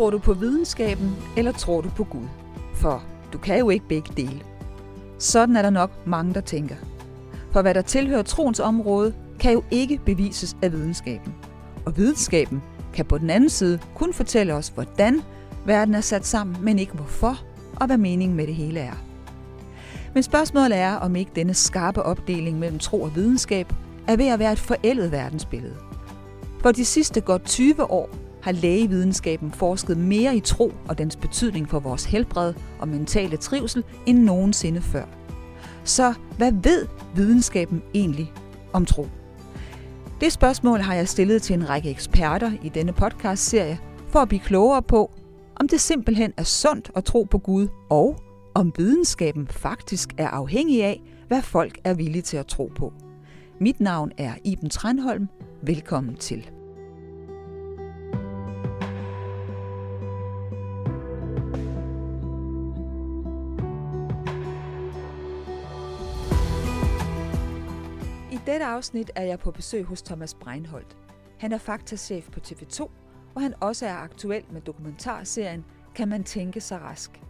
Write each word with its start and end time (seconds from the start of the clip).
Tror 0.00 0.10
du 0.10 0.18
på 0.18 0.32
videnskaben, 0.32 1.16
eller 1.36 1.52
tror 1.52 1.80
du 1.80 1.90
på 1.96 2.04
Gud? 2.04 2.26
For 2.74 3.02
du 3.32 3.38
kan 3.38 3.58
jo 3.58 3.70
ikke 3.70 3.88
begge 3.88 4.12
dele. 4.16 4.42
Sådan 5.18 5.56
er 5.56 5.62
der 5.62 5.70
nok 5.70 6.06
mange, 6.06 6.34
der 6.34 6.40
tænker. 6.40 6.74
For 7.52 7.62
hvad 7.62 7.74
der 7.74 7.82
tilhører 7.82 8.22
troens 8.22 8.60
område, 8.60 9.14
kan 9.40 9.52
jo 9.52 9.62
ikke 9.70 10.00
bevises 10.06 10.56
af 10.62 10.72
videnskaben. 10.72 11.34
Og 11.86 11.96
videnskaben 11.96 12.62
kan 12.94 13.04
på 13.04 13.18
den 13.18 13.30
anden 13.30 13.50
side 13.50 13.78
kun 13.94 14.12
fortælle 14.12 14.54
os, 14.54 14.68
hvordan 14.68 15.22
verden 15.66 15.94
er 15.94 16.00
sat 16.00 16.26
sammen, 16.26 16.56
men 16.60 16.78
ikke 16.78 16.92
hvorfor 16.92 17.40
og 17.76 17.86
hvad 17.86 17.98
meningen 17.98 18.36
med 18.36 18.46
det 18.46 18.54
hele 18.54 18.80
er. 18.80 19.04
Men 20.14 20.22
spørgsmålet 20.22 20.78
er, 20.78 20.94
om 20.94 21.16
ikke 21.16 21.32
denne 21.36 21.54
skarpe 21.54 22.02
opdeling 22.02 22.58
mellem 22.58 22.78
tro 22.78 23.02
og 23.02 23.16
videnskab 23.16 23.72
er 24.08 24.16
ved 24.16 24.28
at 24.28 24.38
være 24.38 24.52
et 24.52 24.58
forældet 24.58 25.12
verdensbillede. 25.12 25.76
For 26.62 26.72
de 26.72 26.84
sidste 26.84 27.20
godt 27.20 27.44
20 27.44 27.90
år 27.90 28.29
har 28.42 28.52
lægevidenskaben 28.52 29.52
forsket 29.52 29.96
mere 29.96 30.36
i 30.36 30.40
tro 30.40 30.72
og 30.88 30.98
dens 30.98 31.16
betydning 31.16 31.68
for 31.68 31.80
vores 31.80 32.04
helbred 32.04 32.54
og 32.78 32.88
mentale 32.88 33.36
trivsel 33.36 33.84
end 34.06 34.18
nogensinde 34.18 34.80
før. 34.80 35.04
Så 35.84 36.14
hvad 36.36 36.52
ved 36.52 36.86
videnskaben 37.14 37.82
egentlig 37.94 38.32
om 38.72 38.86
tro? 38.86 39.06
Det 40.20 40.32
spørgsmål 40.32 40.80
har 40.80 40.94
jeg 40.94 41.08
stillet 41.08 41.42
til 41.42 41.54
en 41.54 41.68
række 41.68 41.90
eksperter 41.90 42.52
i 42.62 42.68
denne 42.68 42.92
podcast-serie 42.92 43.78
for 44.08 44.18
at 44.18 44.28
blive 44.28 44.40
klogere 44.40 44.82
på, 44.82 45.10
om 45.60 45.68
det 45.68 45.80
simpelthen 45.80 46.32
er 46.36 46.42
sundt 46.42 46.90
at 46.96 47.04
tro 47.04 47.26
på 47.30 47.38
Gud, 47.38 47.68
og 47.90 48.16
om 48.54 48.72
videnskaben 48.76 49.48
faktisk 49.48 50.14
er 50.18 50.28
afhængig 50.28 50.84
af, 50.84 51.02
hvad 51.28 51.42
folk 51.42 51.78
er 51.84 51.94
villige 51.94 52.22
til 52.22 52.36
at 52.36 52.46
tro 52.46 52.72
på. 52.76 52.92
Mit 53.60 53.80
navn 53.80 54.12
er 54.18 54.32
Iben 54.44 54.70
Tranholm. 54.70 55.28
Velkommen 55.62 56.16
til. 56.16 56.50
Dette 68.50 68.66
afsnit 68.66 69.10
er 69.14 69.22
jeg 69.22 69.38
på 69.38 69.50
besøg 69.50 69.84
hos 69.84 70.02
Thomas 70.02 70.34
Breinholt. 70.34 70.96
Han 71.38 71.52
er 71.52 71.58
faktachef 71.58 72.30
på 72.30 72.40
TV2, 72.46 72.90
hvor 73.32 73.40
han 73.40 73.54
også 73.60 73.86
er 73.86 73.94
aktuel 73.94 74.44
med 74.50 74.60
dokumentarserien 74.60 75.64
Kan 75.94 76.08
man 76.08 76.24
tænke 76.24 76.60
sig 76.60 76.80
rask? 76.80 77.20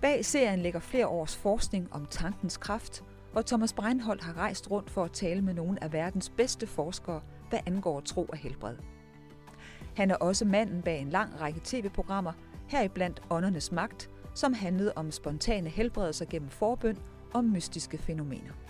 Bag 0.00 0.24
serien 0.24 0.58
ligger 0.58 0.80
flere 0.80 1.06
års 1.06 1.36
forskning 1.36 1.92
om 1.92 2.06
tankens 2.06 2.56
kraft, 2.56 3.04
hvor 3.32 3.42
Thomas 3.42 3.72
Breinholt 3.72 4.22
har 4.22 4.36
rejst 4.36 4.70
rundt 4.70 4.90
for 4.90 5.04
at 5.04 5.12
tale 5.12 5.42
med 5.42 5.54
nogle 5.54 5.84
af 5.84 5.92
verdens 5.92 6.30
bedste 6.30 6.66
forskere, 6.66 7.20
hvad 7.48 7.58
angår 7.66 8.00
tro 8.00 8.24
og 8.24 8.36
helbred. 8.36 8.76
Han 9.96 10.10
er 10.10 10.16
også 10.16 10.44
manden 10.44 10.82
bag 10.82 11.00
en 11.00 11.10
lang 11.10 11.40
række 11.40 11.60
tv-programmer, 11.64 12.32
heriblandt 12.68 13.22
Åndernes 13.30 13.72
Magt, 13.72 14.10
som 14.34 14.52
handlede 14.52 14.92
om 14.96 15.10
spontane 15.10 15.68
helbredelser 15.68 16.24
gennem 16.30 16.50
forbøn 16.50 16.98
og 17.34 17.44
mystiske 17.44 17.98
fænomener. 17.98 18.67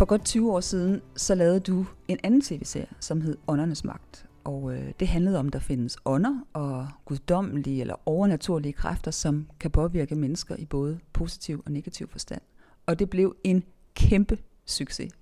For 0.00 0.04
godt 0.04 0.24
20 0.24 0.52
år 0.52 0.60
siden, 0.60 1.02
så 1.16 1.34
lavede 1.34 1.60
du 1.60 1.86
en 2.08 2.18
anden 2.22 2.40
tv-serie, 2.40 2.86
som 3.00 3.20
hed 3.20 3.36
Åndernes 3.48 3.84
Magt. 3.84 4.26
Og 4.44 4.74
øh, 4.74 4.92
det 5.00 5.08
handlede 5.08 5.38
om, 5.38 5.46
at 5.46 5.52
der 5.52 5.58
findes 5.58 5.96
ånder 6.04 6.40
og 6.52 6.88
guddommelige 7.04 7.80
eller 7.80 7.94
overnaturlige 8.06 8.72
kræfter, 8.72 9.10
som 9.10 9.46
kan 9.60 9.70
påvirke 9.70 10.14
mennesker 10.14 10.56
i 10.56 10.64
både 10.64 10.98
positiv 11.12 11.62
og 11.66 11.72
negativ 11.72 12.08
forstand. 12.08 12.40
Og 12.86 12.98
det 12.98 13.10
blev 13.10 13.36
en 13.44 13.64
kæmpe 13.94 14.38
succes. 14.66 15.12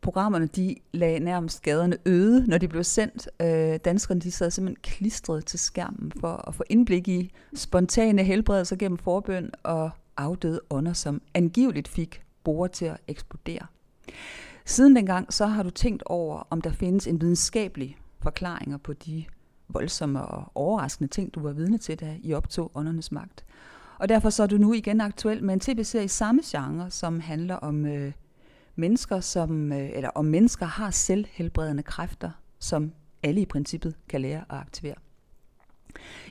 Programmerne 0.00 0.46
de 0.46 0.76
lagde 0.92 1.20
nærmest 1.20 1.56
skaderne 1.56 1.96
øde, 2.06 2.46
når 2.46 2.58
de 2.58 2.68
blev 2.68 2.84
sendt. 2.84 3.28
Øh, 3.42 3.78
danskerne 3.84 4.20
de 4.20 4.30
sad 4.30 4.50
simpelthen 4.50 4.82
klistret 4.82 5.46
til 5.46 5.58
skærmen 5.58 6.12
for 6.20 6.48
at 6.48 6.54
få 6.54 6.64
indblik 6.70 7.08
i 7.08 7.32
spontane 7.54 8.24
helbredelser 8.24 8.76
gennem 8.76 8.98
forbøn 8.98 9.50
og 9.62 9.90
afdøde 10.16 10.60
ånder, 10.70 10.92
som 10.92 11.22
angiveligt 11.34 11.88
fik 11.88 12.22
borer 12.44 12.68
til 12.68 12.84
at 12.84 12.96
eksplodere. 13.08 13.66
Siden 14.64 14.96
dengang 14.96 15.32
så 15.32 15.46
har 15.46 15.62
du 15.62 15.70
tænkt 15.70 16.02
over, 16.06 16.46
om 16.50 16.60
der 16.60 16.72
findes 16.72 17.06
en 17.06 17.20
videnskabelig 17.20 17.98
forklaringer 18.20 18.78
på 18.78 18.92
de 18.92 19.24
voldsomme 19.68 20.22
og 20.22 20.52
overraskende 20.54 21.10
ting, 21.10 21.34
du 21.34 21.40
var 21.40 21.52
vidne 21.52 21.78
til, 21.78 22.00
da 22.00 22.16
I 22.22 22.34
optog 22.34 22.70
åndernes 22.74 23.12
magt. 23.12 23.44
Og 23.98 24.08
derfor 24.08 24.30
så 24.30 24.42
er 24.42 24.46
du 24.46 24.56
nu 24.56 24.72
igen 24.72 25.00
aktuel 25.00 25.44
med 25.44 25.54
en 25.54 25.60
tv-serie 25.60 26.04
i 26.04 26.08
samme 26.08 26.42
genre, 26.44 26.90
som 26.90 27.20
handler 27.20 27.54
om 27.54 27.86
øh, 27.86 28.12
mennesker, 28.76 29.20
som, 29.20 29.72
øh, 29.72 29.90
eller 29.94 30.08
om 30.08 30.24
mennesker 30.24 30.66
har 30.66 30.90
selvhelbredende 30.90 31.82
kræfter, 31.82 32.30
som 32.58 32.92
alle 33.22 33.40
i 33.40 33.46
princippet 33.46 33.94
kan 34.08 34.20
lære 34.20 34.40
at 34.50 34.56
aktivere. 34.56 34.94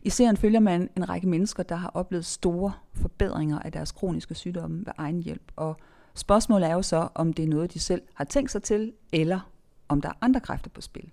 I 0.03 0.09
serien 0.09 0.37
følger 0.37 0.59
man 0.59 0.89
en 0.97 1.09
række 1.09 1.27
mennesker, 1.27 1.63
der 1.63 1.75
har 1.75 1.89
oplevet 1.89 2.25
store 2.25 2.71
forbedringer 2.93 3.59
af 3.59 3.71
deres 3.71 3.91
kroniske 3.91 4.35
sygdomme 4.35 4.79
ved 4.85 4.93
egen 4.97 5.23
hjælp, 5.23 5.51
og 5.55 5.77
Spørgsmålet 6.15 6.69
er 6.69 6.73
jo 6.73 6.81
så, 6.81 7.07
om 7.15 7.33
det 7.33 7.45
er 7.45 7.49
noget, 7.49 7.73
de 7.73 7.79
selv 7.79 8.01
har 8.13 8.25
tænkt 8.25 8.51
sig 8.51 8.63
til, 8.63 8.93
eller 9.11 9.51
om 9.87 10.01
der 10.01 10.09
er 10.09 10.13
andre 10.21 10.39
kræfter 10.39 10.69
på 10.69 10.81
spil. 10.81 11.11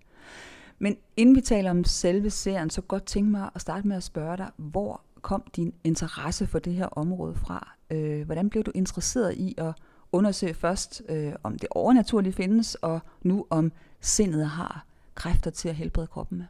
Men 0.79 0.97
inden 1.17 1.37
vi 1.37 1.41
taler 1.41 1.71
om 1.71 1.85
selve 1.85 2.31
serien, 2.31 2.71
så 2.71 2.81
godt 2.81 3.05
tænke 3.05 3.31
mig 3.31 3.51
at 3.55 3.61
starte 3.61 3.89
med 3.89 3.97
at 3.97 4.03
spørge 4.03 4.37
dig, 4.37 4.51
hvor 4.57 5.01
kom 5.23 5.43
din 5.57 5.75
interesse 5.85 6.47
for 6.47 6.59
det 6.59 6.75
her 6.75 6.87
område 6.87 7.35
fra? 7.35 7.77
Øh, 7.91 8.27
hvordan 8.27 8.51
blev 8.51 8.65
du 8.65 8.71
interesseret 8.75 9.35
i 9.35 9.55
at 9.59 9.73
undersøge 10.13 10.55
først, 10.55 11.03
øh, 11.09 11.33
om 11.43 11.59
det 11.59 11.69
overnaturlige 11.71 12.33
findes, 12.33 12.75
og 12.75 13.01
nu 13.23 13.47
om 13.51 13.73
sindet 14.01 14.47
har 14.47 14.87
kræfter 15.15 15.51
til 15.51 15.69
at 15.69 15.75
helbrede 15.75 16.07
kroppen 16.07 16.39
med? 16.39 16.47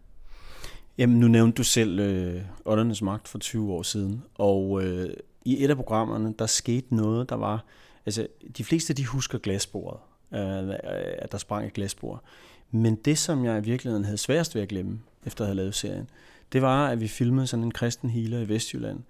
Jamen, 0.99 1.21
nu 1.21 1.29
nævnte 1.29 1.57
du 1.57 1.63
selv 1.65 2.01
øh, 2.01 2.43
åndernes 2.65 3.03
magt 3.03 3.29
for 3.29 3.39
20 3.39 3.73
år 3.73 3.83
siden, 3.83 4.23
og 4.35 4.85
øh, 4.85 5.11
i 5.45 5.65
et 5.65 5.71
af 5.71 5.77
programmerne, 5.77 6.35
der 6.39 6.47
skete 6.47 6.95
noget, 6.95 7.29
der 7.29 7.37
var 7.37 7.65
Altså, 8.09 8.27
de 8.59 8.65
fleste 8.65 8.95
de 8.95 9.07
husker 9.07 9.39
glasbordet, 9.39 10.01
øh, 10.33 10.69
øh, 10.69 10.75
at 11.19 11.33
der 11.33 11.39
sprang 11.39 11.67
et 11.67 11.73
glasbord. 11.73 12.23
Men 12.71 12.95
det, 12.95 13.19
som 13.19 13.45
jeg 13.45 13.59
i 13.59 13.65
virkeligheden 13.65 14.05
havde 14.05 14.19
sværest 14.19 14.55
ved 14.55 14.63
at 14.63 14.69
glemme, 14.69 15.01
efter 15.27 15.45
at 15.45 15.49
have 15.49 15.57
lavet 15.57 15.75
serien, 15.75 16.11
det 16.53 16.63
var, 16.63 16.89
at 16.89 17.01
vi 17.01 17.09
filmede 17.09 17.47
sådan 17.47 17.65
en 17.65 17.71
kristen 17.71 18.11
healer 18.11 18.39
i 18.39 18.49
Vestjylland, 18.49 19.01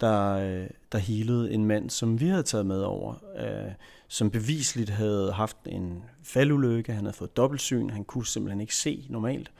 der, 0.00 0.30
øh, 0.30 0.66
der 0.92 0.98
healede 0.98 1.52
en 1.52 1.64
mand, 1.64 1.90
som 1.90 2.20
vi 2.20 2.26
havde 2.26 2.42
taget 2.42 2.66
med 2.66 2.80
over, 2.80 3.14
øh, 3.38 3.72
som 4.08 4.30
bevisligt 4.30 4.90
havde 4.90 5.32
haft 5.32 5.56
en 5.66 6.02
faldulykke, 6.22 6.92
han 6.92 7.04
havde 7.04 7.16
fået 7.16 7.36
dobbeltsyn, 7.36 7.90
han 7.90 8.04
kunne 8.04 8.26
simpelthen 8.26 8.60
ikke 8.60 8.76
se 8.76 9.06
normalt. 9.08 9.50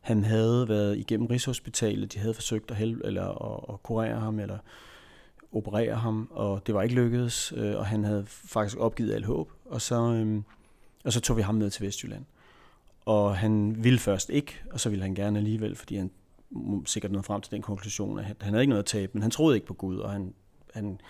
Han 0.00 0.24
havde 0.24 0.68
været 0.68 0.98
igennem 0.98 1.26
Rigshospitalet, 1.26 2.12
de 2.12 2.18
havde 2.18 2.34
forsøgt 2.34 2.70
at, 2.70 2.76
help, 2.76 3.00
eller 3.04 3.54
at, 3.54 3.74
at 3.74 3.82
kurere 3.82 4.20
ham, 4.20 4.38
eller 4.38 4.58
operere 5.52 5.94
ham, 5.94 6.28
og 6.30 6.66
det 6.66 6.74
var 6.74 6.82
ikke 6.82 6.94
lykkedes, 6.94 7.52
øh, 7.56 7.76
og 7.76 7.86
han 7.86 8.04
havde 8.04 8.24
faktisk 8.26 8.78
opgivet 8.78 9.14
alt 9.14 9.26
håb. 9.26 9.52
Og 9.64 9.80
så, 9.80 9.94
øh, 9.94 10.42
og 11.04 11.12
så 11.12 11.20
tog 11.20 11.36
vi 11.36 11.42
ham 11.42 11.54
ned 11.54 11.70
til 11.70 11.86
Vestjylland. 11.86 12.24
Og 13.04 13.36
han 13.36 13.84
ville 13.84 13.98
først 13.98 14.30
ikke, 14.30 14.62
og 14.70 14.80
så 14.80 14.90
ville 14.90 15.02
han 15.02 15.14
gerne 15.14 15.38
alligevel, 15.38 15.76
fordi 15.76 15.96
han 15.96 16.10
sikkert 16.86 17.12
nåede 17.12 17.24
frem 17.24 17.40
til 17.40 17.52
den 17.52 17.62
konklusion, 17.62 18.18
at 18.18 18.24
han 18.24 18.36
havde 18.40 18.62
ikke 18.62 18.70
noget 18.70 18.82
at 18.82 18.86
tabe, 18.86 19.10
men 19.14 19.22
han 19.22 19.30
troede 19.30 19.56
ikke 19.56 19.66
på 19.66 19.74
Gud, 19.74 19.98
og 19.98 20.10
han, 20.10 20.34
han, 20.74 21.00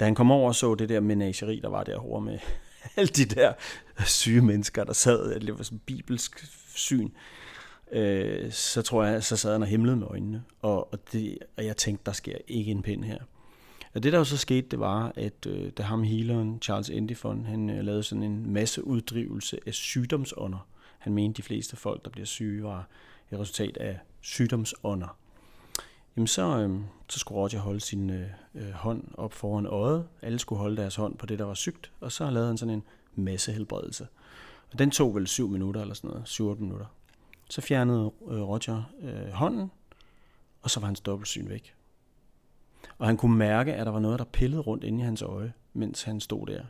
da 0.00 0.04
han 0.04 0.14
kom 0.14 0.30
over 0.30 0.48
og 0.48 0.54
så 0.54 0.74
det 0.74 0.88
der 0.88 1.00
menageri, 1.00 1.60
der 1.60 1.68
var 1.68 1.84
derovre 1.84 2.20
med 2.20 2.38
alle 2.96 3.08
de 3.08 3.24
der 3.24 3.52
syge 4.06 4.42
mennesker, 4.42 4.84
der 4.84 4.92
sad, 4.92 5.40
det 5.40 5.58
var 5.58 5.64
sådan 5.64 5.80
bibelsk 5.86 6.44
syn, 6.74 7.10
øh, 7.92 8.52
så 8.52 8.82
tror 8.82 9.04
jeg, 9.04 9.24
så 9.24 9.36
sad 9.36 9.52
han 9.52 9.62
og 9.62 9.68
himlede 9.68 9.96
med 9.96 10.06
øjnene, 10.06 10.44
og, 10.62 10.92
og, 10.92 10.98
det, 11.12 11.38
og 11.56 11.64
jeg 11.64 11.76
tænkte, 11.76 12.02
der 12.06 12.12
sker 12.12 12.36
ikke 12.48 12.70
en 12.70 12.82
pind 12.82 13.04
her. 13.04 13.18
Og 13.94 14.02
det 14.02 14.12
der 14.12 14.18
jo 14.18 14.24
så 14.24 14.36
skete, 14.36 14.68
det 14.68 14.80
var, 14.80 15.12
at 15.16 15.46
øh, 15.46 15.70
da 15.70 15.82
ham 15.82 16.02
healeren, 16.02 16.58
Charles 16.62 16.90
Endifon, 16.90 17.44
han 17.44 17.70
øh, 17.70 17.84
lavede 17.84 18.02
sådan 18.02 18.22
en 18.22 18.52
masse 18.52 18.86
uddrivelse 18.86 19.58
af 19.66 19.74
sygdomsånder. 19.74 20.66
Han 20.98 21.12
mente, 21.12 21.36
de 21.36 21.42
fleste 21.42 21.76
folk, 21.76 22.04
der 22.04 22.10
bliver 22.10 22.26
syge, 22.26 22.62
var 22.62 22.88
et 23.32 23.38
resultat 23.38 23.76
af 23.76 23.98
sygdomsånder. 24.20 25.16
Jamen 26.16 26.26
så, 26.26 26.58
øh, 26.58 26.80
så 27.08 27.18
skulle 27.18 27.38
Roger 27.40 27.58
holde 27.58 27.80
sin 27.80 28.10
øh, 28.10 28.26
øh 28.54 28.70
hånd 28.70 29.04
op 29.14 29.32
foran 29.32 29.66
øjet. 29.66 30.06
Alle 30.22 30.38
skulle 30.38 30.58
holde 30.58 30.76
deres 30.76 30.96
hånd 30.96 31.16
på 31.16 31.26
det, 31.26 31.38
der 31.38 31.44
var 31.44 31.54
sygt. 31.54 31.92
Og 32.00 32.12
så 32.12 32.30
lavede 32.30 32.48
han 32.48 32.58
sådan 32.58 32.74
en 32.74 32.82
masse 33.14 33.52
helbredelse. 33.52 34.06
Og 34.72 34.78
den 34.78 34.90
tog 34.90 35.14
vel 35.14 35.26
7 35.26 35.48
minutter 35.48 35.80
eller 35.80 35.94
sådan 35.94 36.10
noget, 36.10 36.28
7 36.28 36.60
minutter. 36.60 36.86
Så 37.50 37.60
fjernede 37.60 38.12
øh, 38.28 38.42
Roger 38.42 38.82
øh, 39.02 39.32
hånden, 39.32 39.70
og 40.62 40.70
så 40.70 40.80
var 40.80 40.86
hans 40.86 41.00
dobbeltsyn 41.00 41.48
væk. 41.48 41.74
Og 42.98 43.06
han 43.06 43.16
kunne 43.16 43.36
mærke, 43.36 43.74
at 43.74 43.86
der 43.86 43.92
var 43.92 44.00
noget, 44.00 44.18
der 44.18 44.24
pillede 44.24 44.62
rundt 44.62 44.84
inde 44.84 44.98
i 44.98 45.02
hans 45.02 45.22
øje, 45.22 45.52
mens 45.72 46.02
han 46.02 46.20
stod 46.20 46.46
der. 46.46 46.62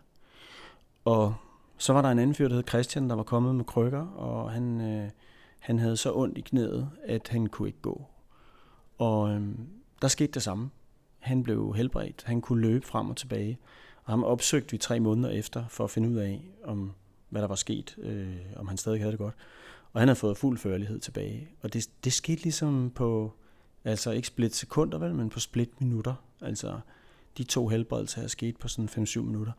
Og 1.05 1.35
så 1.79 1.93
var 1.93 2.03
der 2.03 2.09
en 2.09 2.19
anden 2.19 2.35
fyr, 2.35 2.49
der 2.49 2.55
hed 2.55 2.65
Christian, 2.69 3.11
der 3.11 3.17
var 3.17 3.23
kommet 3.23 3.55
med 3.55 3.65
krykker, 3.65 4.07
og 4.07 4.51
han, 4.51 4.81
øh, 4.81 5.11
han 5.59 5.79
havde 5.79 5.97
så 5.97 6.13
ondt 6.15 6.39
i 6.39 6.41
knæet, 6.41 6.91
at 7.05 7.29
han 7.29 7.47
kunne 7.47 7.69
ikke 7.69 7.81
gå. 7.83 8.07
Og 8.99 9.31
øh, 9.31 9.43
der 10.03 10.09
skete 10.09 10.33
det 10.33 10.43
samme. 10.43 10.71
Han 11.19 11.43
blev 11.43 11.75
helbredt. 11.77 12.23
Han 12.27 12.41
kunne 12.41 12.61
løbe 12.61 12.87
frem 12.87 13.11
og 13.11 13.17
tilbage. 13.17 13.59
Og 14.05 14.13
ham 14.13 14.25
opsøgte 14.25 14.71
vi 14.71 14.79
tre 14.79 15.01
måneder 15.01 15.31
efter, 15.31 15.65
for 15.69 15.85
at 15.85 15.91
finde 15.91 16.09
ud 16.09 16.17
af, 16.17 16.51
om 16.65 16.93
hvad 17.29 17.43
der 17.43 17.49
var 17.49 17.55
sket, 17.55 17.97
øh, 17.99 18.37
om 18.57 18.69
han 18.69 18.77
stadig 18.77 19.01
havde 19.01 19.13
det 19.13 19.19
godt. 19.19 19.35
Og 19.93 20.01
han 20.01 20.09
havde 20.09 20.19
fået 20.19 20.37
fuld 20.37 20.59
førlighed 20.59 20.99
tilbage. 20.99 21.49
Og 21.63 21.73
det, 21.73 21.89
det 22.05 22.13
skete 22.13 22.43
ligesom 22.43 22.93
på, 22.95 23.33
altså 23.85 24.11
ikke 24.11 24.29
split 24.29 24.55
sekunder 24.55 24.99
vel, 24.99 25.15
men 25.15 25.31
på 25.31 25.41
split 25.41 25.81
minutter. 25.81 26.15
Altså 26.41 26.81
de 27.39 27.45
to 27.45 27.69
helbredelser 27.69 28.23
er 28.23 28.27
sket 28.27 28.57
på 28.57 28.69
sådan 28.69 28.89
5-7 28.89 29.21
minutter. 29.21 29.53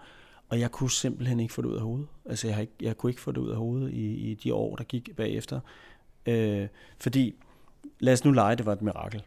Og 0.49 0.59
jeg 0.59 0.71
kunne 0.71 0.91
simpelthen 0.91 1.39
ikke 1.39 1.53
få 1.53 1.61
det 1.61 1.69
ud 1.69 1.75
af 1.75 1.81
hovedet. 1.81 2.07
Altså 2.25 2.47
jeg, 2.47 2.55
har 2.55 2.61
ikke, 2.61 2.73
jeg 2.81 2.97
kunne 2.97 3.09
ikke 3.09 3.21
få 3.21 3.31
det 3.31 3.37
ud 3.37 3.49
af 3.49 3.57
hovedet 3.57 3.91
i, 3.93 4.13
i 4.13 4.33
de 4.33 4.53
år, 4.53 4.75
der 4.75 4.83
gik 4.83 5.15
bagefter. 5.15 5.59
Øh, 6.25 6.67
fordi, 6.99 7.35
lad 7.99 8.13
os 8.13 8.25
nu 8.25 8.31
lege, 8.31 8.55
det 8.55 8.65
var 8.65 8.73
et 8.73 8.81
mirakel. 8.81 9.23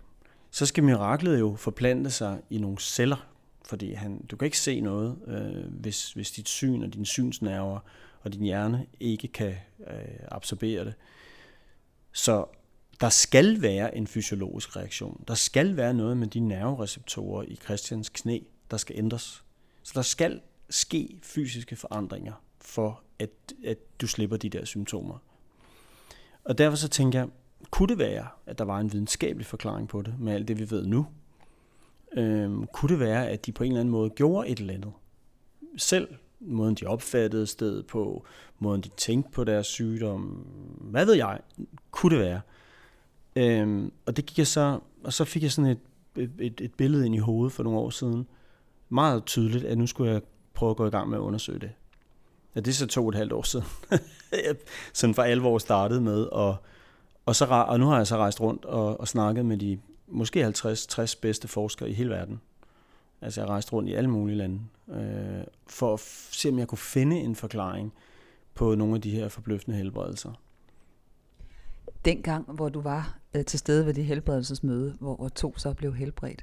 Så 0.50 0.66
skal 0.66 0.84
miraklet 0.84 1.40
jo 1.40 1.54
forplante 1.56 2.10
sig 2.10 2.40
i 2.50 2.58
nogle 2.58 2.78
celler, 2.78 3.28
fordi 3.64 3.92
han, 3.92 4.26
du 4.30 4.36
kan 4.36 4.46
ikke 4.46 4.58
se 4.58 4.80
noget, 4.80 5.16
øh, 5.26 5.80
hvis, 5.80 6.12
hvis 6.12 6.30
dit 6.30 6.48
syn 6.48 6.82
og 6.82 6.94
dine 6.94 7.06
synsnerver 7.06 7.78
og 8.22 8.32
din 8.32 8.42
hjerne 8.42 8.86
ikke 9.00 9.28
kan 9.28 9.54
øh, 9.90 10.18
absorbere 10.30 10.84
det. 10.84 10.94
Så 12.12 12.46
der 13.00 13.08
skal 13.08 13.62
være 13.62 13.96
en 13.96 14.06
fysiologisk 14.06 14.76
reaktion. 14.76 15.24
Der 15.28 15.34
skal 15.34 15.76
være 15.76 15.94
noget 15.94 16.16
med 16.16 16.26
de 16.26 16.40
nervereceptorer 16.40 17.42
i 17.42 17.56
Christians 17.56 18.08
knæ, 18.08 18.38
der 18.70 18.76
skal 18.76 18.96
ændres. 18.98 19.44
Så 19.82 19.92
der 19.94 20.02
skal 20.02 20.40
ske 20.70 21.18
fysiske 21.22 21.76
forandringer 21.76 22.32
for, 22.60 23.02
at, 23.18 23.30
at 23.64 23.78
du 24.00 24.06
slipper 24.06 24.36
de 24.36 24.48
der 24.48 24.64
symptomer. 24.64 25.18
Og 26.44 26.58
derfor 26.58 26.76
så 26.76 26.88
tænker 26.88 27.18
jeg, 27.18 27.28
kunne 27.70 27.88
det 27.88 27.98
være, 27.98 28.26
at 28.46 28.58
der 28.58 28.64
var 28.64 28.78
en 28.78 28.92
videnskabelig 28.92 29.46
forklaring 29.46 29.88
på 29.88 30.02
det, 30.02 30.14
med 30.18 30.32
alt 30.32 30.48
det, 30.48 30.58
vi 30.58 30.70
ved 30.70 30.86
nu? 30.86 31.06
Øhm, 32.16 32.66
kunne 32.66 32.88
det 32.88 33.00
være, 33.00 33.28
at 33.28 33.46
de 33.46 33.52
på 33.52 33.64
en 33.64 33.70
eller 33.70 33.80
anden 33.80 33.92
måde 33.92 34.10
gjorde 34.10 34.48
et 34.48 34.58
eller 34.58 34.74
andet? 34.74 34.92
Selv 35.76 36.08
måden, 36.40 36.74
de 36.74 36.86
opfattede 36.86 37.46
stedet 37.46 37.86
på, 37.86 38.26
måden, 38.58 38.80
de 38.80 38.88
tænkte 38.96 39.30
på 39.30 39.44
deres 39.44 39.66
sygdom, 39.66 40.22
hvad 40.80 41.06
ved 41.06 41.14
jeg, 41.14 41.40
kunne 41.90 42.16
det 42.16 42.24
være? 42.24 42.40
Øhm, 43.36 43.92
og 44.06 44.16
det 44.16 44.26
gik 44.26 44.38
jeg 44.38 44.46
så, 44.46 44.78
og 45.04 45.12
så 45.12 45.24
fik 45.24 45.42
jeg 45.42 45.52
sådan 45.52 45.70
et, 45.70 46.30
et, 46.38 46.60
et 46.60 46.74
billede 46.74 47.06
ind 47.06 47.14
i 47.14 47.18
hovedet 47.18 47.52
for 47.52 47.62
nogle 47.62 47.78
år 47.78 47.90
siden, 47.90 48.26
meget 48.88 49.24
tydeligt, 49.24 49.64
at 49.64 49.78
nu 49.78 49.86
skulle 49.86 50.12
jeg 50.12 50.22
prøve 50.54 50.70
at 50.70 50.76
gå 50.76 50.86
i 50.86 50.90
gang 50.90 51.08
med 51.08 51.18
at 51.18 51.22
undersøge 51.22 51.58
det. 51.58 51.70
Ja, 52.54 52.60
det 52.60 52.68
er 52.68 52.74
så 52.74 52.86
to 52.86 53.02
og 53.02 53.08
et 53.08 53.14
halvt 53.14 53.32
år 53.32 53.42
siden. 53.42 53.66
sådan 54.92 55.14
for 55.14 55.22
alvor 55.22 55.58
startede 55.58 56.00
med, 56.00 56.22
og, 56.22 56.56
og, 57.26 57.36
så, 57.36 57.44
og 57.44 57.80
nu 57.80 57.86
har 57.86 57.96
jeg 57.96 58.06
så 58.06 58.16
rejst 58.16 58.40
rundt 58.40 58.64
og, 58.64 59.00
og 59.00 59.08
snakket 59.08 59.46
med 59.46 59.56
de 59.56 59.78
måske 60.08 60.46
50-60 60.46 61.18
bedste 61.20 61.48
forskere 61.48 61.90
i 61.90 61.92
hele 61.92 62.10
verden. 62.10 62.40
Altså 63.20 63.40
jeg 63.40 63.48
har 63.48 63.52
rejst 63.52 63.72
rundt 63.72 63.88
i 63.88 63.94
alle 63.94 64.10
mulige 64.10 64.36
lande, 64.36 64.60
øh, 64.88 65.44
for 65.66 65.94
at 65.94 66.00
se, 66.30 66.48
om 66.48 66.58
jeg 66.58 66.68
kunne 66.68 66.78
finde 66.78 67.16
en 67.16 67.34
forklaring 67.34 67.92
på 68.54 68.74
nogle 68.74 68.94
af 68.94 69.00
de 69.00 69.10
her 69.10 69.28
forbløffende 69.28 69.76
helbredelser. 69.76 70.32
Dengang, 72.04 72.44
hvor 72.52 72.68
du 72.68 72.80
var 72.80 73.18
øh, 73.34 73.44
til 73.44 73.58
stede 73.58 73.86
ved 73.86 73.94
det 73.94 74.04
helbredelsesmøde, 74.04 74.96
hvor, 75.00 75.28
to 75.28 75.58
så 75.58 75.74
blev 75.74 75.94
helbredt, 75.94 76.42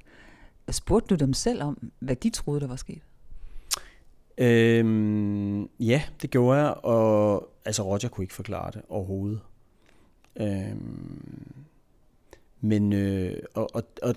spurgte 0.72 1.16
du 1.16 1.26
dem 1.26 1.34
selv 1.34 1.64
om, 1.64 1.92
hvad 2.00 2.16
de 2.16 2.30
troede, 2.30 2.62
der 2.62 2.68
var 2.68 2.76
sket? 2.76 3.02
Øhm, 4.38 5.70
ja, 5.80 6.04
det 6.22 6.30
gjorde 6.30 6.60
jeg, 6.60 6.74
og 6.74 7.50
altså 7.66 7.84
Roger 7.84 8.10
kunne 8.10 8.24
ikke 8.24 8.34
forklare 8.34 8.72
det 8.72 8.82
overhovedet. 8.90 9.40
Øhm, 10.36 11.66
men, 12.62 12.94
øh, 12.94 13.38
og, 13.54 13.70
og, 13.74 13.84
og 14.02 14.16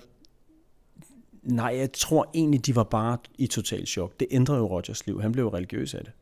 nej, 1.43 1.75
jeg 1.77 1.91
tror 1.91 2.29
egentlig, 2.33 2.65
de 2.65 2.75
var 2.75 2.83
bare 2.83 3.17
i 3.37 3.47
total 3.47 3.87
chok. 3.87 4.19
Det 4.19 4.27
ændrede 4.31 4.59
jo 4.59 4.67
Rogers 4.67 5.05
liv. 5.07 5.21
Han 5.21 5.31
blev 5.31 5.47
religiøs 5.47 5.93
af 5.93 6.03
det. 6.03 6.13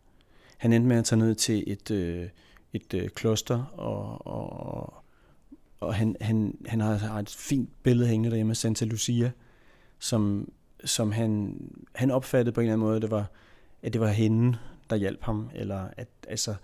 Han 0.58 0.74
endte 0.74 0.88
med 0.88 0.98
at 0.98 1.06
tage 1.06 1.20
ned 1.20 1.36
til 1.36 1.64
et, 1.68 1.92
øh, 1.92 2.30
et 2.74 2.94
øh, 2.94 3.10
kloster, 3.10 3.64
og, 3.66 4.28
og, 4.28 4.94
og 5.80 5.96
han, 5.96 6.16
han, 6.22 6.58
han 6.66 6.80
har 6.80 6.92
altså 6.94 7.20
et 7.20 7.30
fint 7.30 7.70
billede 7.84 8.08
hængende 8.08 8.30
derhjemme 8.30 8.52
af 8.52 8.58
Santa 8.58 8.86
Lucia, 8.86 9.32
som, 10.00 10.52
som 10.86 11.12
han, 11.12 11.58
han 11.96 12.12
opfattede 12.12 12.54
på 12.54 12.62
en 12.62 12.66
eller 12.66 12.74
anden 12.74 12.88
måde, 12.88 13.02
det 13.02 13.12
var, 13.12 13.26
at 13.82 13.94
det 13.94 14.02
var 14.02 14.08
hende, 14.08 14.58
der 14.90 14.96
hjalp 14.96 15.24
ham, 15.24 15.50
eller 15.54 15.88
at 15.98 16.08
altså, 16.28 16.56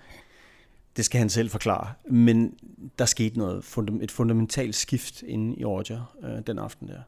det 0.97 1.05
skal 1.05 1.19
han 1.19 1.29
selv 1.29 1.49
forklare. 1.49 1.93
Men 2.09 2.53
der 2.99 3.05
skete 3.05 3.37
noget, 3.37 3.77
et 4.01 4.11
fundamentalt 4.11 4.75
skift 4.75 5.21
inde 5.21 5.55
i 5.55 5.65
Roger 5.65 6.15
øh, 6.23 6.47
den 6.47 6.59
aften 6.59 6.87
der. 6.87 7.01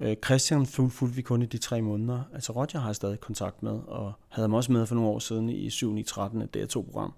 Øh, 0.00 0.16
Christian 0.24 0.66
fulgte 0.66 1.16
vi 1.16 1.22
kun 1.22 1.42
i 1.42 1.46
de 1.46 1.58
tre 1.58 1.82
måneder. 1.82 2.22
Altså 2.34 2.52
Roger 2.52 2.78
har 2.78 2.88
jeg 2.88 2.96
stadig 2.96 3.20
kontakt 3.20 3.62
med, 3.62 3.80
og 3.86 4.12
havde 4.28 4.44
ham 4.44 4.54
også 4.54 4.72
med 4.72 4.86
for 4.86 4.94
nogle 4.94 5.10
år 5.10 5.18
siden 5.18 5.48
i 5.48 5.70
7 5.70 6.04
13 6.04 6.42
et 6.42 6.56
DR2-program, 6.56 7.12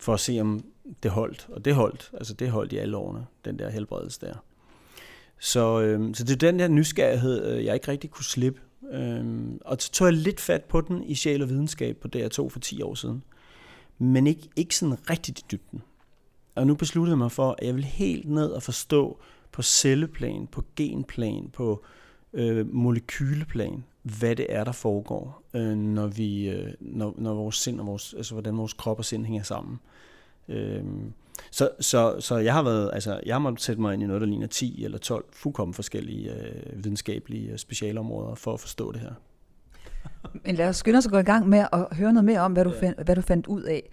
for 0.00 0.14
at 0.14 0.20
se 0.20 0.40
om 0.40 0.64
det 1.02 1.10
holdt. 1.10 1.48
Og 1.52 1.64
det 1.64 1.74
holdt, 1.74 2.10
altså 2.14 2.34
det 2.34 2.50
holdt 2.50 2.72
i 2.72 2.76
alle 2.76 2.96
årene, 2.96 3.26
den 3.44 3.58
der 3.58 3.70
helbredelse 3.70 4.20
der. 4.20 4.34
Så, 5.38 5.80
øh, 5.80 6.14
så 6.14 6.24
det 6.24 6.32
er 6.32 6.50
den 6.50 6.58
der 6.58 6.68
nysgerrighed, 6.68 7.46
øh, 7.46 7.64
jeg 7.64 7.74
ikke 7.74 7.88
rigtig 7.88 8.10
kunne 8.10 8.24
slippe. 8.24 8.60
Øh, 8.92 9.24
og 9.60 9.76
så 9.80 9.92
tog 9.92 10.06
jeg 10.06 10.14
lidt 10.14 10.40
fat 10.40 10.64
på 10.64 10.80
den 10.80 11.04
i 11.04 11.14
Sjæl 11.14 11.42
og 11.42 11.48
Videnskab 11.48 11.96
på 11.96 12.08
DR2 12.16 12.48
for 12.48 12.58
10 12.60 12.82
år 12.82 12.94
siden. 12.94 13.22
Men 13.98 14.26
ikke, 14.26 14.48
ikke 14.56 14.76
sådan 14.76 15.10
rigtig 15.10 15.38
i 15.38 15.44
dybden. 15.52 15.82
Og 16.54 16.66
nu 16.66 16.74
besluttede 16.74 17.12
jeg 17.12 17.18
mig 17.18 17.32
for, 17.32 17.56
at 17.58 17.66
jeg 17.66 17.74
vil 17.74 17.84
helt 17.84 18.28
ned 18.28 18.50
og 18.50 18.62
forstå 18.62 19.20
på 19.52 19.62
celleplan, 19.62 20.46
på 20.46 20.64
genplan, 20.76 21.50
på 21.52 21.84
øh, 22.32 22.74
molekyleplan, 22.74 23.84
hvad 24.02 24.36
det 24.36 24.46
er, 24.48 24.64
der 24.64 24.72
foregår, 24.72 25.42
øh, 25.54 25.76
når, 25.76 26.06
vi, 26.06 26.48
øh, 26.48 26.72
når, 26.80 27.14
når 27.18 27.34
vores 27.34 27.56
sind 27.56 27.80
og 27.80 27.86
vores, 27.86 28.14
altså 28.14 28.34
hvordan 28.34 28.56
vores 28.56 28.72
krop 28.72 28.98
og 28.98 29.04
sind 29.04 29.26
hænger 29.26 29.42
sammen. 29.42 29.74
Øh, 29.74 30.06
så, 31.50 31.70
så, 31.80 32.16
så 32.20 32.36
jeg 32.36 32.52
har 32.52 32.62
været, 32.62 32.90
altså 32.92 33.20
jeg 33.26 33.34
har 33.34 33.38
måttet 33.38 33.62
sætte 33.62 33.82
mig 33.82 33.94
ind 33.94 34.02
i 34.02 34.06
noget, 34.06 34.20
der 34.20 34.26
ligner 34.26 34.46
10 34.46 34.84
eller 34.84 34.98
12 34.98 35.24
fuldkommen 35.32 35.74
forskellige 35.74 36.32
øh, 36.32 36.84
videnskabelige 36.84 37.52
øh, 37.52 37.58
specialområder 37.58 38.34
for 38.34 38.54
at 38.54 38.60
forstå 38.60 38.92
det 38.92 39.00
her. 39.00 39.12
Men 40.44 40.54
lad 40.54 40.68
os 40.68 40.76
skynde 40.76 40.98
os 40.98 41.06
at 41.06 41.12
gå 41.12 41.18
i 41.18 41.22
gang 41.22 41.48
med 41.48 41.66
at 41.72 41.86
høre 41.92 42.12
noget 42.12 42.24
mere 42.24 42.40
om, 42.40 42.52
hvad 42.52 42.64
du, 42.64 42.70
ja. 42.70 42.80
fandt, 42.80 43.04
hvad 43.04 43.16
du 43.16 43.22
fandt 43.22 43.46
ud 43.46 43.62
af. 43.62 43.90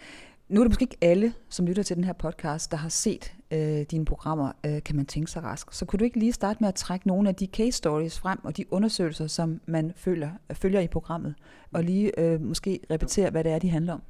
Nu 0.49 0.61
er 0.61 0.63
det 0.63 0.71
måske 0.71 0.83
ikke 0.83 0.97
alle, 1.01 1.33
som 1.49 1.65
lytter 1.65 1.83
til 1.83 1.95
den 1.95 2.03
her 2.03 2.13
podcast, 2.13 2.71
der 2.71 2.77
har 2.77 2.89
set 2.89 3.33
øh, 3.51 3.81
dine 3.91 4.05
programmer, 4.05 4.51
øh, 4.65 4.83
kan 4.83 4.95
man 4.95 5.05
tænke 5.05 5.31
sig 5.31 5.43
rask. 5.43 5.73
Så 5.73 5.85
kunne 5.85 5.97
du 5.97 6.03
ikke 6.03 6.19
lige 6.19 6.33
starte 6.33 6.57
med 6.61 6.67
at 6.67 6.75
trække 6.75 7.07
nogle 7.07 7.29
af 7.29 7.35
de 7.35 7.45
case 7.45 7.71
stories 7.71 8.19
frem, 8.19 8.39
og 8.43 8.57
de 8.57 8.73
undersøgelser, 8.73 9.27
som 9.27 9.61
man 9.65 9.93
følger, 9.95 10.29
følger 10.53 10.79
i 10.79 10.87
programmet, 10.87 11.35
og 11.73 11.83
lige 11.83 12.19
øh, 12.19 12.41
måske 12.41 12.79
repetere, 12.91 13.29
hvad 13.29 13.43
det 13.43 13.51
er, 13.51 13.59
de 13.59 13.69
handler 13.69 13.93
om? 13.93 14.01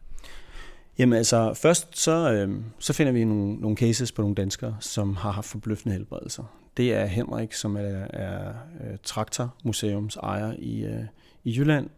Jamen 0.97 1.17
altså, 1.17 1.53
først 1.53 1.97
så, 1.97 2.31
øh, 2.33 2.55
så 2.79 2.93
finder 2.93 3.13
vi 3.13 3.25
nogle, 3.25 3.55
nogle 3.55 3.77
cases 3.77 4.11
på 4.11 4.21
nogle 4.21 4.35
danskere, 4.35 4.77
som 4.79 5.15
har 5.15 5.31
haft 5.31 5.47
forbløffende 5.47 5.95
helbredelser. 5.95 6.43
Det 6.77 6.93
er 6.93 7.05
Henrik, 7.05 7.53
som 7.53 7.75
er, 7.75 8.07
er 8.09 8.47
øh, 8.49 8.97
Traktormuseums 9.03 10.15
ejer 10.15 10.53
i, 10.59 10.85
øh, 10.85 11.03
i 11.43 11.57
Jylland, 11.57 11.89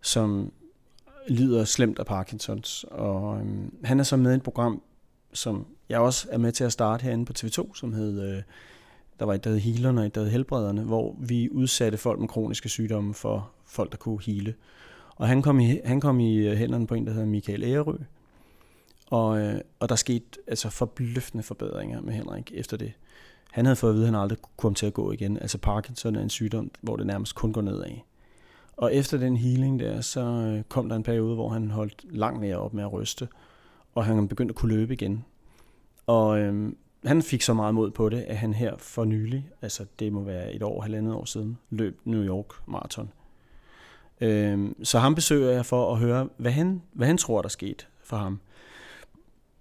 som 0.00 0.52
lider 1.28 1.64
slemt 1.64 1.98
af 1.98 2.06
Parkinsons. 2.06 2.84
Og 2.90 3.40
øh, 3.40 3.46
han 3.84 4.00
er 4.00 4.04
så 4.04 4.16
med 4.16 4.32
i 4.32 4.34
et 4.34 4.42
program, 4.42 4.82
som 5.32 5.66
jeg 5.88 6.00
også 6.00 6.28
er 6.30 6.38
med 6.38 6.52
til 6.52 6.64
at 6.64 6.72
starte 6.72 7.02
herinde 7.02 7.24
på 7.24 7.32
TV2, 7.38 7.74
som 7.74 7.92
hed, 7.92 8.22
øh, 8.22 8.42
der 9.18 9.24
var 9.24 9.34
et, 9.34 9.44
der 9.44 9.50
hed 9.50 9.58
Healerne 9.58 10.00
og 10.00 10.06
et, 10.06 10.14
der 10.14 10.20
hed 10.20 10.30
Helbrederne, 10.30 10.82
hvor 10.82 11.16
vi 11.18 11.48
udsatte 11.50 11.98
folk 11.98 12.20
med 12.20 12.28
kroniske 12.28 12.68
sygdomme 12.68 13.14
for 13.14 13.50
folk, 13.66 13.92
der 13.92 13.98
kunne 13.98 14.22
hele. 14.22 14.54
Og 15.16 15.28
han 15.28 15.42
kom 15.42 15.60
i, 15.60 15.80
han 15.84 16.00
kom 16.00 16.20
i 16.20 16.36
øh, 16.36 16.56
hænderne 16.56 16.86
på 16.86 16.94
en, 16.94 17.06
der 17.06 17.12
hedder 17.12 17.26
Michael 17.26 17.62
Ærø, 17.64 17.96
og, 19.10 19.40
øh, 19.40 19.60
og 19.80 19.88
der 19.88 19.96
skete 19.96 20.24
altså 20.46 20.70
forbløffende 20.70 21.42
forbedringer 21.42 22.00
med 22.00 22.12
Henrik 22.12 22.52
efter 22.54 22.76
det. 22.76 22.92
Han 23.50 23.64
havde 23.64 23.76
fået 23.76 23.90
at 23.90 23.94
vide, 23.94 24.04
at 24.06 24.12
han 24.12 24.20
aldrig 24.20 24.38
kunne 24.38 24.56
komme 24.56 24.74
til 24.74 24.86
at 24.86 24.94
gå 24.94 25.12
igen. 25.12 25.38
Altså 25.38 25.58
Parkinson 25.58 26.16
er 26.16 26.22
en 26.22 26.30
sygdom, 26.30 26.70
hvor 26.80 26.96
det 26.96 27.06
nærmest 27.06 27.34
kun 27.34 27.52
går 27.52 27.60
nedad. 27.60 27.90
Og 28.76 28.94
efter 28.94 29.18
den 29.18 29.36
healing 29.36 29.80
der, 29.80 30.00
så 30.00 30.20
øh, 30.20 30.62
kom 30.62 30.88
der 30.88 30.96
en 30.96 31.02
periode, 31.02 31.34
hvor 31.34 31.48
han 31.48 31.70
holdt 31.70 32.04
langt 32.10 32.40
mere 32.40 32.56
op 32.56 32.74
med 32.74 32.82
at 32.82 32.92
ryste, 32.92 33.28
og 33.94 34.04
han 34.04 34.28
begyndte 34.28 34.52
at 34.52 34.56
kunne 34.56 34.74
løbe 34.76 34.92
igen. 34.92 35.24
Og 36.06 36.38
øhm, 36.38 36.76
han 37.04 37.22
fik 37.22 37.42
så 37.42 37.54
meget 37.54 37.74
mod 37.74 37.90
på 37.90 38.08
det, 38.08 38.20
at 38.20 38.36
han 38.36 38.54
her 38.54 38.76
for 38.78 39.04
nylig, 39.04 39.50
altså 39.62 39.84
det 39.98 40.12
må 40.12 40.22
være 40.22 40.52
et 40.52 40.62
år, 40.62 40.80
halvandet 40.80 41.14
år 41.14 41.24
siden, 41.24 41.58
løb 41.70 42.00
New 42.04 42.22
York 42.22 42.46
Marathon. 42.66 43.12
Øhm, 44.20 44.84
så 44.84 44.98
ham 44.98 45.14
besøger 45.14 45.50
jeg 45.50 45.66
for 45.66 45.92
at 45.92 45.98
høre, 45.98 46.28
hvad 46.36 46.52
han, 46.52 46.82
hvad 46.92 47.06
han 47.06 47.18
tror, 47.18 47.42
der 47.42 47.48
skete 47.48 47.84
for 48.02 48.16
ham 48.16 48.40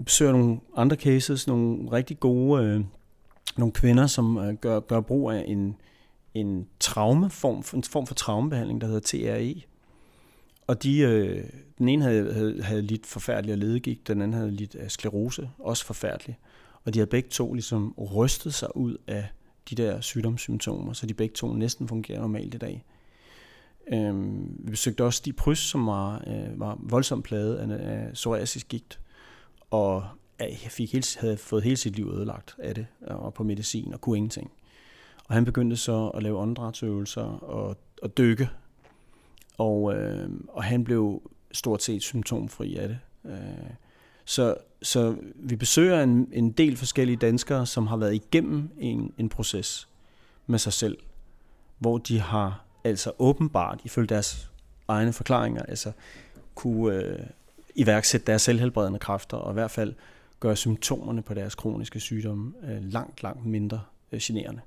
besøger 0.05 0.31
nogle 0.31 0.59
andre 0.75 0.95
cases, 0.95 1.47
nogle 1.47 1.91
rigtig 1.91 2.19
gode, 2.19 2.63
øh, 2.63 2.81
nogle 3.57 3.73
kvinder, 3.73 4.07
som 4.07 4.37
øh, 4.37 4.53
gør, 4.53 4.79
gør 4.79 5.01
brug 5.01 5.31
af 5.31 5.45
en, 5.47 5.75
en 6.33 6.67
traumeform, 6.79 7.63
en 7.73 7.83
form 7.83 8.07
for 8.07 8.15
traumebehandling, 8.15 8.81
der 8.81 8.87
hedder 8.87 8.99
TRE. 8.99 9.61
Og 10.67 10.83
de, 10.83 10.99
øh, 10.99 11.43
den 11.77 11.89
ene 11.89 12.03
havde, 12.03 12.33
havde, 12.33 12.63
havde 12.63 12.81
lidt 12.81 13.05
forfærdelig 13.05 13.51
af 13.51 13.59
ledegigt, 13.59 14.07
den 14.07 14.21
anden 14.21 14.37
havde 14.37 14.51
lidt 14.51 14.75
af 14.75 14.91
sklerose, 14.91 15.49
også 15.59 15.85
forfærdelig. 15.85 16.37
Og 16.85 16.93
de 16.93 16.99
havde 16.99 17.09
begge 17.09 17.29
to 17.29 17.53
ligesom 17.53 17.93
rystet 17.97 18.53
sig 18.53 18.77
ud 18.77 18.97
af 19.07 19.27
de 19.69 19.75
der 19.75 20.01
sygdomssymptomer, 20.01 20.93
så 20.93 21.05
de 21.05 21.13
begge 21.13 21.33
to 21.33 21.53
næsten 21.53 21.87
fungerer 21.87 22.19
normalt 22.19 22.55
i 22.55 22.57
dag. 22.57 22.85
Øh, 23.93 24.13
vi 24.65 24.71
besøgte 24.71 25.03
også 25.03 25.21
de 25.25 25.33
Prys, 25.33 25.59
som 25.59 25.87
var, 25.87 26.23
øh, 26.27 26.59
var 26.59 26.77
voldsomt 26.81 27.23
plaget 27.23 27.55
af, 27.55 27.67
af 27.91 28.13
psoriasis 28.13 28.63
gigt, 28.63 28.99
og 29.71 30.03
jeg 30.39 30.57
fik 30.69 30.91
hele, 30.93 31.03
havde 31.19 31.37
fået 31.37 31.63
hele 31.63 31.77
sit 31.77 31.95
liv 31.95 32.11
ødelagt 32.13 32.55
af 32.59 32.75
det, 32.75 32.87
øh, 33.09 33.15
og 33.15 33.33
på 33.33 33.43
medicin, 33.43 33.93
og 33.93 34.01
kunne 34.01 34.17
ingenting. 34.17 34.51
Og 35.27 35.33
han 35.33 35.45
begyndte 35.45 35.77
så 35.77 36.07
at 36.07 36.23
lave 36.23 36.37
åndedrætsøvelser 36.37 37.23
og, 37.23 37.77
og 38.01 38.17
dykke, 38.17 38.49
og, 39.57 39.95
øh, 39.95 40.29
og 40.47 40.63
han 40.63 40.83
blev 40.83 41.31
stort 41.51 41.83
set 41.83 42.01
symptomfri 42.01 42.75
af 42.75 42.87
det. 42.87 42.99
Øh, 43.25 43.69
så, 44.25 44.55
så 44.81 45.15
vi 45.35 45.55
besøger 45.55 46.03
en, 46.03 46.29
en 46.33 46.51
del 46.51 46.77
forskellige 46.77 47.17
danskere, 47.17 47.65
som 47.65 47.87
har 47.87 47.97
været 47.97 48.15
igennem 48.15 48.69
en, 48.79 49.13
en 49.17 49.29
proces 49.29 49.89
med 50.47 50.59
sig 50.59 50.73
selv, 50.73 50.97
hvor 51.77 51.97
de 51.97 52.19
har 52.19 52.65
altså 52.83 53.11
åbenbart, 53.19 53.81
ifølge 53.83 54.07
deres 54.07 54.51
egne 54.87 55.13
forklaringer, 55.13 55.63
altså 55.63 55.91
kunne 56.55 56.95
øh, 56.95 57.19
iværksætte 57.79 58.27
deres 58.27 58.41
selvhelbredende 58.41 58.99
kræfter, 58.99 59.37
og 59.37 59.51
i 59.51 59.53
hvert 59.53 59.71
fald 59.71 59.93
gøre 60.39 60.55
symptomerne 60.55 61.21
på 61.21 61.33
deres 61.33 61.55
kroniske 61.55 61.99
sygdomme 61.99 62.53
øh, 62.63 62.83
langt, 62.83 63.23
langt 63.23 63.45
mindre 63.45 63.81
øh, 64.11 64.19
generende. 64.23 64.61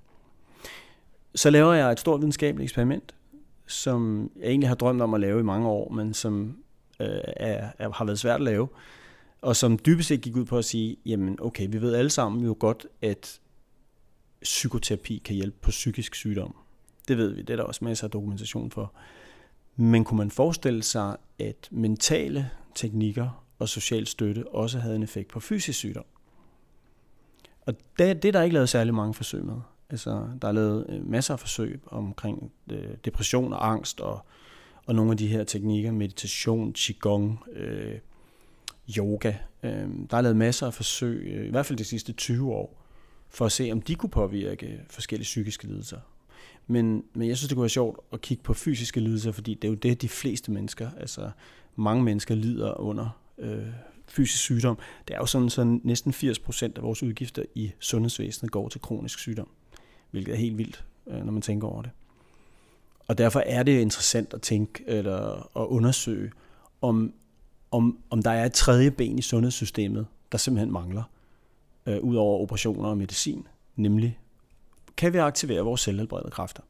Så 1.35 1.51
laver 1.51 1.73
jeg 1.73 1.93
et 1.93 2.01
stort 2.01 2.21
videnskabeligt 2.21 2.67
eksperiment, 2.67 3.15
som 3.67 4.31
jeg 4.41 4.49
egentlig 4.49 4.69
har 4.69 4.75
drømt 4.75 5.03
om 5.03 5.15
at 5.15 5.21
lave 5.21 5.41
i 5.41 5.43
mange 5.43 5.69
år, 5.69 5.93
men 5.93 6.15
som 6.15 6.57
øh, 7.01 7.07
er, 7.37 7.69
er, 7.79 7.91
har 7.91 8.05
været 8.05 8.19
svært 8.19 8.35
at 8.35 8.41
lave, 8.41 8.69
og 9.43 9.57
som 9.57 9.79
dybest 9.79 10.09
set 10.09 10.21
gik 10.21 10.37
ud 10.37 10.45
på 10.45 10.59
at 10.59 10.65
sige, 10.65 10.97
jamen 11.07 11.39
okay, 11.41 11.67
vi 11.71 11.81
ved 11.81 11.95
alle 11.95 12.11
sammen 12.11 12.45
jo 12.45 12.57
godt, 12.59 12.87
at 13.03 13.41
psykoterapi 14.43 15.23
kan 15.25 15.35
hjælpe 15.35 15.57
på 15.61 15.71
psykisk 15.71 16.15
sygdom. 16.15 16.55
Det 17.09 17.17
ved 17.17 17.29
vi, 17.35 17.43
det 17.43 17.51
er 17.51 17.57
der 17.57 17.63
også 17.63 17.85
masser 17.85 18.05
af 18.05 18.11
dokumentation 18.11 18.71
for. 18.71 18.93
Men 19.77 20.05
kunne 20.05 20.19
man 20.19 20.31
forestille 20.31 20.83
sig, 20.83 21.17
at 21.39 21.69
mentale 21.71 22.51
teknikker 22.75 23.45
og 23.59 23.69
social 23.69 24.07
støtte 24.07 24.49
også 24.49 24.79
havde 24.79 24.97
en 24.97 25.03
effekt 25.03 25.29
på 25.29 25.41
fysisk 25.41 25.79
sygdom? 25.79 26.05
Og 27.67 27.75
det, 27.99 28.23
det 28.23 28.29
er 28.29 28.33
der 28.33 28.43
ikke 28.43 28.55
lavet 28.55 28.69
særlig 28.69 28.95
mange 28.95 29.15
forsøg 29.15 29.45
med. 29.45 29.55
Altså, 29.91 30.29
der 30.43 30.49
er 30.49 30.53
lavet 30.53 30.87
øh, 30.89 31.11
masser 31.11 31.35
af 31.35 31.41
forsøg 31.41 31.81
omkring 31.87 32.53
øh, 32.71 32.95
depression 33.05 33.53
og 33.53 33.71
angst 33.71 34.01
og, 34.01 34.27
og 34.87 34.95
nogle 34.95 35.11
af 35.11 35.17
de 35.17 35.27
her 35.27 35.45
teknikker, 35.45 35.93
meditation, 35.93 36.73
qigong, 36.73 37.39
øh, 37.53 37.99
yoga. 38.99 39.35
Øh, 39.63 39.89
der 40.11 40.17
er 40.17 40.21
lavet 40.21 40.37
masser 40.37 40.67
af 40.67 40.75
forsøg, 40.75 41.23
øh, 41.27 41.47
i 41.47 41.51
hvert 41.51 41.67
fald 41.67 41.79
de 41.79 41.85
sidste 41.85 42.13
20 42.13 42.53
år, 42.53 42.83
for 43.29 43.47
at 43.47 43.53
se, 43.53 43.69
om 43.73 43.83
de 43.83 43.95
kunne 43.95 44.11
påvirke 44.11 44.81
forskellige 44.91 45.25
psykiske 45.25 45.67
lidelser. 45.67 45.99
Men, 46.67 47.05
men 47.15 47.29
jeg 47.29 47.37
synes, 47.37 47.49
det 47.49 47.57
kunne 47.57 47.63
være 47.63 47.69
sjovt 47.69 48.01
at 48.13 48.21
kigge 48.21 48.43
på 48.43 48.55
fysiske 48.55 49.01
lidelser, 49.01 49.33
fordi 49.33 49.55
det 49.55 49.65
er 49.65 49.69
jo 49.69 49.75
det, 49.75 50.03
de 50.03 50.09
fleste 50.09 50.53
mennesker, 50.53 50.91
altså 51.01 51.31
mange 51.77 52.05
mennesker 52.05 52.35
lider 52.35 52.81
under 52.81 53.09
øh, 53.39 53.67
fysisk 54.09 54.43
sygdom. 54.43 54.79
Det 55.09 55.15
er 55.15 55.19
jo 55.19 55.27
sådan, 55.27 55.51
så 55.51 55.79
næsten 55.83 56.13
80% 56.13 56.63
af 56.77 56.83
vores 56.83 57.03
udgifter 57.03 57.43
i 57.55 57.73
sundhedsvæsenet 57.81 58.53
går 58.53 58.69
til 58.69 58.81
kronisk 58.81 59.19
sygdom, 59.19 59.49
hvilket 60.11 60.33
er 60.33 60.39
helt 60.39 60.59
vildt, 60.59 60.85
øh, 61.07 61.25
når 61.25 61.33
man 61.33 61.43
tænker 61.43 61.69
over 61.69 61.83
det. 61.83 61.91
Og 63.09 63.19
derfor 63.19 63.41
er 63.41 63.63
det 63.63 63.81
interessant 63.81 64.35
at 64.35 64.43
tænke 64.43 64.85
eller 64.87 65.51
at 65.57 65.67
undersøge, 65.67 66.33
om, 66.81 67.13
om, 67.71 67.99
om 68.11 68.23
der 68.23 68.31
er 68.31 68.45
et 68.45 68.53
tredje 68.53 68.91
ben 68.91 69.19
i 69.19 69.23
sundhedssystemet, 69.23 70.07
der 70.33 70.39
simpelthen 70.39 70.73
mangler, 70.73 71.03
øh, 71.87 72.01
ud 72.01 72.17
over 72.17 72.43
operationer 72.43 72.89
og 72.89 72.99
medicin, 72.99 73.47
nemlig 73.77 74.19
kan 74.97 75.13
vi 75.13 75.19
aktivere 75.19 75.61
vores 75.61 75.81
selvhelbredende 75.81 76.31
kræfter. 76.31 76.63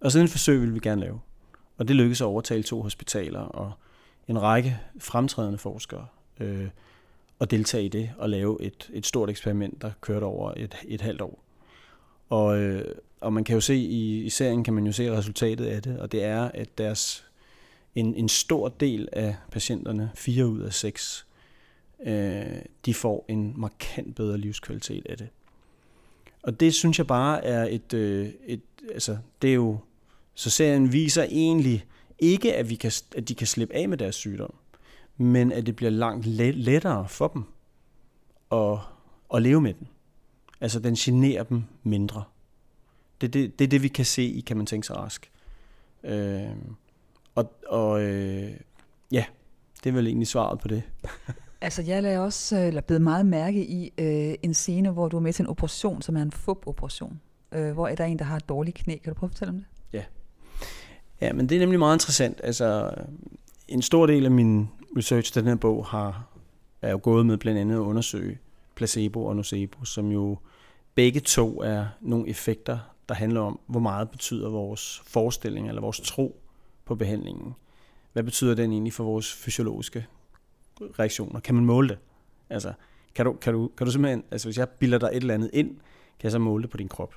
Og 0.00 0.12
sådan 0.12 0.24
et 0.24 0.30
forsøg 0.30 0.60
vil 0.60 0.74
vi 0.74 0.78
gerne 0.78 1.00
lave. 1.00 1.20
Og 1.76 1.88
det 1.88 1.96
lykkedes 1.96 2.20
at 2.20 2.24
overtale 2.24 2.62
to 2.62 2.82
hospitaler 2.82 3.40
og 3.40 3.72
en 4.28 4.42
række 4.42 4.78
fremtrædende 4.98 5.58
forskere 5.58 6.06
øh, 6.40 6.68
at 7.40 7.50
deltage 7.50 7.84
i 7.84 7.88
det 7.88 8.10
og 8.18 8.30
lave 8.30 8.62
et, 8.62 8.90
et 8.92 9.06
stort 9.06 9.30
eksperiment, 9.30 9.82
der 9.82 9.90
kørte 10.00 10.24
over 10.24 10.52
et, 10.56 10.76
et 10.88 11.00
halvt 11.00 11.20
år. 11.20 11.38
Og, 12.28 12.58
øh, 12.58 12.94
og 13.20 13.32
man 13.32 13.44
kan 13.44 13.54
jo 13.54 13.60
se 13.60 13.76
i, 13.76 14.22
i 14.22 14.30
serien, 14.30 14.64
kan 14.64 14.74
man 14.74 14.86
jo 14.86 14.92
se 14.92 15.12
resultatet 15.12 15.66
af 15.66 15.82
det, 15.82 15.98
og 15.98 16.12
det 16.12 16.24
er, 16.24 16.50
at 16.54 16.78
deres 16.78 17.24
en, 17.94 18.14
en 18.14 18.28
stor 18.28 18.68
del 18.68 19.08
af 19.12 19.36
patienterne, 19.50 20.10
fire 20.14 20.46
ud 20.46 20.60
af 20.60 20.72
seks, 20.72 21.26
øh, 22.06 22.42
de 22.86 22.94
får 22.94 23.24
en 23.28 23.54
markant 23.56 24.16
bedre 24.16 24.38
livskvalitet 24.38 25.06
af 25.06 25.16
det. 25.16 25.28
Og 26.42 26.60
det 26.60 26.74
synes 26.74 26.98
jeg 26.98 27.06
bare 27.06 27.44
er 27.44 27.64
et, 27.64 27.94
øh, 27.94 28.28
et 28.46 28.60
altså 28.92 29.18
det 29.42 29.50
er 29.50 29.54
jo, 29.54 29.78
så 30.34 30.50
serien 30.50 30.92
viser 30.92 31.22
egentlig 31.22 31.84
ikke, 32.18 32.54
at, 32.54 32.70
vi 32.70 32.74
kan, 32.74 32.92
at 33.16 33.28
de 33.28 33.34
kan 33.34 33.46
slippe 33.46 33.74
af 33.74 33.88
med 33.88 33.98
deres 33.98 34.14
sygdom, 34.14 34.54
men 35.16 35.52
at 35.52 35.66
det 35.66 35.76
bliver 35.76 35.90
langt 35.90 36.26
lettere 36.26 37.08
for 37.08 37.28
dem 37.28 37.44
at, 38.52 38.78
at 39.34 39.42
leve 39.42 39.60
med 39.60 39.74
den. 39.74 39.88
Altså 40.60 40.80
den 40.80 40.94
generer 40.94 41.42
dem 41.42 41.62
mindre. 41.82 42.24
Det 43.20 43.26
er 43.26 43.30
det, 43.30 43.58
det, 43.58 43.64
er 43.64 43.68
det 43.68 43.82
vi 43.82 43.88
kan 43.88 44.04
se 44.04 44.22
i, 44.22 44.40
kan 44.40 44.56
man 44.56 44.66
tænke 44.66 44.86
sig 44.86 44.96
rask. 44.96 45.30
Øh, 46.04 46.50
og 47.34 47.52
og 47.66 48.02
øh, 48.02 48.52
ja, 49.12 49.24
det 49.84 49.90
er 49.90 49.94
vel 49.94 50.06
egentlig 50.06 50.28
svaret 50.28 50.58
på 50.58 50.68
det. 50.68 50.82
Altså, 51.60 51.82
jeg 51.82 52.02
lagde 52.02 52.20
også, 52.20 52.56
øh, 52.56 52.66
eller 52.66 52.80
blevet 52.80 53.02
meget 53.02 53.26
mærke 53.26 53.66
i 53.66 53.92
øh, 53.98 54.34
en 54.42 54.54
scene, 54.54 54.90
hvor 54.90 55.08
du 55.08 55.16
er 55.16 55.20
med 55.20 55.32
til 55.32 55.42
en 55.42 55.48
operation, 55.48 56.02
som 56.02 56.16
er 56.16 56.22
en 56.22 56.32
FUB-operation. 56.32 57.20
Øh, 57.52 57.72
hvor 57.72 57.88
er 57.88 57.94
der 57.94 58.04
en, 58.04 58.18
der 58.18 58.24
har 58.24 58.36
et 58.36 58.48
dårligt 58.48 58.76
knæ. 58.76 58.96
Kan 58.96 59.12
du 59.12 59.18
prøve 59.18 59.28
at 59.28 59.30
fortælle 59.30 59.50
om 59.50 59.56
det? 59.56 59.66
Ja. 61.20 61.32
Men 61.32 61.48
det 61.48 61.54
er 61.54 61.58
nemlig 61.58 61.78
meget 61.78 61.96
interessant. 61.96 62.40
Altså, 62.44 62.94
en 63.68 63.82
stor 63.82 64.06
del 64.06 64.24
af 64.24 64.30
min 64.30 64.68
research 64.96 65.32
til 65.32 65.42
den 65.42 65.48
her 65.48 65.56
bog 65.56 65.86
har, 65.86 66.24
er 66.82 66.90
jo 66.90 67.00
gået 67.02 67.26
med 67.26 67.36
blandt 67.36 67.60
andet 67.60 67.74
at 67.74 67.80
undersøge 67.80 68.38
placebo 68.74 69.24
og 69.24 69.36
nocebo, 69.36 69.84
som 69.84 70.12
jo 70.12 70.38
begge 70.94 71.20
to 71.20 71.62
er 71.62 71.86
nogle 72.00 72.28
effekter, 72.28 72.78
der 73.08 73.14
handler 73.14 73.40
om, 73.40 73.60
hvor 73.66 73.80
meget 73.80 74.10
betyder 74.10 74.50
vores 74.50 75.02
forestilling 75.06 75.68
eller 75.68 75.80
vores 75.80 76.00
tro 76.00 76.40
på 76.84 76.94
behandlingen. 76.94 77.54
Hvad 78.12 78.22
betyder 78.22 78.54
den 78.54 78.72
egentlig 78.72 78.92
for 78.92 79.04
vores 79.04 79.32
fysiologiske 79.32 80.06
reaktioner? 80.80 81.40
Kan 81.40 81.54
man 81.54 81.64
måle 81.64 81.88
det? 81.88 81.98
Altså, 82.50 82.72
kan 83.14 83.24
du, 83.24 83.32
kan 83.32 83.52
du, 83.52 83.70
kan 83.76 83.86
du 83.86 83.92
simpelthen, 83.92 84.24
altså 84.30 84.48
hvis 84.48 84.58
jeg 84.58 84.68
bilder 84.68 84.98
dig 84.98 85.06
et 85.12 85.16
eller 85.16 85.34
andet 85.34 85.50
ind, 85.52 85.68
kan 86.18 86.22
jeg 86.22 86.32
så 86.32 86.38
måle 86.38 86.62
det 86.62 86.70
på 86.70 86.76
din 86.76 86.88
krop? 86.88 87.14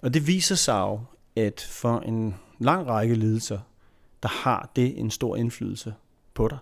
Og 0.00 0.14
det 0.14 0.26
viser 0.26 0.54
sig 0.54 0.80
jo, 0.80 1.00
at 1.36 1.60
for 1.70 1.98
en 1.98 2.34
lang 2.58 2.86
række 2.86 3.14
lidelser, 3.14 3.58
der 4.22 4.28
har 4.28 4.70
det 4.76 5.00
en 5.00 5.10
stor 5.10 5.36
indflydelse 5.36 5.94
på 6.34 6.48
dig. 6.48 6.58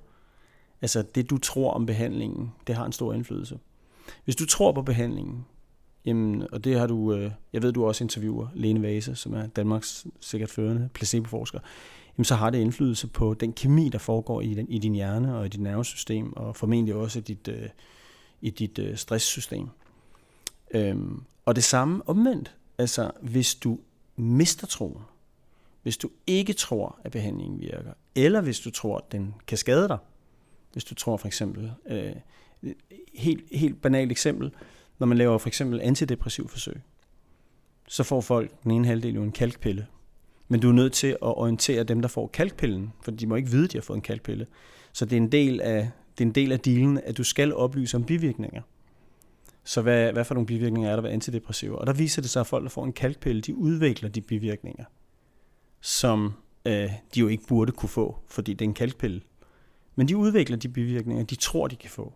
Altså 0.83 1.03
det, 1.03 1.31
du 1.31 1.39
tror 1.39 1.73
om 1.73 1.87
behandlingen, 1.87 2.53
det 2.67 2.75
har 2.75 2.87
en 2.87 2.93
stor 2.93 3.13
indflydelse. 3.13 3.59
Hvis 4.25 4.37
du 4.37 4.47
tror 4.47 4.73
på 4.73 4.83
behandlingen, 4.83 5.47
jamen, 6.05 6.47
og 6.53 6.65
det 6.65 6.79
har 6.79 6.87
du, 6.87 7.15
øh, 7.15 7.31
jeg 7.53 7.63
ved, 7.63 7.73
du 7.73 7.87
også 7.87 8.05
interviewer 8.05 8.49
Lene 8.55 8.83
Vase, 8.83 9.15
som 9.15 9.35
er 9.35 9.47
Danmarks 9.47 10.07
sikkert 10.21 10.51
førende 10.51 10.89
placeboforsker, 10.95 11.59
jamen, 12.19 12.25
så 12.25 12.35
har 12.35 12.51
det 12.51 12.59
indflydelse 12.59 13.07
på 13.07 13.35
den 13.35 13.53
kemi, 13.53 13.89
der 13.89 13.99
foregår 13.99 14.41
i, 14.41 14.55
den, 14.55 14.69
i 14.69 14.79
din 14.79 14.95
hjerne 14.95 15.37
og 15.37 15.47
i 15.47 15.49
dit 15.49 15.61
nervesystem, 15.61 16.33
og 16.37 16.57
formentlig 16.57 16.95
også 16.95 17.19
i 17.19 17.23
dit, 17.23 17.49
øh, 17.49 17.69
i 18.41 18.51
dit 18.51 18.79
øh, 18.79 18.97
stresssystem. 18.97 19.69
Øhm, 20.75 21.23
og 21.45 21.57
det 21.57 21.65
samme 21.65 22.09
omvendt. 22.09 22.57
Altså, 22.79 23.11
hvis 23.21 23.55
du 23.55 23.79
mister 24.21 24.67
troen, 24.67 25.03
hvis 25.83 25.97
du 25.97 26.11
ikke 26.27 26.53
tror, 26.53 26.99
at 27.05 27.13
behandlingen 27.13 27.61
virker, 27.61 27.93
eller 28.15 28.41
hvis 28.41 28.61
du 28.61 28.71
tror, 28.71 28.97
at 28.97 29.13
den 29.13 29.35
kan 29.47 29.59
skade 29.59 29.89
dig, 29.89 29.99
hvis 30.73 30.85
du 30.85 30.95
tror 30.95 31.17
for 31.17 31.27
eksempel, 31.27 31.73
øh, 31.87 32.13
helt, 33.15 33.45
helt 33.53 33.83
banalt 33.83 34.11
eksempel, 34.11 34.53
når 34.99 35.07
man 35.07 35.19
laver 35.19 35.39
for 35.39 35.49
eksempel 35.49 35.81
antidepressiv 35.81 36.49
forsøg, 36.49 36.81
så 37.89 38.03
får 38.03 38.21
folk 38.21 38.63
den 38.63 38.71
ene 38.71 38.87
halvdel 38.87 39.15
jo 39.15 39.23
en 39.23 39.33
kalkpille. 39.33 39.87
Men 40.49 40.61
du 40.61 40.69
er 40.69 40.73
nødt 40.73 40.93
til 40.93 41.07
at 41.07 41.19
orientere 41.23 41.83
dem, 41.83 42.01
der 42.01 42.09
får 42.09 42.27
kalkpillen, 42.27 42.93
for 43.03 43.11
de 43.11 43.27
må 43.27 43.37
ikke 43.37 43.51
vide, 43.51 43.65
at 43.65 43.73
de 43.73 43.77
har 43.79 43.83
fået 43.83 43.97
en 43.97 44.03
kalkpille. 44.03 44.47
Så 44.93 45.05
det 45.05 45.13
er 45.13 45.21
en 45.21 45.33
del 45.33 45.61
af, 45.61 45.91
det 46.19 46.25
er 46.25 46.29
en 46.29 46.35
del 46.35 46.53
af 46.53 46.61
dealen, 46.61 46.99
at 46.99 47.19
du 47.19 47.25
skal 47.25 47.55
oplyse 47.55 47.97
om 47.97 48.05
bivirkninger. 48.05 48.63
Så 49.65 49.83
hvad, 49.83 50.13
hvad 50.13 50.25
for 50.25 50.35
nogle 50.35 50.47
bivirkninger 50.47 50.91
er 50.91 50.95
der 50.95 51.03
ved 51.03 51.11
antidepressiver? 51.11 51.77
Og 51.77 51.87
der 51.87 51.93
viser 51.93 52.23
det 52.23 52.31
sig, 52.31 52.41
at 52.41 52.47
folk, 52.47 52.63
der 52.63 52.71
får 52.71 52.85
en 52.85 52.93
kalkpille, 52.93 53.41
de 53.43 53.55
udvikler 53.55 54.09
de 54.09 54.21
bivirkninger, 54.21 54.85
som 55.81 56.33
øh, 56.67 56.91
de 57.15 57.21
jo 57.21 57.29
ikke 57.29 57.47
burde 57.47 57.73
kunne 57.73 57.89
få, 57.89 58.19
fordi 58.29 58.53
det 58.53 58.65
er 58.65 58.69
en 58.69 58.75
kalkpille. 58.75 59.21
Men 59.97 60.09
de 60.09 60.17
udvikler 60.17 60.57
de 60.57 60.69
bivirkninger, 60.69 61.25
de 61.25 61.35
tror, 61.35 61.69
de 61.69 61.77
kan 61.77 61.91
få. 61.91 62.13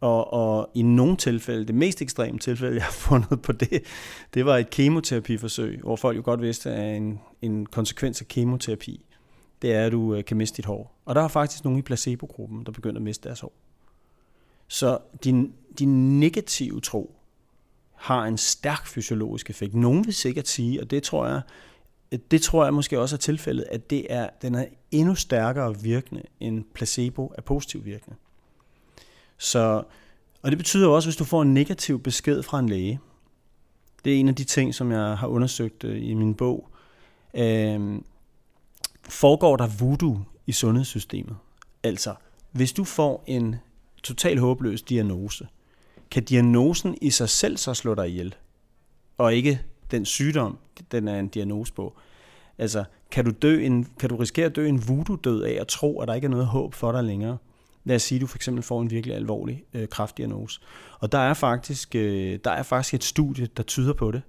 Og, 0.00 0.32
og 0.32 0.70
i 0.74 0.82
nogle 0.82 1.16
tilfælde, 1.16 1.64
det 1.64 1.74
mest 1.74 2.02
ekstreme 2.02 2.38
tilfælde, 2.38 2.74
jeg 2.80 2.84
har 2.84 2.92
fundet 2.92 3.42
på 3.42 3.52
det, 3.52 3.82
det 4.34 4.46
var 4.46 4.56
et 4.56 4.70
kemoterapiforsøg, 4.70 5.80
hvor 5.80 5.96
folk 5.96 6.16
jo 6.16 6.22
godt 6.24 6.42
vidste, 6.42 6.70
at 6.70 6.96
en, 6.96 7.20
en 7.42 7.66
konsekvens 7.66 8.20
af 8.20 8.28
kemoterapi, 8.28 9.06
det 9.62 9.72
er, 9.72 9.86
at 9.86 9.92
du 9.92 10.14
øh, 10.14 10.24
kan 10.24 10.36
miste 10.36 10.56
dit 10.56 10.64
hår. 10.64 11.00
Og 11.04 11.14
der 11.14 11.20
er 11.20 11.28
faktisk 11.28 11.64
nogle 11.64 11.78
i 11.78 11.82
placebo-gruppen, 11.82 12.66
der 12.66 12.72
begynder 12.72 12.96
at 12.96 13.02
miste 13.02 13.28
deres 13.28 13.40
hår. 13.40 13.52
Så 14.74 14.98
din, 15.24 15.54
din 15.78 16.20
negative 16.20 16.80
tro 16.80 17.16
har 17.94 18.24
en 18.24 18.38
stærk 18.38 18.86
fysiologisk 18.86 19.50
effekt. 19.50 19.74
Nogen 19.74 20.06
vil 20.06 20.14
sikkert 20.14 20.48
sige, 20.48 20.80
og 20.80 20.90
det 20.90 21.02
tror 21.02 21.26
jeg 21.26 21.40
det 22.30 22.42
tror 22.42 22.64
jeg 22.64 22.74
måske 22.74 23.00
også 23.00 23.16
er 23.16 23.18
tilfældet, 23.18 23.66
at 23.70 23.90
det 23.90 24.06
er, 24.10 24.28
den 24.42 24.54
er 24.54 24.64
endnu 24.90 25.14
stærkere 25.14 25.80
virkende 25.80 26.22
end 26.40 26.64
placebo 26.74 27.32
er 27.38 27.42
positiv 27.42 27.84
virkende. 27.84 28.16
Så, 29.38 29.82
og 30.42 30.50
det 30.50 30.58
betyder 30.58 30.88
også, 30.88 31.08
hvis 31.08 31.16
du 31.16 31.24
får 31.24 31.42
en 31.42 31.54
negativ 31.54 32.02
besked 32.02 32.42
fra 32.42 32.58
en 32.58 32.68
læge, 32.68 33.00
det 34.04 34.14
er 34.14 34.20
en 34.20 34.28
af 34.28 34.34
de 34.34 34.44
ting, 34.44 34.74
som 34.74 34.92
jeg 34.92 35.18
har 35.18 35.26
undersøgt 35.26 35.84
øh, 35.84 36.08
i 36.08 36.14
min 36.14 36.34
bog, 36.34 36.68
øh, 37.34 38.00
foregår 39.08 39.56
der 39.56 39.66
voodoo 39.66 40.20
i 40.46 40.52
sundhedssystemet. 40.52 41.36
Altså, 41.82 42.14
hvis 42.52 42.72
du 42.72 42.84
får 42.84 43.24
en 43.26 43.56
total 44.04 44.38
håbløs 44.38 44.82
diagnose, 44.82 45.46
kan 46.10 46.24
diagnosen 46.24 46.98
i 47.02 47.10
sig 47.10 47.28
selv 47.28 47.56
så 47.56 47.74
slå 47.74 47.94
dig 47.94 48.08
ihjel, 48.08 48.34
og 49.18 49.34
ikke 49.34 49.60
den 49.90 50.04
sygdom, 50.04 50.58
den 50.92 51.08
er 51.08 51.18
en 51.18 51.28
diagnose 51.28 51.72
på. 51.72 51.96
Altså, 52.58 52.84
kan 53.10 53.24
du, 53.24 53.30
dø 53.42 53.64
en, 53.64 53.88
kan 53.98 54.08
du 54.08 54.16
risikere 54.16 54.46
at 54.46 54.56
dø 54.56 54.66
en 54.66 54.88
voodoo-død 54.88 55.42
af 55.42 55.60
at 55.60 55.68
tro, 55.68 56.00
at 56.00 56.08
der 56.08 56.14
ikke 56.14 56.24
er 56.24 56.30
noget 56.30 56.46
håb 56.46 56.74
for 56.74 56.92
dig 56.92 57.04
længere? 57.04 57.38
Lad 57.84 57.96
os 57.96 58.02
sige, 58.02 58.16
at 58.16 58.20
du 58.20 58.26
for 58.26 58.38
eksempel 58.38 58.62
får 58.62 58.82
en 58.82 58.90
virkelig 58.90 59.16
alvorlig 59.16 59.64
øh, 59.74 59.88
kraftdiagnose. 59.88 60.60
Og 60.98 61.12
der 61.12 61.18
er, 61.18 61.34
faktisk, 61.34 61.94
øh, 61.94 62.38
der 62.44 62.50
er 62.50 62.62
faktisk 62.62 62.94
et 62.94 63.04
studie, 63.04 63.48
der 63.56 63.62
tyder 63.62 63.92
på 63.92 64.10
det. 64.10 64.22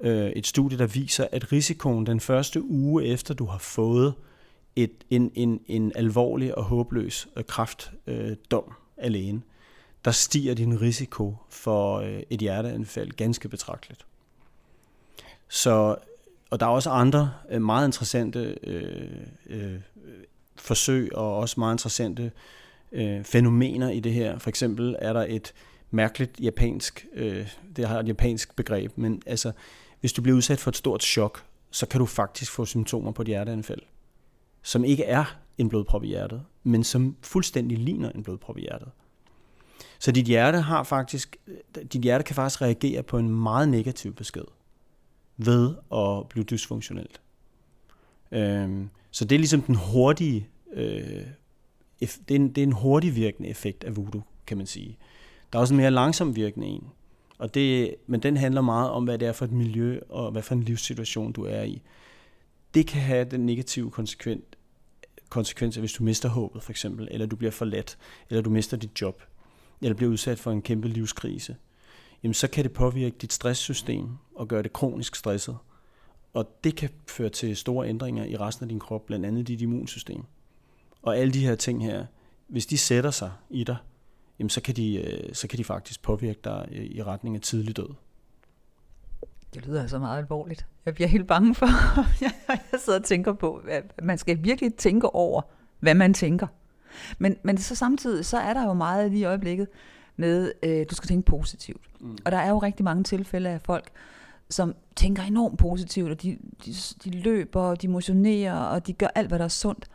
Øh, 0.00 0.30
et 0.30 0.46
studie, 0.46 0.78
der 0.78 0.86
viser, 0.86 1.26
at 1.32 1.52
risikoen 1.52 2.06
den 2.06 2.20
første 2.20 2.62
uge 2.62 3.04
efter, 3.04 3.34
du 3.34 3.44
har 3.44 3.58
fået 3.58 4.14
et, 4.76 4.92
en, 5.10 5.30
en, 5.34 5.60
en 5.66 5.92
alvorlig 5.94 6.58
og 6.58 6.64
håbløs 6.64 7.28
øh, 7.36 7.44
kraftdom 7.44 8.64
øh, 8.66 8.72
alene, 8.98 9.42
der 10.04 10.10
stiger 10.10 10.54
din 10.54 10.80
risiko 10.80 11.36
for 11.48 11.98
øh, 11.98 12.22
et 12.30 12.40
hjerteanfald 12.40 13.10
ganske 13.10 13.48
betragteligt. 13.48 14.06
Så, 15.48 15.96
og 16.50 16.60
der 16.60 16.66
er 16.66 16.70
også 16.70 16.90
andre 16.90 17.32
øh, 17.50 17.62
meget 17.62 17.88
interessante 17.88 18.58
øh, 18.62 19.26
øh, 19.46 19.80
forsøg 20.56 21.14
og 21.14 21.36
også 21.36 21.60
meget 21.60 21.74
interessante 21.74 22.32
øh, 22.92 23.24
fænomener 23.24 23.90
i 23.90 24.00
det 24.00 24.12
her. 24.12 24.38
For 24.38 24.48
eksempel 24.48 24.96
er 24.98 25.12
der 25.12 25.26
et 25.28 25.52
mærkeligt 25.90 26.40
japansk, 26.40 27.06
øh, 27.12 27.48
det 27.76 27.88
har 27.88 28.00
et 28.00 28.08
japansk 28.08 28.56
begreb, 28.56 28.92
men 28.96 29.22
altså, 29.26 29.52
hvis 30.00 30.12
du 30.12 30.22
bliver 30.22 30.36
udsat 30.36 30.58
for 30.58 30.70
et 30.70 30.76
stort 30.76 31.02
chok, 31.02 31.44
så 31.70 31.86
kan 31.86 32.00
du 32.00 32.06
faktisk 32.06 32.52
få 32.52 32.64
symptomer 32.64 33.10
på 33.10 33.22
et 33.22 33.28
hjerteanfald, 33.28 33.80
som 34.62 34.84
ikke 34.84 35.04
er 35.04 35.38
en 35.58 35.68
blodprop 35.68 36.04
i 36.04 36.06
hjertet, 36.06 36.42
men 36.62 36.84
som 36.84 37.16
fuldstændig 37.22 37.78
ligner 37.78 38.10
en 38.10 38.22
blodprop 38.22 38.58
i 38.58 38.60
hjertet. 38.60 38.88
Så 39.98 40.12
dit 40.12 40.26
hjerte 40.26 40.60
har 40.60 40.82
faktisk, 40.82 41.36
dit 41.92 42.02
hjerte 42.02 42.24
kan 42.24 42.34
faktisk 42.34 42.62
reagere 42.62 43.02
på 43.02 43.18
en 43.18 43.30
meget 43.30 43.68
negativ 43.68 44.14
besked 44.14 44.44
ved 45.36 45.74
at 45.92 46.28
blive 46.28 46.44
dysfunktionelt. 46.44 47.20
Øhm, 48.32 48.88
så 49.10 49.24
det 49.24 49.34
er 49.34 49.38
ligesom 49.38 49.62
den 49.62 49.74
hurtige, 49.74 50.48
øh, 50.72 51.26
det, 52.00 52.30
er 52.30 52.34
en, 52.34 52.48
det 52.48 52.58
er 52.58 52.66
en 52.66 52.72
hurtig 52.72 53.16
virkende 53.16 53.48
effekt 53.48 53.84
af 53.84 53.96
voodoo, 53.96 54.22
kan 54.46 54.56
man 54.56 54.66
sige. 54.66 54.98
Der 55.52 55.58
er 55.58 55.60
også 55.60 55.74
en 55.74 55.80
mere 55.80 55.90
langsom 55.90 56.36
virkende 56.36 56.66
en, 56.66 56.84
og 57.38 57.54
det, 57.54 57.94
men 58.06 58.20
den 58.20 58.36
handler 58.36 58.60
meget 58.60 58.90
om, 58.90 59.04
hvad 59.04 59.18
det 59.18 59.28
er 59.28 59.32
for 59.32 59.44
et 59.44 59.52
miljø, 59.52 60.00
og 60.08 60.30
hvad 60.30 60.42
for 60.42 60.54
en 60.54 60.62
livssituation 60.62 61.32
du 61.32 61.44
er 61.44 61.62
i. 61.62 61.82
Det 62.74 62.86
kan 62.86 63.00
have 63.00 63.24
den 63.24 63.46
negative 63.46 63.90
konsekvens, 63.90 64.44
konsekvenser, 65.28 65.80
hvis 65.80 65.92
du 65.92 66.02
mister 66.02 66.28
håbet 66.28 66.62
for 66.62 66.70
eksempel, 66.70 67.08
eller 67.10 67.26
du 67.26 67.36
bliver 67.36 67.50
forladt, 67.50 67.98
eller 68.30 68.42
du 68.42 68.50
mister 68.50 68.76
dit 68.76 69.00
job, 69.00 69.22
eller 69.82 69.94
bliver 69.94 70.12
udsat 70.12 70.38
for 70.38 70.50
en 70.50 70.62
kæmpe 70.62 70.88
livskrise 70.88 71.56
jamen 72.22 72.34
så 72.34 72.48
kan 72.48 72.64
det 72.64 72.72
påvirke 72.72 73.16
dit 73.20 73.32
stresssystem 73.32 74.08
og 74.34 74.48
gøre 74.48 74.62
det 74.62 74.72
kronisk 74.72 75.16
stresset. 75.16 75.56
Og 76.32 76.58
det 76.64 76.76
kan 76.76 76.90
føre 77.06 77.28
til 77.28 77.56
store 77.56 77.88
ændringer 77.88 78.24
i 78.24 78.36
resten 78.36 78.64
af 78.64 78.68
din 78.68 78.80
krop, 78.80 79.06
blandt 79.06 79.26
andet 79.26 79.48
dit 79.48 79.60
immunsystem. 79.60 80.22
Og 81.02 81.18
alle 81.18 81.32
de 81.32 81.46
her 81.46 81.54
ting 81.54 81.84
her, 81.84 82.06
hvis 82.48 82.66
de 82.66 82.78
sætter 82.78 83.10
sig 83.10 83.32
i 83.50 83.64
dig, 83.64 83.76
jamen 84.38 84.50
så 84.50 84.60
kan 84.60 84.76
de, 84.76 84.94
øh, 84.94 85.34
så 85.34 85.48
kan 85.48 85.58
de 85.58 85.64
faktisk 85.64 86.02
påvirke 86.02 86.40
dig 86.44 86.68
øh, 86.72 86.84
i 86.84 87.02
retning 87.02 87.36
af 87.36 87.40
tidlig 87.42 87.76
død. 87.76 87.88
Det 89.54 89.66
lyder 89.66 89.82
altså 89.82 89.98
meget 89.98 90.18
alvorligt. 90.18 90.66
Jeg 90.86 90.94
bliver 90.94 91.08
helt 91.08 91.26
bange 91.26 91.54
for, 91.54 91.66
jeg 92.24 92.32
sidder 92.78 92.98
og 92.98 93.04
tænker 93.04 93.32
på, 93.32 93.62
at 93.68 93.84
man 94.02 94.18
skal 94.18 94.44
virkelig 94.44 94.74
tænke 94.74 95.14
over, 95.14 95.42
hvad 95.80 95.94
man 95.94 96.14
tænker. 96.14 96.46
Men, 97.18 97.36
men 97.42 97.58
så 97.58 97.74
samtidig, 97.74 98.26
så 98.26 98.38
er 98.38 98.54
der 98.54 98.64
jo 98.64 98.72
meget 98.72 99.10
lige 99.10 99.20
i 99.20 99.24
øjeblikket, 99.24 99.68
med, 100.16 100.52
øh, 100.62 100.86
du 100.90 100.94
skal 100.94 101.08
tænke 101.08 101.26
positivt. 101.26 101.82
Mm. 102.00 102.18
Og 102.24 102.32
der 102.32 102.38
er 102.38 102.48
jo 102.48 102.58
rigtig 102.58 102.84
mange 102.84 103.04
tilfælde 103.04 103.50
af 103.50 103.60
folk, 103.60 103.90
som 104.50 104.74
tænker 104.96 105.22
enormt 105.22 105.58
positivt, 105.58 106.10
og 106.10 106.22
de, 106.22 106.38
de, 106.64 106.74
de 107.04 107.10
løber, 107.10 107.60
og 107.60 107.82
de 107.82 107.88
motionerer, 107.88 108.54
og 108.54 108.86
de 108.86 108.92
gør 108.92 109.06
alt, 109.14 109.28
hvad 109.28 109.38
der 109.38 109.44
er 109.44 109.48
sundt, 109.48 109.88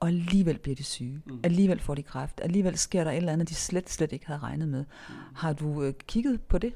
og 0.00 0.08
alligevel 0.08 0.58
bliver 0.58 0.76
de 0.76 0.84
syge. 0.84 1.20
Mm. 1.26 1.40
Alligevel 1.44 1.80
får 1.80 1.94
de 1.94 2.02
kræft. 2.02 2.40
Alligevel 2.42 2.78
sker 2.78 3.04
der 3.04 3.10
et 3.10 3.16
eller 3.16 3.32
andet, 3.32 3.48
de 3.48 3.54
slet, 3.54 3.90
slet 3.90 4.12
ikke 4.12 4.26
havde 4.26 4.40
regnet 4.40 4.68
med. 4.68 4.84
Mm. 5.08 5.14
Har 5.34 5.52
du 5.52 5.82
øh, 5.82 5.94
kigget 6.06 6.40
på 6.40 6.58
det? 6.58 6.72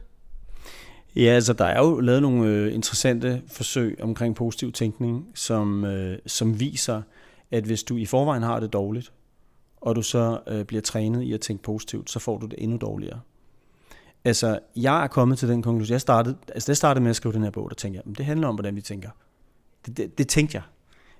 Ja, 1.16 1.22
altså 1.22 1.52
der 1.52 1.64
er 1.64 1.78
jo 1.86 2.00
lavet 2.00 2.22
nogle 2.22 2.48
øh, 2.48 2.74
interessante 2.74 3.42
forsøg 3.46 3.98
omkring 4.02 4.34
positiv 4.34 4.72
tænkning, 4.72 5.26
som, 5.34 5.84
øh, 5.84 6.18
som 6.26 6.60
viser, 6.60 7.02
at 7.50 7.64
hvis 7.64 7.82
du 7.82 7.96
i 7.96 8.06
forvejen 8.06 8.42
har 8.42 8.60
det 8.60 8.72
dårligt, 8.72 9.12
og 9.80 9.96
du 9.96 10.02
så 10.02 10.40
øh, 10.46 10.64
bliver 10.64 10.80
trænet 10.80 11.22
i 11.22 11.32
at 11.32 11.40
tænke 11.40 11.62
positivt, 11.62 12.10
så 12.10 12.18
får 12.18 12.38
du 12.38 12.46
det 12.46 12.54
endnu 12.58 12.76
dårligere. 12.76 13.20
Altså, 14.24 14.58
jeg 14.76 15.04
er 15.04 15.06
kommet 15.06 15.38
til 15.38 15.48
den 15.48 15.62
konklusion. 15.62 15.92
Jeg 15.92 16.00
startede, 16.00 16.36
altså, 16.48 16.72
jeg 16.72 16.76
startede 16.76 17.02
med 17.02 17.10
at 17.10 17.16
skrive 17.16 17.32
den 17.32 17.42
her 17.42 17.50
bog, 17.50 17.70
der 17.70 17.74
tænkte 17.74 18.02
jeg, 18.06 18.16
det 18.18 18.26
handler 18.26 18.48
om, 18.48 18.54
hvordan 18.54 18.76
vi 18.76 18.80
tænker. 18.80 19.10
Det, 19.86 19.96
det, 19.96 20.18
det 20.18 20.28
tænkte 20.28 20.54
jeg. 20.54 20.62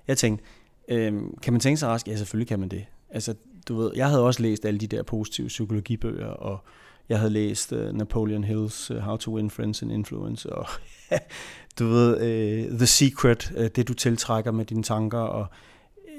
Jeg 0.07 0.17
tænkte, 0.17 0.45
øh, 0.87 1.13
kan 1.41 1.53
man 1.53 1.59
tænke 1.59 1.77
sig 1.77 1.89
rask? 1.89 2.07
Ja, 2.07 2.15
selvfølgelig 2.15 2.47
kan 2.47 2.59
man 2.59 2.69
det. 2.69 2.85
Altså, 3.09 3.35
du 3.67 3.75
ved, 3.75 3.91
jeg 3.95 4.07
havde 4.07 4.23
også 4.23 4.41
læst 4.41 4.65
alle 4.65 4.79
de 4.79 4.87
der 4.87 5.03
positive 5.03 5.47
psykologibøger, 5.47 6.27
og 6.27 6.63
jeg 7.09 7.19
havde 7.19 7.33
læst 7.33 7.71
uh, 7.71 7.91
Napoleon 7.91 8.43
Hill's 8.43 8.93
uh, 8.93 8.99
How 8.99 9.17
to 9.17 9.35
Win 9.35 9.49
Friends 9.49 9.81
and 9.81 9.91
Influence, 9.91 10.53
og 10.53 10.67
du 11.79 11.87
ved, 11.87 12.15
uh, 12.15 12.77
The 12.77 12.87
Secret, 12.87 13.53
uh, 13.57 13.65
det 13.65 13.87
du 13.87 13.93
tiltrækker 13.93 14.51
med 14.51 14.65
dine 14.65 14.83
tanker, 14.83 15.19
og 15.19 15.47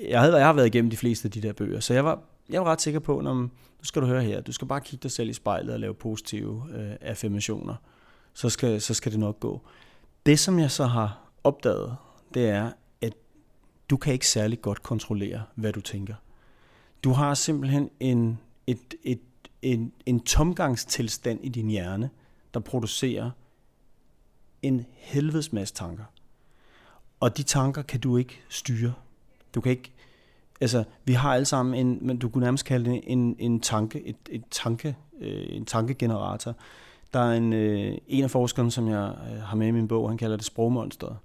jeg, 0.08 0.20
havde, 0.20 0.36
jeg 0.36 0.46
har 0.46 0.52
været 0.52 0.66
igennem 0.66 0.90
de 0.90 0.96
fleste 0.96 1.26
af 1.26 1.30
de 1.30 1.42
der 1.42 1.52
bøger, 1.52 1.80
så 1.80 1.94
jeg 1.94 2.04
var 2.04 2.22
jeg 2.50 2.60
var 2.60 2.70
ret 2.70 2.80
sikker 2.80 3.00
på, 3.00 3.20
når 3.20 3.34
nu 3.34 3.50
skal 3.82 4.02
du 4.02 4.06
høre 4.06 4.22
her, 4.22 4.40
du 4.40 4.52
skal 4.52 4.68
bare 4.68 4.80
kigge 4.80 5.02
dig 5.02 5.10
selv 5.10 5.30
i 5.30 5.32
spejlet 5.32 5.74
og 5.74 5.80
lave 5.80 5.94
positive 5.94 6.64
øh, 6.74 6.92
affirmationer, 7.00 7.74
så 8.34 8.50
skal, 8.50 8.80
så 8.80 8.94
skal 8.94 9.12
det 9.12 9.20
nok 9.20 9.40
gå. 9.40 9.60
Det, 10.26 10.38
som 10.38 10.58
jeg 10.58 10.70
så 10.70 10.86
har 10.86 11.30
opdaget, 11.44 11.96
det 12.34 12.48
er, 12.48 12.70
at 13.00 13.12
du 13.90 13.96
kan 13.96 14.12
ikke 14.12 14.28
særlig 14.28 14.60
godt 14.60 14.82
kontrollere, 14.82 15.42
hvad 15.54 15.72
du 15.72 15.80
tænker. 15.80 16.14
Du 17.04 17.12
har 17.12 17.34
simpelthen 17.34 17.90
en, 18.00 18.38
et, 18.66 18.94
et, 19.02 19.20
en, 19.64 19.92
en 20.06 20.20
tomgangstilstand 20.20 21.40
i 21.42 21.48
din 21.48 21.68
hjerne, 21.68 22.10
der 22.54 22.60
producerer 22.60 23.30
en 24.62 24.86
helvedes 24.92 25.52
masse 25.52 25.74
tanker. 25.74 26.04
Og 27.20 27.36
de 27.36 27.42
tanker 27.42 27.82
kan 27.82 28.00
du 28.00 28.16
ikke 28.16 28.40
styre. 28.48 28.94
Du 29.54 29.60
kan 29.60 29.70
ikke 29.70 29.92
altså, 30.60 30.84
vi 31.04 31.12
har 31.12 31.34
alle 31.34 31.44
sammen 31.44 31.74
en, 31.74 31.98
men 32.02 32.18
du 32.18 32.28
kunne 32.28 32.44
nærmest 32.44 32.64
kalde 32.64 32.90
det 32.90 33.00
en, 33.06 33.36
en 33.38 33.60
tanke, 33.60 34.06
et, 34.06 34.16
et 34.30 34.44
tanke, 34.50 34.96
øh, 35.20 35.46
en 35.48 35.64
tankegenerator. 35.64 36.54
Der 37.14 37.20
er 37.20 37.36
en, 37.36 37.52
øh, 37.52 37.98
en 38.08 38.24
af 38.24 38.30
forskerne, 38.30 38.70
som 38.70 38.88
jeg 38.88 39.14
øh, 39.32 39.42
har 39.42 39.56
med 39.56 39.66
i 39.66 39.70
min 39.70 39.88
bog, 39.88 40.08
han 40.08 40.18
kalder 40.18 40.36
det 40.36 40.44
sprogmonsteret. 40.44 41.16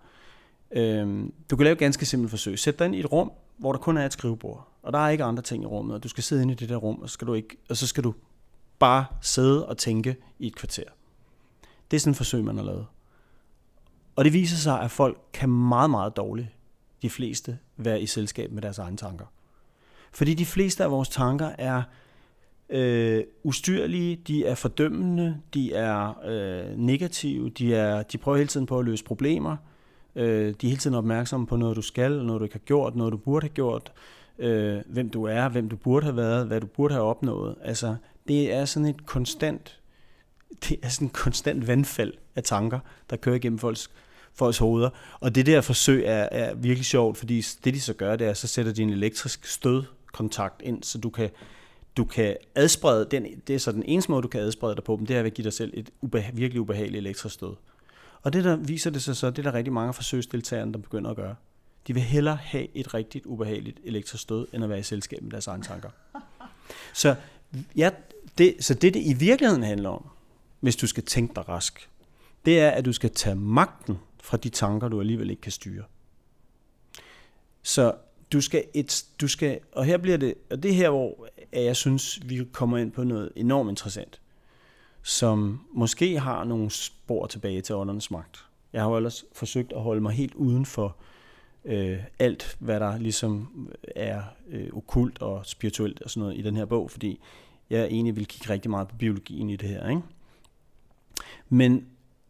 Øh, 0.72 1.24
du 1.52 1.56
kan 1.56 1.64
lave 1.64 1.74
et 1.74 1.80
ganske 1.80 2.06
simpelt 2.06 2.30
forsøg. 2.30 2.60
Sæt 2.60 2.80
dig 2.80 2.86
ind 2.86 2.96
i 2.96 3.00
et 3.00 3.12
rum, 3.12 3.32
hvor 3.58 3.72
der 3.72 3.80
kun 3.80 3.98
er 3.98 4.06
et 4.06 4.14
skrivebord, 4.14 4.68
og 4.84 4.94
der 4.94 5.00
er 5.00 5.10
ikke 5.10 5.24
andre 5.24 5.44
ting 5.44 5.64
i 5.64 5.66
rummet, 5.66 5.96
og 5.96 6.04
du 6.04 6.10
skal 6.10 6.24
sidde 6.24 6.42
inde 6.42 6.54
i 6.54 6.56
det 6.56 6.70
der 6.70 6.76
rum, 6.76 7.00
og 7.02 7.10
så 7.10 7.14
skal 7.14 7.28
du, 7.28 7.34
ikke, 7.34 7.58
og 7.70 7.78
så 7.78 7.88
skal 7.88 8.04
du 8.04 8.14
bare 8.80 9.06
sidde 9.22 9.68
og 9.68 9.78
tænke 9.78 10.16
i 10.40 10.48
et 10.48 10.56
kvarter. 10.56 10.84
Det 11.92 11.98
er 11.98 12.02
sådan 12.02 12.12
et 12.12 12.18
forsøg, 12.18 12.44
man 12.44 12.58
har 12.58 12.64
lavet. 12.64 12.86
Og 14.16 14.26
det 14.26 14.34
viser 14.34 14.58
sig, 14.58 14.82
at 14.82 14.92
folk 14.92 15.22
kan 15.34 15.50
meget, 15.50 15.90
meget 15.90 16.18
dårligt 16.18 16.48
de 17.02 17.10
fleste 17.10 17.60
være 17.78 18.02
i 18.02 18.06
selskab 18.06 18.52
med 18.52 18.62
deres 18.62 18.78
egne 18.78 18.98
tanker. 18.98 19.26
Fordi 20.12 20.34
de 20.34 20.46
fleste 20.46 20.84
af 20.84 20.92
vores 20.92 21.10
tanker 21.10 21.52
er 21.58 21.84
øh, 22.70 23.24
ustyrlige, 23.44 24.16
de 24.16 24.46
er 24.46 24.56
fordømmende, 24.56 25.42
de 25.54 25.74
er 25.74 26.14
øh, 26.26 26.78
negative, 26.78 27.50
de, 27.50 27.76
er, 27.76 28.04
de 28.04 28.18
prøver 28.18 28.38
hele 28.38 28.48
tiden 28.48 28.66
på 28.66 28.80
at 28.80 28.86
løse 28.86 29.04
problemer, 29.04 29.58
øh, 30.16 30.26
de 30.62 30.68
er 30.68 30.68
hele 30.68 30.78
tiden 30.78 30.96
opmærksomme 30.96 31.48
på 31.48 31.56
noget, 31.56 31.76
du 31.76 31.82
skal, 31.82 32.26
noget, 32.26 32.40
du 32.40 32.44
ikke 32.44 32.56
har 32.56 32.60
gjort, 32.60 32.96
noget, 32.96 33.12
du 33.12 33.18
burde 33.18 33.44
have 33.44 33.54
gjort, 33.54 33.92
øh, 34.40 34.82
hvem 34.86 35.10
du 35.10 35.24
er, 35.24 35.50
hvem 35.50 35.70
du 35.70 35.76
burde 35.76 36.06
have 36.06 36.16
været, 36.16 36.48
hvad 36.48 36.62
du 36.62 36.68
burde 36.68 36.94
have 36.94 37.06
opnået. 37.06 37.56
Altså, 37.64 37.96
det 38.28 38.54
er 38.54 38.66
sådan 38.66 38.88
et 38.88 39.06
konstant, 39.06 39.80
det 40.70 40.80
er 40.84 40.90
sådan 40.90 41.08
et 41.08 41.14
konstant 41.14 41.68
vandfald 41.68 42.14
af 42.36 42.44
tanker, 42.44 42.80
der 43.10 43.16
kører 43.16 43.36
igennem 43.36 43.60
folks 43.60 43.90
folks 44.34 44.58
hoveder. 44.58 44.90
Og 45.20 45.36
det 45.36 45.46
der 45.46 45.62
forsøg 45.62 46.04
er, 46.06 46.28
er 46.32 46.54
virkelig 46.54 46.86
sjovt, 46.86 47.18
fordi 47.18 47.42
det 47.64 47.74
de 47.74 47.82
så 47.82 47.94
gør, 47.94 48.16
det 48.16 48.28
er, 48.28 48.34
så 48.34 48.48
sætter 48.48 48.72
de 48.72 48.82
en 48.82 48.90
elektrisk 48.90 49.46
stødkontakt 49.46 50.62
ind, 50.62 50.84
så 50.84 50.98
du 50.98 51.10
kan, 51.10 51.30
du 51.98 52.06
kan 52.06 52.38
adsprede, 52.56 53.08
den, 53.12 53.26
det 53.48 53.56
er 53.56 53.60
så 53.60 53.72
den 53.72 53.84
eneste 53.86 54.12
måde, 54.12 54.22
du 54.22 54.28
kan 54.28 54.42
adsprede 54.42 54.76
dig 54.76 54.84
på 54.84 54.96
dem, 54.96 55.06
det 55.06 55.16
er 55.16 55.22
ved 55.22 55.32
at 55.32 55.34
give 55.34 55.44
dig 55.44 55.54
selv 55.54 55.74
et 55.74 55.90
ubeha- 56.06 56.32
virkelig 56.34 56.62
ubehageligt 56.62 57.02
elektrisk 57.02 57.36
stød. 57.36 57.56
Og 58.22 58.34
det 58.34 58.44
der 58.44 58.56
viser 58.56 58.90
det 58.90 59.04
sig 59.04 59.16
så, 59.16 59.30
det 59.30 59.40
er 59.40 59.52
der 59.52 59.54
rigtig 59.54 59.74
mange 59.74 59.94
forsøgsdeltagere, 59.94 60.72
der 60.72 60.78
begynder 60.78 61.10
at 61.10 61.16
gøre. 61.16 61.36
De 61.88 61.94
vil 61.94 62.04
hellere 62.04 62.36
have 62.36 62.68
et 62.78 62.94
rigtigt 62.94 63.26
ubehageligt 63.26 63.80
elektrisk 63.84 64.24
stød, 64.24 64.48
end 64.54 64.64
at 64.64 64.70
være 64.70 64.80
i 64.80 64.84
selskab 64.84 65.22
med 65.22 65.32
deres 65.32 65.48
egne 65.48 65.64
tanker. 65.64 65.90
Så, 66.94 67.16
ja, 67.76 67.90
det, 68.38 68.56
så 68.60 68.74
det, 68.74 68.94
det 68.94 69.02
i 69.06 69.14
virkeligheden 69.14 69.64
handler 69.64 69.90
om, 69.90 70.06
hvis 70.60 70.76
du 70.76 70.88
skal 70.88 71.06
tænke 71.06 71.36
dig 71.36 71.50
rask, 71.50 71.90
det 72.46 72.60
er, 72.60 72.70
at 72.70 72.86
du 72.86 72.94
skal 72.94 73.10
tage 73.10 73.36
magten 73.36 73.98
fra 74.22 74.38
de 74.38 74.50
tanker, 74.50 74.88
du 74.88 75.00
alligevel 75.00 75.30
ikke 75.30 75.42
kan 75.42 75.52
styre. 75.52 75.84
Så 77.64 77.94
du 78.32 78.42
skal, 78.42 78.64
et, 78.74 79.06
du 79.22 79.28
skal, 79.28 79.60
og 79.72 79.86
her 79.86 79.98
bliver 79.98 80.18
det, 80.18 80.34
og 80.50 80.64
det 80.64 80.76
her, 80.76 80.90
hvor 80.90 81.28
jeg 81.54 81.76
synes, 81.76 82.20
vi 82.26 82.48
kommer 82.52 82.78
ind 82.78 82.92
på 82.92 83.04
noget 83.04 83.32
enormt 83.36 83.70
interessant, 83.70 84.22
som 85.04 85.66
måske 85.74 86.20
har 86.20 86.44
nogle 86.44 86.72
spor 86.72 87.28
tilbage 87.28 87.62
til 87.62 87.76
åndernes 87.76 88.12
magt. 88.12 88.46
Jeg 88.74 88.82
har 88.82 88.90
jo 88.90 88.96
ellers 88.98 89.26
forsøgt 89.34 89.74
at 89.74 89.82
holde 89.82 90.02
mig 90.02 90.14
helt 90.14 90.34
uden 90.34 90.66
for 90.66 90.96
øh, 91.66 92.00
alt, 92.20 92.58
hvad 92.60 92.80
der 92.80 92.98
ligesom 92.98 93.70
er 93.96 94.22
øh, 94.50 94.70
okult 94.74 95.22
og 95.22 95.46
spirituelt 95.46 96.02
og 96.02 96.10
sådan 96.10 96.22
noget 96.22 96.38
i 96.38 96.42
den 96.42 96.56
her 96.56 96.66
bog, 96.66 96.92
fordi 96.92 97.20
jeg 97.70 97.86
egentlig 97.86 98.16
vil 98.16 98.26
kigge 98.26 98.50
rigtig 98.50 98.72
meget 98.72 98.88
på 98.88 98.96
biologien 98.96 99.50
i 99.50 99.56
det 99.56 99.70
her. 99.70 99.90
Ikke? 99.90 100.02
Men 101.50 101.86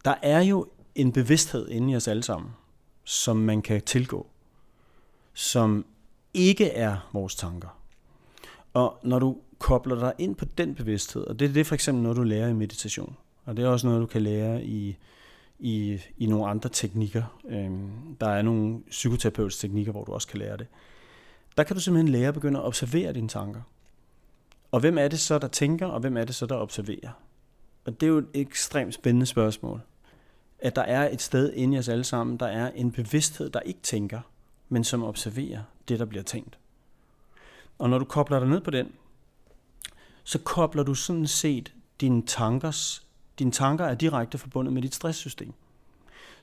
der 0.06 0.16
er 0.22 0.42
jo 0.42 0.68
en 0.96 1.12
bevidsthed 1.12 1.70
inde 1.70 1.94
i 1.94 1.96
os 1.96 2.08
alle 2.08 2.24
sammen, 2.24 2.52
som 3.04 3.38
man 3.38 3.62
kan 3.62 3.82
tilgå, 3.82 4.28
som 5.34 5.86
ikke 6.34 6.70
er 6.70 7.10
vores 7.14 7.36
tanker. 7.36 7.80
Og 8.74 9.00
når 9.04 9.20
du 9.20 9.38
kobler 9.60 10.00
dig 10.00 10.14
ind 10.18 10.36
på 10.36 10.46
den 10.46 10.76
bevidsthed, 10.76 11.24
og 11.24 11.40
det 11.40 11.50
er 11.50 11.54
det 11.54 11.68
for 11.68 11.76
eksempel 11.76 12.04
noget, 12.04 12.18
du 12.18 12.24
lærer 12.24 12.48
i 12.48 12.54
meditation, 12.54 13.16
og 13.46 13.58
det 13.58 13.66
er 13.66 13.70
også 13.70 13.88
noget, 13.88 14.02
du 14.02 14.06
kan 14.06 14.22
lære 14.22 14.64
i, 14.64 14.98
i, 15.60 16.00
i 16.18 16.26
nogle 16.26 16.48
andre 16.48 16.70
teknikker. 16.70 17.40
Øhm, 17.50 18.16
der 18.22 18.30
er 18.30 18.42
nogle 18.42 18.80
psykoterapeutiske 18.90 19.62
teknikker, 19.62 19.92
hvor 19.92 20.04
du 20.04 20.14
også 20.14 20.28
kan 20.28 20.40
lære 20.40 20.58
det. 20.58 20.68
Der 21.58 21.64
kan 21.64 21.76
du 21.76 21.82
simpelthen 21.82 22.12
lære 22.12 22.28
at 22.28 22.34
begynde 22.34 22.60
at 22.60 22.66
observere 22.66 23.14
dine 23.14 23.28
tanker. 23.28 23.62
Og 24.72 24.80
hvem 24.80 24.98
er 24.98 25.08
det 25.08 25.20
så, 25.20 25.40
der 25.40 25.48
tænker, 25.48 25.88
og 25.88 26.00
hvem 26.00 26.18
er 26.18 26.26
det 26.26 26.36
så, 26.36 26.46
der 26.46 26.56
observerer? 26.56 27.12
Og 27.86 28.02
det 28.02 28.08
er 28.08 28.12
jo 28.12 28.18
et 28.18 28.28
ekstremt 28.34 28.94
spændende 28.94 29.26
spørgsmål. 29.26 29.82
At 30.60 30.76
der 30.76 30.82
er 30.82 31.10
et 31.10 31.22
sted 31.22 31.54
inde 31.54 31.76
i 31.76 31.80
os 31.80 31.90
alle 31.90 32.04
sammen, 32.04 32.38
der 32.38 32.48
er 32.48 32.72
en 32.72 32.92
bevidsthed, 32.92 33.50
der 33.50 33.60
ikke 33.60 33.80
tænker, 33.84 34.20
men 34.70 34.84
som 34.84 35.04
observerer 35.04 35.62
det, 35.88 36.00
der 36.00 36.06
bliver 36.06 36.24
tænkt. 36.24 36.58
Og 37.78 37.90
når 37.90 38.00
du 38.00 38.06
kobler 38.06 38.40
dig 38.40 38.50
ned 38.50 38.62
på 38.62 38.72
den, 38.72 38.92
så 40.24 40.40
kobler 40.40 40.84
du 40.84 40.94
sådan 40.94 41.28
set 41.28 41.74
dine 42.02 42.26
tankers, 42.26 43.08
dine 43.40 43.52
tanker 43.52 43.86
er 43.86 43.96
direkte 43.96 44.38
forbundet 44.38 44.74
med 44.74 44.82
dit 44.82 44.96
stresssystem. 44.96 45.54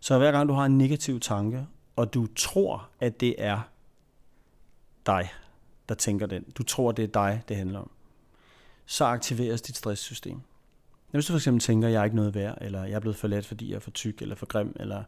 Så 0.01 0.19
hver 0.19 0.33
gang 0.33 0.49
du 0.49 0.55
har 0.55 0.65
en 0.65 0.79
negativ 0.79 1.21
tanke, 1.21 1.67
og 1.97 2.15
du 2.15 2.27
tror, 2.37 2.89
at 3.01 3.21
det 3.21 3.35
er 3.39 3.61
dig, 5.07 5.29
der 5.89 5.95
tænker 5.95 6.27
den, 6.27 6.45
du 6.59 6.63
tror, 6.63 6.93
det 6.93 7.03
er 7.03 7.09
dig, 7.09 7.43
det 7.49 7.57
handler 7.57 7.79
om, 7.79 7.91
så 8.87 9.05
aktiveres 9.05 9.63
dit 9.63 9.77
stresssystem. 9.77 10.41
Hvis 11.11 11.27
du 11.27 11.33
for 11.33 11.39
eksempel 11.39 11.61
tænker, 11.61 11.89
at 11.89 11.95
jeg 11.95 12.01
er 12.01 12.05
ikke 12.05 12.17
noget 12.17 12.35
værd, 12.35 12.59
eller 12.61 12.85
jeg 12.85 12.95
er 12.95 13.01
blevet 13.01 13.17
forladt, 13.17 13.47
fordi 13.47 13.71
jeg 13.71 13.77
er 13.77 13.81
for 13.81 13.91
tyk, 13.91 14.23
eller 14.23 14.35
for 14.35 14.47
grim, 14.47 14.77
eller 14.81 15.03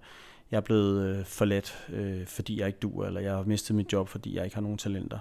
jeg 0.51 0.57
er 0.57 0.61
blevet 0.61 1.07
øh, 1.07 1.24
forladt, 1.24 1.87
øh, 1.88 2.27
fordi 2.27 2.61
jeg 2.61 2.66
ikke 2.66 2.79
dur, 2.79 3.07
eller 3.07 3.20
jeg 3.20 3.33
har 3.33 3.42
mistet 3.42 3.77
mit 3.77 3.92
job, 3.92 4.09
fordi 4.09 4.37
jeg 4.37 4.44
ikke 4.44 4.57
har 4.57 4.62
nogen 4.62 4.79
talenter. 4.79 5.18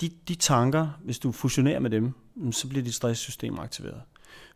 De, 0.00 0.10
de 0.28 0.34
tanker, 0.34 0.88
hvis 1.04 1.18
du 1.18 1.32
fusionerer 1.32 1.78
med 1.78 1.90
dem, 1.90 2.12
så 2.52 2.68
bliver 2.68 2.84
dit 2.84 2.94
stresssystem 2.94 3.58
aktiveret. 3.58 4.02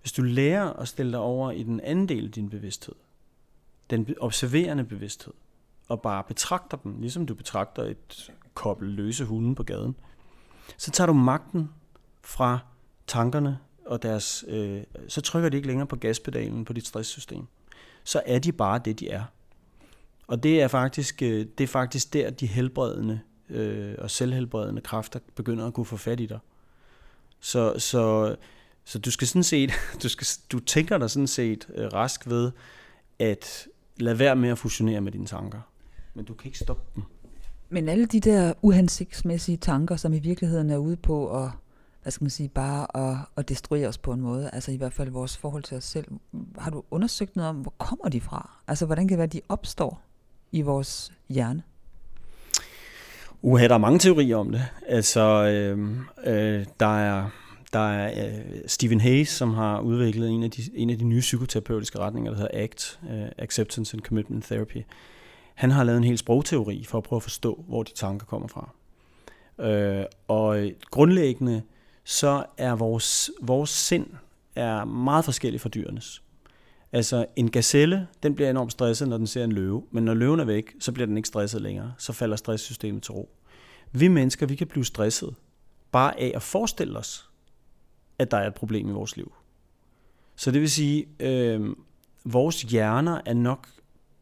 Hvis 0.00 0.12
du 0.12 0.22
lærer 0.22 0.72
at 0.72 0.88
stille 0.88 1.12
dig 1.12 1.20
over 1.20 1.50
i 1.50 1.62
den 1.62 1.80
anden 1.80 2.08
del 2.08 2.24
af 2.24 2.32
din 2.32 2.50
bevidsthed, 2.50 2.94
den 3.90 4.14
observerende 4.20 4.84
bevidsthed, 4.84 5.32
og 5.88 6.02
bare 6.02 6.24
betragter 6.24 6.76
dem, 6.76 7.00
ligesom 7.00 7.26
du 7.26 7.34
betragter 7.34 7.82
et 7.82 8.32
kobbel 8.54 8.88
løse 8.88 9.24
hunde 9.24 9.54
på 9.54 9.62
gaden, 9.62 9.96
så 10.76 10.90
tager 10.90 11.06
du 11.06 11.12
magten 11.12 11.70
fra 12.22 12.58
tankerne, 13.06 13.58
og 13.86 14.02
deres, 14.02 14.44
øh, 14.48 14.82
så 15.08 15.20
trykker 15.20 15.48
de 15.48 15.56
ikke 15.56 15.68
længere 15.68 15.86
på 15.86 15.96
gaspedalen 15.96 16.64
på 16.64 16.72
dit 16.72 16.86
stresssystem. 16.86 17.46
Så 18.04 18.22
er 18.26 18.38
de 18.38 18.52
bare 18.52 18.80
det, 18.84 19.00
de 19.00 19.08
er. 19.10 19.24
Og 20.26 20.42
det 20.42 20.62
er 20.62 20.68
faktisk, 20.68 21.22
øh, 21.22 21.46
det 21.58 21.64
er 21.64 21.68
faktisk 21.68 22.12
der, 22.12 22.30
de 22.30 22.46
helbredende 22.46 23.20
øh, 23.50 23.94
og 23.98 24.10
selvhelbredende 24.10 24.80
kræfter 24.82 25.20
begynder 25.34 25.66
at 25.66 25.74
kunne 25.74 25.86
få 25.86 25.96
fat 25.96 26.20
i 26.20 26.26
dig. 26.26 26.38
Så, 27.40 27.78
så, 27.78 28.36
så 28.88 28.98
du 28.98 29.10
skal 29.10 29.28
sådan 29.28 29.42
set, 29.42 29.72
du, 30.02 30.08
skal, 30.08 30.26
du 30.52 30.60
tænker 30.60 30.98
dig 30.98 31.10
sådan 31.10 31.26
set 31.26 31.68
øh, 31.74 31.86
rask 31.92 32.28
ved, 32.28 32.50
at 33.18 33.68
lade 33.96 34.18
være 34.18 34.36
med 34.36 34.48
at 34.48 34.58
fusionere 34.58 35.00
med 35.00 35.12
dine 35.12 35.26
tanker. 35.26 35.60
Men 36.14 36.24
du 36.24 36.34
kan 36.34 36.46
ikke 36.46 36.58
stoppe 36.58 36.82
dem. 36.94 37.02
Men 37.68 37.88
alle 37.88 38.06
de 38.06 38.20
der 38.20 38.52
uhensigtsmæssige 38.62 39.56
tanker, 39.56 39.96
som 39.96 40.12
i 40.12 40.18
virkeligheden 40.18 40.70
er 40.70 40.76
ude 40.76 40.96
på 40.96 41.42
at, 41.42 41.50
hvad 42.02 42.12
skal 42.12 42.24
man 42.24 42.30
sige, 42.30 42.48
bare 42.48 43.10
at, 43.10 43.16
at 43.36 43.48
destruere 43.48 43.88
os 43.88 43.98
på 43.98 44.12
en 44.12 44.20
måde, 44.20 44.50
altså 44.52 44.72
i 44.72 44.76
hvert 44.76 44.92
fald 44.92 45.10
vores 45.10 45.36
forhold 45.36 45.62
til 45.62 45.76
os 45.76 45.84
selv, 45.84 46.06
har 46.58 46.70
du 46.70 46.82
undersøgt 46.90 47.36
noget 47.36 47.48
om, 47.48 47.56
hvor 47.56 47.74
kommer 47.78 48.08
de 48.08 48.20
fra? 48.20 48.50
Altså 48.68 48.86
hvordan 48.86 49.08
kan 49.08 49.08
det 49.08 49.18
være, 49.18 49.24
at 49.24 49.32
de 49.32 49.40
opstår 49.48 50.02
i 50.52 50.62
vores 50.62 51.12
hjerne? 51.28 51.62
Uha, 53.42 53.68
der 53.68 53.74
er 53.74 53.78
mange 53.78 53.98
teorier 53.98 54.36
om 54.36 54.52
det. 54.52 54.62
Altså, 54.86 55.20
øh, 55.44 55.88
øh, 56.24 56.66
der 56.80 56.98
er, 56.98 57.30
der 57.72 57.78
er 57.78 58.28
øh, 58.28 58.44
Stephen 58.66 59.00
Hayes, 59.00 59.28
som 59.28 59.54
har 59.54 59.80
udviklet 59.80 60.30
en 60.30 60.42
af, 60.42 60.50
de, 60.50 60.62
en 60.74 60.90
af 60.90 60.98
de 60.98 61.04
nye 61.04 61.20
psykoterapeutiske 61.20 61.98
retninger, 61.98 62.30
der 62.30 62.38
hedder 62.38 62.62
ACT, 62.62 63.00
øh, 63.10 63.28
Acceptance 63.38 63.94
and 63.94 64.02
Commitment 64.02 64.44
Therapy. 64.44 64.82
Han 65.54 65.70
har 65.70 65.84
lavet 65.84 65.98
en 65.98 66.04
hel 66.04 66.18
sprogteori 66.18 66.84
for 66.84 66.98
at 66.98 67.04
prøve 67.04 67.18
at 67.18 67.22
forstå, 67.22 67.64
hvor 67.68 67.82
de 67.82 67.92
tanker 67.94 68.26
kommer 68.26 68.48
fra. 68.48 68.70
Øh, 69.60 70.04
og 70.28 70.70
grundlæggende, 70.90 71.62
så 72.04 72.44
er 72.56 72.74
vores, 72.74 73.30
vores 73.42 73.70
sind 73.70 74.06
er 74.54 74.84
meget 74.84 75.24
forskellig 75.24 75.60
fra 75.60 75.68
dyrenes. 75.68 76.22
Altså 76.92 77.26
en 77.36 77.50
gazelle, 77.50 78.06
den 78.22 78.34
bliver 78.34 78.50
enormt 78.50 78.72
stresset, 78.72 79.08
når 79.08 79.18
den 79.18 79.26
ser 79.26 79.44
en 79.44 79.52
løve, 79.52 79.82
men 79.90 80.04
når 80.04 80.14
løven 80.14 80.40
er 80.40 80.44
væk, 80.44 80.74
så 80.80 80.92
bliver 80.92 81.06
den 81.06 81.16
ikke 81.16 81.28
stresset 81.28 81.62
længere. 81.62 81.92
Så 81.98 82.12
falder 82.12 82.36
stresssystemet 82.36 83.02
til 83.02 83.12
ro. 83.12 83.28
Vi 83.92 84.08
mennesker, 84.08 84.46
vi 84.46 84.54
kan 84.54 84.66
blive 84.66 84.84
stresset 84.84 85.34
bare 85.92 86.20
af 86.20 86.32
at 86.34 86.42
forestille 86.42 86.98
os, 86.98 87.27
at 88.18 88.30
der 88.30 88.36
er 88.36 88.46
et 88.46 88.54
problem 88.54 88.88
i 88.88 88.92
vores 88.92 89.16
liv. 89.16 89.32
Så 90.36 90.50
det 90.50 90.60
vil 90.60 90.70
sige, 90.70 91.06
øh, 91.20 91.74
vores 92.24 92.62
hjerner 92.62 93.20
er 93.26 93.34
nok 93.34 93.68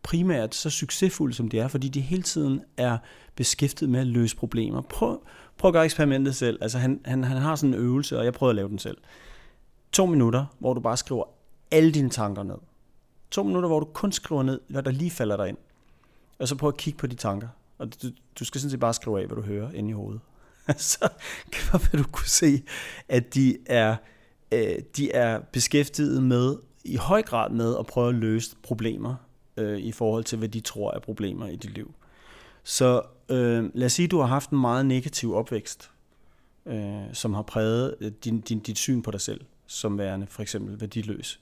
primært 0.02 0.54
så 0.54 0.70
succesfulde, 0.70 1.34
som 1.34 1.48
de 1.48 1.58
er, 1.58 1.68
fordi 1.68 1.88
de 1.88 2.00
hele 2.00 2.22
tiden 2.22 2.62
er 2.76 2.98
beskæftiget 3.34 3.90
med 3.90 4.00
at 4.00 4.06
løse 4.06 4.36
problemer. 4.36 4.80
Prøv, 4.80 5.22
prøv 5.58 5.68
at 5.68 5.72
gøre 5.72 5.84
eksperimentet 5.84 6.36
selv. 6.36 6.58
Altså 6.60 6.78
han, 6.78 7.00
han, 7.04 7.24
han 7.24 7.36
har 7.36 7.56
sådan 7.56 7.74
en 7.74 7.80
øvelse, 7.80 8.18
og 8.18 8.24
jeg 8.24 8.32
prøver 8.32 8.50
at 8.50 8.56
lave 8.56 8.68
den 8.68 8.78
selv. 8.78 8.96
To 9.92 10.06
minutter, 10.06 10.44
hvor 10.58 10.74
du 10.74 10.80
bare 10.80 10.96
skriver 10.96 11.24
alle 11.70 11.92
dine 11.92 12.10
tanker 12.10 12.42
ned. 12.42 12.56
To 13.30 13.42
minutter, 13.42 13.68
hvor 13.68 13.80
du 13.80 13.86
kun 13.86 14.12
skriver 14.12 14.42
ned, 14.42 14.60
hvad 14.68 14.82
der 14.82 14.90
lige 14.90 15.10
falder 15.10 15.36
dig 15.36 15.48
ind. 15.48 15.56
Og 16.38 16.48
så 16.48 16.56
prøv 16.56 16.68
at 16.68 16.76
kigge 16.76 16.98
på 16.98 17.06
de 17.06 17.14
tanker. 17.14 17.48
Og 17.78 18.02
du, 18.02 18.08
du 18.38 18.44
skal 18.44 18.60
sådan 18.60 18.70
set 18.70 18.80
bare 18.80 18.94
skrive 18.94 19.20
af, 19.20 19.26
hvad 19.26 19.36
du 19.36 19.42
hører 19.42 19.70
inde 19.72 19.90
i 19.90 19.92
hovedet. 19.92 20.20
så 20.76 21.08
vil 21.90 22.02
du 22.02 22.08
kunne 22.12 22.28
se, 22.28 22.62
at 23.08 23.34
de 23.34 23.58
er, 23.66 23.96
øh, 24.52 24.78
de 24.96 25.12
er 25.12 25.40
beskæftiget 25.52 26.22
med, 26.22 26.56
i 26.84 26.96
høj 26.96 27.22
grad 27.22 27.50
med 27.50 27.76
at 27.78 27.86
prøve 27.86 28.08
at 28.08 28.14
løse 28.14 28.56
problemer 28.62 29.14
øh, 29.56 29.78
i 29.78 29.92
forhold 29.92 30.24
til, 30.24 30.38
hvad 30.38 30.48
de 30.48 30.60
tror 30.60 30.92
er 30.92 30.98
problemer 30.98 31.46
i 31.46 31.56
dit 31.56 31.74
liv. 31.74 31.94
Så 32.64 33.02
øh, 33.28 33.70
lad 33.74 33.86
os 33.86 33.92
sige, 33.92 34.04
at 34.04 34.10
du 34.10 34.18
har 34.18 34.26
haft 34.26 34.50
en 34.50 34.60
meget 34.60 34.86
negativ 34.86 35.34
opvækst, 35.34 35.90
øh, 36.66 37.02
som 37.12 37.34
har 37.34 37.42
præget 37.42 37.94
øh, 38.00 38.12
din, 38.24 38.40
din, 38.40 38.58
dit 38.58 38.78
syn 38.78 39.02
på 39.02 39.10
dig 39.10 39.20
selv, 39.20 39.40
som 39.66 39.98
værende 39.98 40.26
for 40.30 40.42
eksempel 40.42 40.80
værdiløs 40.80 41.40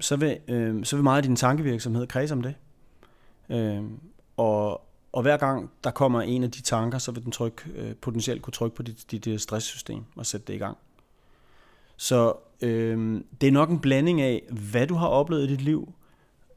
så 0.00 0.16
vil, 0.16 0.38
øh, 0.48 0.84
så 0.84 0.96
vil 0.96 1.02
meget 1.02 1.16
af 1.16 1.22
din 1.22 1.36
tankevirksomhed 1.36 2.06
kredse 2.06 2.34
om 2.34 2.42
det. 2.42 2.54
Øh, 3.50 3.82
og, 4.36 4.82
og 5.12 5.22
hver 5.22 5.36
gang 5.36 5.70
der 5.84 5.90
kommer 5.90 6.20
en 6.20 6.42
af 6.42 6.50
de 6.50 6.62
tanker, 6.62 6.98
så 6.98 7.12
vil 7.12 7.24
den 7.24 7.32
tryk, 7.32 7.68
øh, 7.74 7.94
potentielt 7.94 8.42
kunne 8.42 8.52
trykke 8.52 8.76
på 8.76 8.82
dit, 8.82 9.10
dit 9.10 9.26
øh, 9.26 9.38
stresssystem 9.38 10.04
og 10.16 10.26
sætte 10.26 10.46
det 10.46 10.54
i 10.54 10.58
gang. 10.58 10.78
Så 11.96 12.34
øh, 12.60 13.20
det 13.40 13.46
er 13.46 13.52
nok 13.52 13.70
en 13.70 13.80
blanding 13.80 14.20
af, 14.20 14.42
hvad 14.70 14.86
du 14.86 14.94
har 14.94 15.06
oplevet 15.06 15.44
i 15.44 15.46
dit 15.46 15.60
liv, 15.60 15.92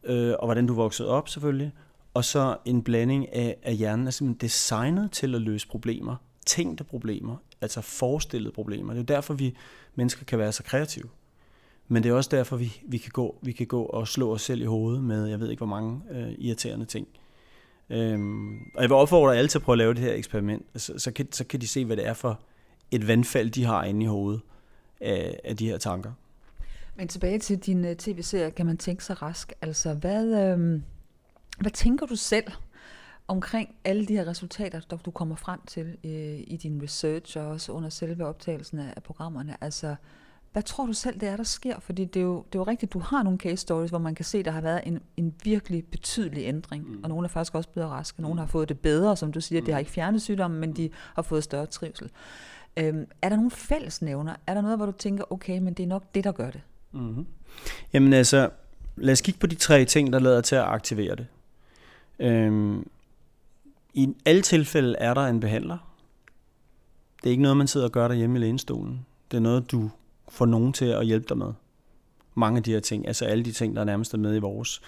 øh, 0.04 0.34
og 0.40 0.48
hvordan 0.48 0.68
du 0.68 0.74
voksede 0.74 1.10
op 1.10 1.30
selvfølgelig, 1.30 1.72
og 2.14 2.26
så 2.26 2.58
en 2.66 2.84
blanding 2.84 3.34
af, 3.34 3.58
at 3.64 3.76
hjernen 3.76 4.08
er 4.08 4.12
simpelthen 4.12 4.48
designet 4.48 5.12
til 5.12 5.36
at 5.36 5.42
løse 5.42 5.68
problemer, 5.68 6.16
tænkte 6.46 6.84
problemer, 6.84 7.36
altså 7.62 7.82
forestillede 7.82 8.54
problemer. 8.54 8.94
Det 8.94 9.00
er 9.00 9.16
derfor, 9.16 9.34
vi 9.34 9.56
mennesker 9.96 10.26
kan 10.26 10.40
være 10.40 10.52
så 10.52 10.64
kreative. 10.64 11.10
Men 11.88 12.04
det 12.04 12.10
er 12.10 12.14
også 12.14 12.30
derfor, 12.34 12.58
vi, 12.58 12.82
vi, 12.88 12.98
kan 12.98 13.12
gå, 13.12 13.40
vi 13.42 13.52
kan 13.52 13.68
gå 13.68 13.84
og 13.84 14.08
slå 14.08 14.34
os 14.34 14.42
selv 14.42 14.62
i 14.62 14.66
hovedet 14.66 15.04
med, 15.04 15.26
jeg 15.26 15.40
ved 15.40 15.50
ikke 15.50 15.60
hvor 15.60 15.76
mange 15.76 16.02
øh, 16.12 16.32
irriterende 16.38 16.86
ting. 16.86 17.08
Øhm, 17.94 18.72
og 18.76 18.82
jeg 18.82 18.90
vil 18.90 18.96
opfordre 18.96 19.38
alle 19.38 19.48
til 19.48 19.58
at 19.58 19.62
prøve 19.62 19.74
at 19.74 19.78
lave 19.78 19.94
det 19.94 20.02
her 20.02 20.14
eksperiment. 20.14 20.66
Så, 20.76 20.94
så, 21.00 21.12
kan, 21.12 21.32
så 21.32 21.44
kan 21.44 21.62
de 21.62 21.68
se, 21.68 21.86
hvad 21.86 21.98
det 21.98 22.08
er 22.08 22.14
for 22.14 22.40
et 22.92 23.08
vandfald, 23.08 23.50
de 23.50 23.66
har 23.66 23.84
inde 23.84 24.04
i 24.04 24.08
hovedet 24.08 24.42
af, 25.02 25.40
af 25.44 25.58
de 25.58 25.68
her 25.68 25.78
tanker. 25.78 26.12
Men 26.96 27.08
tilbage 27.08 27.40
til 27.40 27.60
din 27.60 27.86
uh, 27.86 27.94
tv-serie, 27.94 28.52
kan 28.52 28.66
man 28.66 28.78
tænke 28.78 29.04
sig 29.04 29.22
rask. 29.22 29.54
Altså, 29.62 29.94
hvad, 29.94 30.52
øhm, 30.52 30.84
hvad 31.60 31.72
tænker 31.72 32.06
du 32.06 32.16
selv 32.16 32.52
omkring 33.28 33.76
alle 33.84 34.06
de 34.06 34.14
her 34.14 34.28
resultater, 34.28 34.82
der 34.90 34.98
du 34.98 35.12
kommer 35.12 35.36
frem 35.36 35.60
til 35.68 35.98
øh, 36.04 36.40
i 36.48 36.60
din 36.64 36.84
research 36.84 37.38
og 37.38 37.48
også 37.48 37.72
under 37.72 37.90
selve 37.90 38.26
optagelsen 38.26 38.80
af, 38.80 38.94
af 38.96 39.04
programmerne? 39.04 39.58
Altså, 39.62 39.96
hvad 40.54 40.64
tror 40.64 40.86
du 40.86 40.94
selv, 40.94 41.20
det 41.20 41.30
er, 41.30 41.36
der 41.36 41.44
sker? 41.44 41.80
Fordi 41.80 42.06
det 42.06 42.20
er 42.20 42.24
jo, 42.24 42.38
det 42.38 42.56
er 42.56 42.60
jo 42.60 42.64
rigtigt, 42.64 42.94
du 42.94 43.00
har 43.00 43.24
nogle 43.24 43.40
case 43.40 43.58
stories, 43.58 43.90
hvor 43.90 44.00
man 44.00 44.16
kan 44.16 44.26
se, 44.26 44.44
der 44.44 44.52
har 44.52 44.62
været 44.62 44.82
en, 44.86 45.00
en 45.18 45.36
virkelig 45.44 45.86
betydelig 45.86 46.44
ændring, 46.44 46.90
mm. 46.90 47.04
og 47.04 47.10
nogle 47.10 47.26
er 47.26 47.30
faktisk 47.30 47.56
også 47.56 47.70
blevet 47.70 47.90
raske, 47.90 48.22
nogle 48.22 48.40
har 48.40 48.48
fået 48.48 48.70
det 48.70 48.80
bedre, 48.80 49.18
som 49.18 49.32
du 49.32 49.42
siger, 49.42 49.62
mm. 49.62 49.66
det 49.66 49.74
har 49.74 49.80
ikke 49.80 49.92
fjernet 49.92 50.22
sygdommen, 50.22 50.60
men 50.60 50.74
de 50.74 50.90
har 51.16 51.22
fået 51.22 51.44
større 51.44 51.66
trivsel. 51.66 52.10
Øhm, 52.78 53.06
er 53.22 53.30
der 53.30 53.36
nogle 53.36 53.52
fællesnævner? 53.52 54.36
Er 54.48 54.54
der 54.54 54.62
noget, 54.62 54.78
hvor 54.78 54.86
du 54.86 54.92
tænker, 54.92 55.24
okay, 55.30 55.60
men 55.60 55.74
det 55.74 55.84
er 55.84 55.88
nok 55.88 56.04
det, 56.16 56.24
der 56.24 56.32
gør 56.32 56.50
det? 56.50 56.62
Mm-hmm. 56.92 57.26
Jamen 57.94 58.14
altså, 58.14 58.50
lad 58.96 59.12
os 59.12 59.22
kigge 59.22 59.40
på 59.40 59.48
de 59.48 59.56
tre 59.56 59.86
ting, 59.86 60.14
der 60.14 60.20
lader 60.20 60.42
til 60.42 60.56
at 60.56 60.64
aktivere 60.64 61.16
det. 61.16 61.28
Øhm, 62.20 62.88
I 63.94 64.16
alle 64.26 64.42
tilfælde 64.42 64.96
er 64.98 65.14
der 65.14 65.22
en 65.22 65.40
behandler. 65.40 65.78
Det 67.24 67.30
er 67.30 67.32
ikke 67.32 67.44
noget, 67.44 67.58
man 67.58 67.68
sidder 67.68 67.86
og 67.86 67.92
gør 67.92 68.08
derhjemme 68.08 68.40
i 68.40 68.42
lænestolen. 68.42 69.06
Det 69.32 69.38
er 69.38 69.42
noget, 69.42 69.72
du 69.72 69.90
få 70.34 70.46
nogen 70.46 70.74
til 70.74 70.86
at 70.86 71.06
hjælpe 71.06 71.26
dig 71.30 71.38
med. 71.38 71.54
Mange 72.36 72.58
af 72.58 72.64
de 72.64 72.72
her 72.72 72.80
ting, 72.80 73.08
altså 73.08 73.26
alle 73.26 73.44
de 73.44 73.52
ting, 73.52 73.76
der 73.76 73.82
er 73.82 73.86
nærmest 73.86 74.14
er 74.14 74.18
med 74.18 74.36
i 74.36 74.40
vores. 74.40 74.82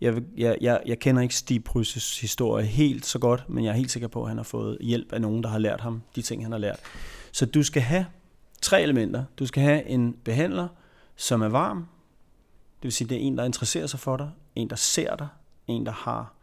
Jeg, 0.00 0.22
jeg, 0.36 0.56
jeg, 0.60 0.82
jeg 0.86 0.98
kender 0.98 1.22
ikke 1.22 1.34
Stig 1.34 1.64
Prysses 1.64 2.20
historie 2.20 2.66
helt 2.66 3.06
så 3.06 3.18
godt, 3.18 3.44
men 3.48 3.64
jeg 3.64 3.70
er 3.70 3.74
helt 3.74 3.90
sikker 3.90 4.08
på, 4.08 4.22
at 4.22 4.28
han 4.28 4.36
har 4.36 4.44
fået 4.44 4.78
hjælp 4.80 5.12
af 5.12 5.20
nogen, 5.20 5.42
der 5.42 5.48
har 5.48 5.58
lært 5.58 5.80
ham 5.80 6.02
de 6.16 6.22
ting, 6.22 6.44
han 6.44 6.52
har 6.52 6.58
lært. 6.58 6.80
Så 7.32 7.46
du 7.46 7.62
skal 7.62 7.82
have 7.82 8.06
tre 8.62 8.82
elementer. 8.82 9.24
Du 9.38 9.46
skal 9.46 9.62
have 9.62 9.86
en 9.86 10.16
behandler, 10.24 10.68
som 11.16 11.42
er 11.42 11.48
varm. 11.48 11.78
Det 12.76 12.82
vil 12.82 12.92
sige, 12.92 13.08
det 13.08 13.16
er 13.16 13.20
en, 13.20 13.38
der 13.38 13.44
interesserer 13.44 13.86
sig 13.86 14.00
for 14.00 14.16
dig, 14.16 14.30
en, 14.54 14.70
der 14.70 14.76
ser 14.76 15.16
dig, 15.16 15.28
en, 15.66 15.86
der 15.86 15.92
har 15.92 16.34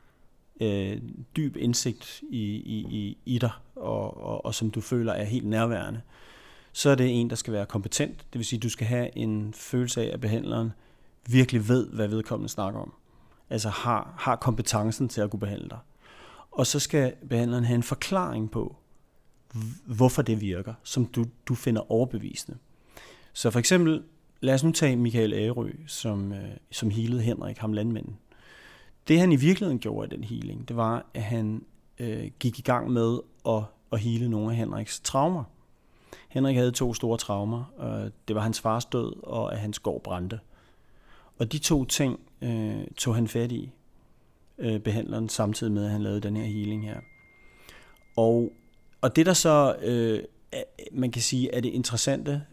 øh, 0.62 1.02
dyb 1.36 1.58
indsigt 1.58 2.22
i, 2.30 2.44
i, 2.56 2.88
i, 2.90 3.18
i 3.26 3.38
dig, 3.38 3.52
og, 3.76 4.24
og, 4.24 4.46
og 4.46 4.56
som 4.56 4.72
du 4.72 4.82
føler 4.82 5.14
er 5.14 5.24
helt 5.24 5.48
nærværende. 5.48 6.02
Så 6.74 6.90
er 6.90 6.96
det 6.96 7.20
en, 7.22 7.30
der 7.30 7.36
skal 7.36 7.54
være 7.54 7.66
kompetent. 7.66 8.18
Det 8.34 8.40
vil 8.40 8.46
sige, 8.46 8.58
at 8.58 8.64
du 8.64 8.70
skal 8.70 8.88
have 8.88 9.18
en 9.18 9.54
følelse 9.54 10.02
af, 10.02 10.14
at 10.14 10.22
behandleren 10.22 10.72
virkelig 11.30 11.68
ved, 11.68 11.88
hvad 11.90 12.08
vedkommende 12.08 12.50
snakker 12.50 12.80
om. 12.80 12.94
Altså 13.50 13.70
har, 13.70 14.14
har 14.18 14.36
kompetencen 14.36 15.10
til 15.10 15.22
at 15.22 15.30
kunne 15.30 15.40
behandle 15.40 15.70
dig. 15.70 15.80
Og 16.52 16.68
så 16.68 16.80
skal 16.80 17.14
behandleren 17.30 17.64
have 17.64 17.76
en 17.76 17.84
forklaring 17.84 18.52
på, 18.52 18.76
hvorfor 19.86 20.22
det 20.22 20.42
virker, 20.42 20.74
som 20.84 21.06
du, 21.06 21.26
du 21.46 21.56
finder 21.56 21.92
overbevisende. 21.92 22.58
Så 23.34 23.52
for 23.52 23.60
eksempel, 23.60 24.04
lad 24.42 24.54
os 24.54 24.64
nu 24.64 24.72
tage 24.72 24.96
Michael 24.96 25.34
Ærø, 25.34 25.72
som, 25.88 26.34
øh, 26.34 26.50
som 26.72 26.90
healede 26.90 27.22
Henrik, 27.22 27.58
ham 27.58 27.74
landmanden. 27.74 28.18
Det 29.08 29.20
han 29.20 29.32
i 29.32 29.36
virkeligheden 29.36 29.80
gjorde 29.80 30.08
i 30.08 30.16
den 30.16 30.24
healing, 30.24 30.68
det 30.68 30.76
var, 30.76 31.06
at 31.14 31.24
han 31.24 31.66
øh, 32.00 32.32
gik 32.40 32.60
i 32.60 32.62
gang 32.62 32.92
med 32.92 33.20
at, 33.48 33.64
at 33.92 34.00
hele 34.00 34.30
nogle 34.30 34.52
af 34.52 34.56
Henriks 34.56 35.00
traumer. 35.00 35.44
Henrik 36.30 36.56
havde 36.56 36.72
to 36.72 36.94
store 36.94 37.18
traumer. 37.18 37.74
Øh, 37.80 38.12
det 38.28 38.36
var 38.36 38.42
hans 38.42 38.62
fars 38.62 38.86
død, 38.86 39.24
og 39.24 39.54
at 39.54 39.60
hans 39.60 39.80
gård 39.80 40.02
brændte. 40.04 40.40
Og 41.38 41.52
de 41.52 41.58
to 41.58 41.86
ting 41.86 42.20
øh, 42.42 42.88
tog 42.98 43.16
han 43.16 43.28
fat 43.28 43.52
i, 43.52 43.72
øh, 44.58 44.80
behandleren, 44.80 45.30
samtidig 45.30 45.74
med, 45.74 45.86
at 45.86 45.92
han 45.92 46.02
lavede 46.02 46.22
den 46.22 46.38
her 46.38 46.46
healing 46.46 46.86
her. 46.86 47.00
Og, 48.18 48.52
og 49.02 49.16
det 49.16 49.26
der 49.26 49.34
så, 49.34 49.76
øh, 49.82 50.24
man 50.92 51.12
kan 51.12 51.22
sige, 51.22 51.56
er 51.56 51.62
det 51.62 51.70
interessante 51.70 52.44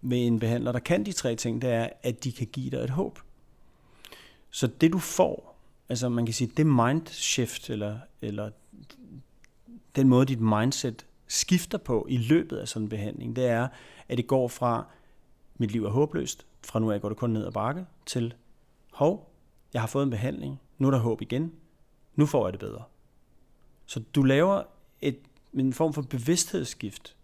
med 0.00 0.26
en 0.26 0.38
behandler, 0.38 0.72
der 0.72 0.78
kan 0.78 1.06
de 1.06 1.12
tre 1.12 1.36
ting, 1.36 1.62
det 1.62 1.70
er, 1.70 1.88
at 2.02 2.24
de 2.24 2.32
kan 2.32 2.46
give 2.46 2.70
dig 2.70 2.78
et 2.78 2.90
håb. 2.90 3.18
Så 4.50 4.66
det 4.66 4.92
du 4.92 4.98
får, 4.98 5.58
altså 5.88 6.08
man 6.08 6.26
kan 6.26 6.34
sige, 6.34 6.52
det 6.56 6.66
mindshift, 6.66 7.70
eller, 7.70 7.98
eller 8.22 8.50
den 9.96 10.08
måde, 10.08 10.26
dit 10.26 10.40
mindset 10.40 11.06
skifter 11.32 11.78
på 11.78 12.06
i 12.08 12.16
løbet 12.16 12.56
af 12.56 12.68
sådan 12.68 12.82
en 12.82 12.88
behandling, 12.88 13.36
det 13.36 13.46
er, 13.46 13.68
at 14.08 14.18
det 14.18 14.26
går 14.26 14.48
fra, 14.48 14.86
mit 15.58 15.70
liv 15.70 15.84
er 15.84 15.90
håbløst, 15.90 16.46
fra 16.66 16.78
nu 16.78 16.90
af 16.90 17.00
går 17.00 17.08
det 17.08 17.18
kun 17.18 17.30
ned 17.30 17.46
ad 17.46 17.52
bakke, 17.52 17.86
til, 18.06 18.34
hov, 18.92 19.32
jeg 19.72 19.82
har 19.82 19.86
fået 19.86 20.02
en 20.02 20.10
behandling, 20.10 20.60
nu 20.78 20.86
er 20.86 20.90
der 20.90 20.98
håb 20.98 21.22
igen, 21.22 21.52
nu 22.16 22.26
får 22.26 22.46
jeg 22.46 22.52
det 22.52 22.60
bedre. 22.60 22.82
Så 23.86 24.02
du 24.14 24.22
laver 24.22 24.62
et, 25.00 25.18
en 25.54 25.72
form 25.72 25.92
for 25.92 26.02
bevidsthedsskift, 26.02 27.16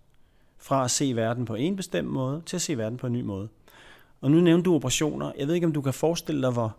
fra 0.59 0.85
at 0.85 0.91
se 0.91 1.17
verden 1.17 1.45
på 1.45 1.55
en 1.55 1.77
bestemt 1.77 2.09
måde, 2.09 2.43
til 2.47 2.57
at 2.57 2.63
se 2.63 2.79
verden 2.79 2.99
på 2.99 3.07
en 3.07 3.13
ny 3.13 3.21
måde. 3.21 3.49
Og 4.21 4.31
nu 4.31 4.41
nævnte 4.41 4.65
du 4.65 4.75
operationer. 4.75 5.33
Jeg 5.39 5.47
ved 5.47 5.55
ikke, 5.55 5.67
om 5.67 5.73
du 5.73 5.83
kan 5.83 5.95
forestille 5.95 6.43
dig, 6.43 6.53
hvor 6.53 6.77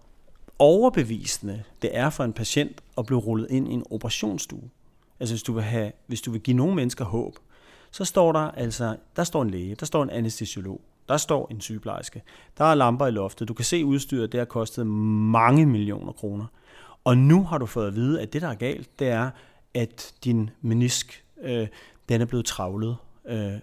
overbevisende 0.59 1.63
det 1.81 1.97
er 1.97 2.09
for 2.09 2.23
en 2.23 2.33
patient 2.33 2.81
at 2.97 3.05
blive 3.05 3.19
rullet 3.19 3.51
ind 3.51 3.67
i 3.67 3.71
en 3.71 3.83
operationsstue. 3.89 4.69
Altså 5.19 5.36
hvis 5.36 5.43
du 5.43 5.53
vil, 5.53 5.63
have, 5.63 5.91
hvis 6.08 6.21
du 6.21 6.32
vil 6.32 6.41
give 6.41 6.58
nogle 6.58 6.75
mennesker 6.75 7.05
håb, 7.05 7.36
så 7.91 8.05
står 8.05 8.32
der 8.32 8.39
altså, 8.39 8.95
der 9.15 9.23
står 9.23 9.41
en 9.41 9.49
læge, 9.49 9.75
der 9.75 9.86
står 9.86 10.03
en 10.03 10.10
anestesiolog, 10.10 10.82
der 11.10 11.17
står 11.17 11.47
en 11.51 11.62
sygeplejerske, 11.62 12.21
der 12.58 12.65
er 12.65 12.75
lamper 12.75 13.08
i 13.08 13.12
loftet, 13.12 13.47
du 13.47 13.53
kan 13.53 13.65
se 13.65 13.86
udstyret, 13.86 14.32
det 14.32 14.38
har 14.38 14.45
kostet 14.45 14.88
mange 14.88 15.65
millioner 15.65 16.12
kroner. 16.12 16.45
Og 17.03 17.17
nu 17.17 17.43
har 17.43 17.58
du 17.58 17.65
fået 17.65 17.88
at 17.88 17.95
vide, 17.95 18.21
at 18.21 18.34
det, 18.34 18.41
der 18.41 18.47
er 18.47 18.55
galt, 18.55 18.99
det 18.99 19.08
er, 19.08 19.29
at 19.73 20.13
din 20.23 20.49
menisk, 20.62 21.25
øh, 21.41 21.67
den 22.10 22.21
er 22.21 22.25
blevet 22.25 22.45
travlet 22.45 22.97
øh, 23.27 23.53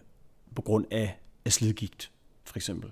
på 0.56 0.62
grund 0.62 0.86
af, 0.90 1.18
af 1.44 1.52
slidgigt, 1.52 2.10
for 2.44 2.56
eksempel. 2.56 2.90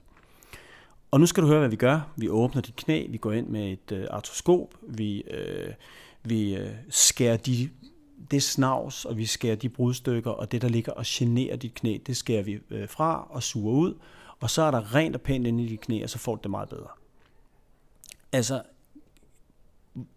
Og 1.11 1.21
nu 1.21 1.27
skal 1.27 1.43
du 1.43 1.49
høre, 1.49 1.59
hvad 1.59 1.69
vi 1.69 1.77
gør. 1.77 2.01
Vi 2.17 2.29
åbner 2.29 2.63
dit 2.63 2.77
knæ, 2.77 3.07
vi 3.11 3.17
går 3.17 3.33
ind 3.33 3.47
med 3.47 3.73
et 3.73 3.93
øh, 3.93 4.07
artroskop, 4.11 4.75
vi, 4.83 5.21
øh, 5.21 5.73
vi 6.23 6.57
øh, 6.57 6.71
skærer 6.91 7.37
de 7.37 7.71
det 8.31 8.43
snavs, 8.43 9.05
og 9.05 9.17
vi 9.17 9.27
skærer 9.27 9.57
de 9.57 9.69
brudstykker, 9.69 10.31
og 10.31 10.53
det, 10.53 10.63
der 10.63 10.69
ligger 10.69 10.93
og 10.93 11.05
generer 11.07 11.57
dit 11.57 11.75
knæ, 11.75 11.99
det 12.07 12.17
skærer 12.17 12.43
vi 12.43 12.59
øh, 12.71 12.89
fra 12.89 13.27
og 13.31 13.43
suger 13.43 13.75
ud, 13.75 13.95
og 14.41 14.51
så 14.51 14.63
er 14.63 14.71
der 14.71 14.95
rent 14.95 15.15
og 15.15 15.21
pænt 15.21 15.47
inde 15.47 15.65
i 15.65 15.69
dit 15.69 15.81
knæ, 15.81 16.03
og 16.03 16.11
så 16.11 16.19
får 16.19 16.37
du 16.37 16.41
det 16.43 16.51
meget 16.51 16.69
bedre. 16.69 16.89
Altså, 18.33 18.63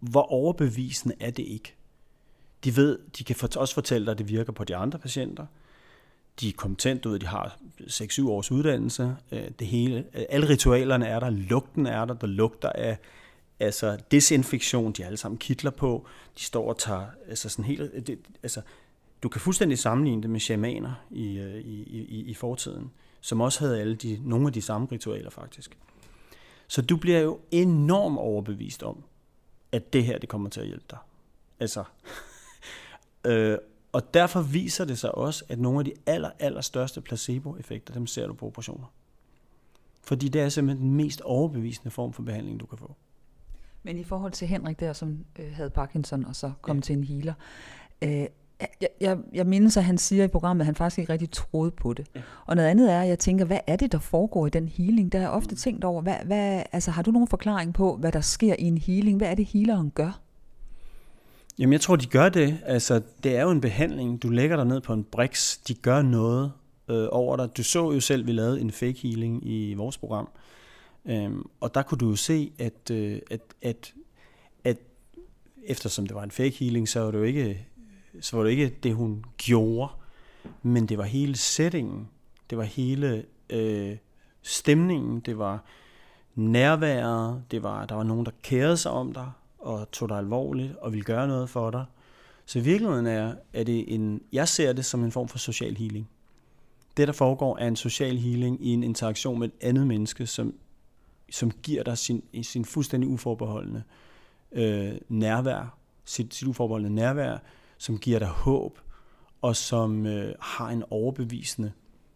hvor 0.00 0.22
overbevisende 0.22 1.14
er 1.20 1.30
det 1.30 1.42
ikke? 1.42 1.74
De 2.64 2.76
ved, 2.76 2.98
de 3.18 3.24
kan 3.24 3.36
også 3.56 3.74
fortælle 3.74 4.04
dig, 4.04 4.12
at 4.12 4.18
det 4.18 4.28
virker 4.28 4.52
på 4.52 4.64
de 4.64 4.76
andre 4.76 4.98
patienter. 4.98 5.46
De 6.40 6.48
er 6.48 6.52
kompetente 6.52 7.08
ud, 7.08 7.18
de 7.18 7.26
har 7.26 7.58
6-7 7.80 8.28
års 8.28 8.50
uddannelse. 8.50 9.16
Øh, 9.32 9.50
det 9.58 9.66
hele, 9.66 10.04
alle 10.12 10.48
ritualerne 10.48 11.06
er 11.06 11.20
der, 11.20 11.30
lugten 11.30 11.86
er 11.86 12.04
der, 12.04 12.14
der 12.14 12.26
lugter 12.26 12.68
af 12.68 12.98
altså 13.60 13.98
desinfektion, 14.10 14.92
de 14.92 15.02
har 15.02 15.06
alle 15.06 15.16
sammen 15.16 15.38
kitler 15.38 15.70
på, 15.70 16.06
de 16.38 16.42
står 16.42 16.68
og 16.68 16.78
tager, 16.78 17.06
altså 17.28 17.48
sådan 17.48 17.64
helt, 17.64 18.06
det, 18.06 18.18
altså, 18.42 18.60
du 19.22 19.28
kan 19.28 19.40
fuldstændig 19.40 19.78
sammenligne 19.78 20.22
det 20.22 20.30
med 20.30 20.40
shamaner 20.40 20.94
øh, 21.10 21.18
i, 21.18 21.82
i, 21.82 22.06
i, 22.08 22.24
i 22.24 22.34
fortiden, 22.34 22.90
som 23.20 23.40
også 23.40 23.60
havde 23.60 23.80
alle 23.80 23.94
de, 23.94 24.20
nogle 24.24 24.46
af 24.46 24.52
de 24.52 24.62
samme 24.62 24.88
ritualer 24.92 25.30
faktisk. 25.30 25.78
Så 26.68 26.82
du 26.82 26.96
bliver 26.96 27.20
jo 27.20 27.40
enormt 27.50 28.18
overbevist 28.18 28.82
om, 28.82 29.02
at 29.72 29.92
det 29.92 30.04
her, 30.04 30.18
det 30.18 30.28
kommer 30.28 30.48
til 30.48 30.60
at 30.60 30.66
hjælpe 30.66 30.84
dig. 30.90 30.98
Altså, 31.60 31.84
øh, 33.26 33.58
og 33.92 34.14
derfor 34.14 34.42
viser 34.42 34.84
det 34.84 34.98
sig 34.98 35.14
også, 35.14 35.44
at 35.48 35.58
nogle 35.58 35.78
af 35.78 35.84
de 35.84 35.92
aller, 36.06 36.30
aller 36.38 36.60
største 36.60 37.00
placeboeffekter, 37.00 37.94
dem 37.94 38.06
ser 38.06 38.26
du 38.26 38.32
på 38.32 38.46
operationer. 38.46 38.92
Fordi 40.02 40.28
det 40.28 40.40
er 40.40 40.48
simpelthen 40.48 40.88
den 40.88 40.96
mest 40.96 41.20
overbevisende 41.20 41.90
form 41.90 42.12
for 42.12 42.22
behandling, 42.22 42.60
du 42.60 42.66
kan 42.66 42.78
få. 42.78 42.96
Men 43.82 43.98
i 43.98 44.04
forhold 44.04 44.32
til 44.32 44.48
Henrik 44.48 44.80
der, 44.80 44.92
som 44.92 45.18
øh, 45.38 45.46
havde 45.52 45.70
Parkinson 45.70 46.24
og 46.24 46.36
så 46.36 46.52
kom 46.62 46.76
ja. 46.76 46.80
til 46.80 46.96
en 46.96 47.04
healer, 47.04 47.34
øh, 48.02 48.26
jeg, 48.80 48.88
jeg, 49.00 49.18
jeg 49.32 49.46
mindes, 49.46 49.76
at 49.76 49.84
han 49.84 49.98
siger 49.98 50.24
i 50.24 50.28
programmet, 50.28 50.62
at 50.62 50.66
han 50.66 50.74
faktisk 50.74 50.98
ikke 50.98 51.12
rigtig 51.12 51.30
troede 51.30 51.70
på 51.70 51.92
det. 51.92 52.06
Ja. 52.14 52.20
Og 52.46 52.56
noget 52.56 52.68
andet 52.68 52.92
er, 52.92 53.00
at 53.00 53.08
jeg 53.08 53.18
tænker, 53.18 53.44
hvad 53.44 53.58
er 53.66 53.76
det, 53.76 53.92
der 53.92 53.98
foregår 53.98 54.46
i 54.46 54.50
den 54.50 54.68
healing? 54.68 55.12
Der 55.12 55.18
har 55.18 55.26
jeg 55.26 55.32
ofte 55.32 55.50
mm. 55.50 55.56
tænkt 55.56 55.84
over, 55.84 56.02
hvad, 56.02 56.16
hvad, 56.24 56.62
altså, 56.72 56.90
har 56.90 57.02
du 57.02 57.10
nogen 57.10 57.28
forklaring 57.28 57.74
på, 57.74 57.96
hvad 57.96 58.12
der 58.12 58.20
sker 58.20 58.54
i 58.58 58.64
en 58.64 58.78
healing? 58.78 59.18
Hvad 59.18 59.28
er 59.28 59.34
det, 59.34 59.44
healeren 59.46 59.90
gør? 59.90 60.20
Jamen, 61.58 61.72
jeg 61.72 61.80
tror, 61.80 61.96
de 61.96 62.06
gør 62.06 62.28
det. 62.28 62.58
Altså, 62.64 63.02
det 63.24 63.36
er 63.36 63.42
jo 63.42 63.50
en 63.50 63.60
behandling. 63.60 64.22
Du 64.22 64.28
lægger 64.28 64.56
dig 64.56 64.66
ned 64.66 64.80
på 64.80 64.92
en 64.92 65.04
brix. 65.04 65.58
De 65.68 65.74
gør 65.74 66.02
noget 66.02 66.52
øh, 66.88 67.08
over 67.10 67.36
dig. 67.36 67.56
Du 67.56 67.62
så 67.62 67.92
jo 67.92 68.00
selv, 68.00 68.26
vi 68.26 68.32
lavede 68.32 68.60
en 68.60 68.70
fake 68.70 68.98
healing 69.02 69.46
i 69.46 69.74
vores 69.74 69.98
program. 69.98 70.28
Øhm, 71.04 71.50
og 71.60 71.74
der 71.74 71.82
kunne 71.82 71.98
du 71.98 72.08
jo 72.10 72.16
se, 72.16 72.52
at, 72.58 72.90
øh, 72.90 73.18
at, 73.30 73.40
at, 73.62 73.94
at 74.64 74.76
eftersom 75.64 76.06
det 76.06 76.14
var 76.14 76.22
en 76.22 76.30
fake 76.30 76.56
healing, 76.58 76.88
så 76.88 77.00
var 77.00 77.10
det 77.10 77.18
jo 77.18 77.24
ikke, 77.24 77.66
så 78.20 78.36
var 78.36 78.44
det, 78.44 78.50
ikke 78.50 78.74
det, 78.82 78.94
hun 78.94 79.24
gjorde, 79.38 79.92
men 80.62 80.86
det 80.86 80.98
var 80.98 81.04
hele 81.04 81.36
settingen, 81.36 82.08
det 82.50 82.58
var 82.58 82.64
hele 82.64 83.24
øh, 83.50 83.96
stemningen, 84.42 85.20
det 85.20 85.38
var 85.38 85.64
nærværet, 86.34 87.42
det 87.50 87.62
var, 87.62 87.86
der 87.86 87.94
var 87.94 88.02
nogen, 88.02 88.26
der 88.26 88.32
kærede 88.42 88.76
sig 88.76 88.92
om 88.92 89.12
dig, 89.12 89.30
og 89.58 89.90
tog 89.90 90.08
dig 90.08 90.18
alvorligt, 90.18 90.76
og 90.76 90.92
ville 90.92 91.04
gøre 91.04 91.28
noget 91.28 91.50
for 91.50 91.70
dig. 91.70 91.84
Så 92.46 92.58
i 92.58 92.62
virkeligheden 92.62 93.06
er, 93.06 93.34
er 93.52 93.64
det 93.64 93.94
en, 93.94 94.22
jeg 94.32 94.48
ser 94.48 94.72
det 94.72 94.84
som 94.84 95.04
en 95.04 95.12
form 95.12 95.28
for 95.28 95.38
social 95.38 95.76
healing. 95.76 96.08
Det, 96.96 97.08
der 97.08 97.12
foregår, 97.12 97.58
er 97.58 97.68
en 97.68 97.76
social 97.76 98.16
healing 98.16 98.66
i 98.66 98.72
en 98.72 98.82
interaktion 98.82 99.38
med 99.38 99.48
et 99.48 99.54
andet 99.60 99.86
menneske, 99.86 100.26
som 100.26 100.54
som 101.30 101.50
giver 101.50 101.82
dig 101.82 101.98
sin, 101.98 102.24
sin 102.42 102.64
fuldstændig 102.64 103.08
uforbeholdende 103.08 103.82
øh, 104.52 104.92
nærvær, 105.08 105.78
sit, 106.04 106.34
sit 106.34 106.48
uforbeholdende 106.48 106.94
nærvær, 106.94 107.38
som 107.78 107.98
giver 107.98 108.18
dig 108.18 108.28
håb, 108.28 108.78
og 109.42 109.56
som 109.56 110.06
øh, 110.06 110.34
har 110.40 110.68
en 110.68 110.84
overbevisende 110.90 111.72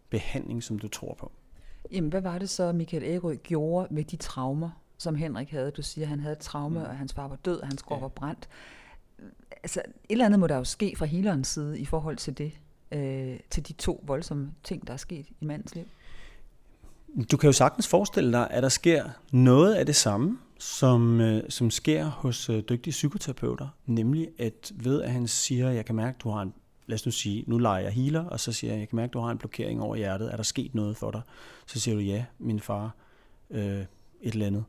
behandling, 0.09 0.63
som 0.63 0.79
du 0.79 0.87
tror 0.87 1.13
på. 1.13 1.31
Jamen, 1.91 2.09
hvad 2.09 2.21
var 2.21 2.37
det 2.37 2.49
så, 2.49 2.71
Michael 2.71 3.03
Ærø 3.03 3.35
gjorde 3.35 3.93
med 3.93 4.03
de 4.03 4.15
traumer, 4.15 4.69
som 4.97 5.15
Henrik 5.15 5.49
havde? 5.49 5.71
Du 5.71 5.81
siger, 5.81 6.05
at 6.05 6.09
han 6.09 6.19
havde 6.19 6.33
et 6.33 6.39
traume, 6.39 6.79
mm. 6.79 6.85
og 6.85 6.97
hans 6.97 7.13
far 7.13 7.27
var 7.27 7.35
død, 7.35 7.57
og 7.57 7.67
hans 7.67 7.83
gård 7.83 7.97
ja. 7.97 8.01
var 8.01 8.07
brændt. 8.07 8.49
Altså, 9.63 9.79
et 9.79 9.93
eller 10.09 10.25
andet 10.25 10.39
må 10.39 10.47
der 10.47 10.55
jo 10.55 10.63
ske 10.63 10.95
fra 10.97 11.05
healerens 11.05 11.47
side 11.47 11.79
i 11.79 11.85
forhold 11.85 12.17
til 12.17 12.37
det, 12.37 12.59
øh, 12.91 13.39
til 13.49 13.67
de 13.67 13.73
to 13.73 14.03
voldsomme 14.07 14.53
ting, 14.63 14.87
der 14.87 14.93
er 14.93 14.97
sket 14.97 15.25
i 15.39 15.45
mandens 15.45 15.75
liv. 15.75 15.85
Du 17.31 17.37
kan 17.37 17.47
jo 17.47 17.51
sagtens 17.51 17.87
forestille 17.87 18.31
dig, 18.31 18.47
at 18.51 18.63
der 18.63 18.69
sker 18.69 19.09
noget 19.31 19.73
af 19.73 19.85
det 19.85 19.95
samme, 19.95 20.37
som, 20.59 21.21
øh, 21.21 21.43
som 21.49 21.71
sker 21.71 22.05
hos 22.05 22.49
øh, 22.49 22.63
dygtige 22.69 22.91
psykoterapeuter, 22.91 23.67
nemlig 23.85 24.29
at 24.39 24.71
ved 24.75 25.01
at 25.01 25.11
han 25.11 25.27
siger, 25.27 25.69
jeg 25.69 25.85
kan 25.85 25.95
mærke, 25.95 26.17
du 26.23 26.29
har 26.29 26.41
en, 26.41 26.53
lad 26.87 26.95
os 26.95 27.05
nu 27.05 27.11
sige, 27.11 27.43
nu 27.47 27.57
leger 27.57 27.83
jeg 27.83 27.91
healer, 27.91 28.25
og 28.25 28.39
så 28.39 28.51
siger 28.51 28.73
jeg, 28.73 28.79
jeg 28.79 28.89
kan 28.89 28.95
mærke, 28.95 29.11
du 29.11 29.19
har 29.19 29.31
en 29.31 29.37
blokering 29.37 29.81
over 29.81 29.95
hjertet, 29.95 30.31
er 30.31 30.35
der 30.35 30.43
sket 30.43 30.75
noget 30.75 30.97
for 30.97 31.11
dig? 31.11 31.21
Så 31.65 31.79
siger 31.79 31.95
du, 31.95 32.01
ja, 32.01 32.25
min 32.39 32.59
far, 32.59 32.95
øh, 33.49 33.79
et 34.21 34.33
eller 34.33 34.47
andet. 34.47 34.63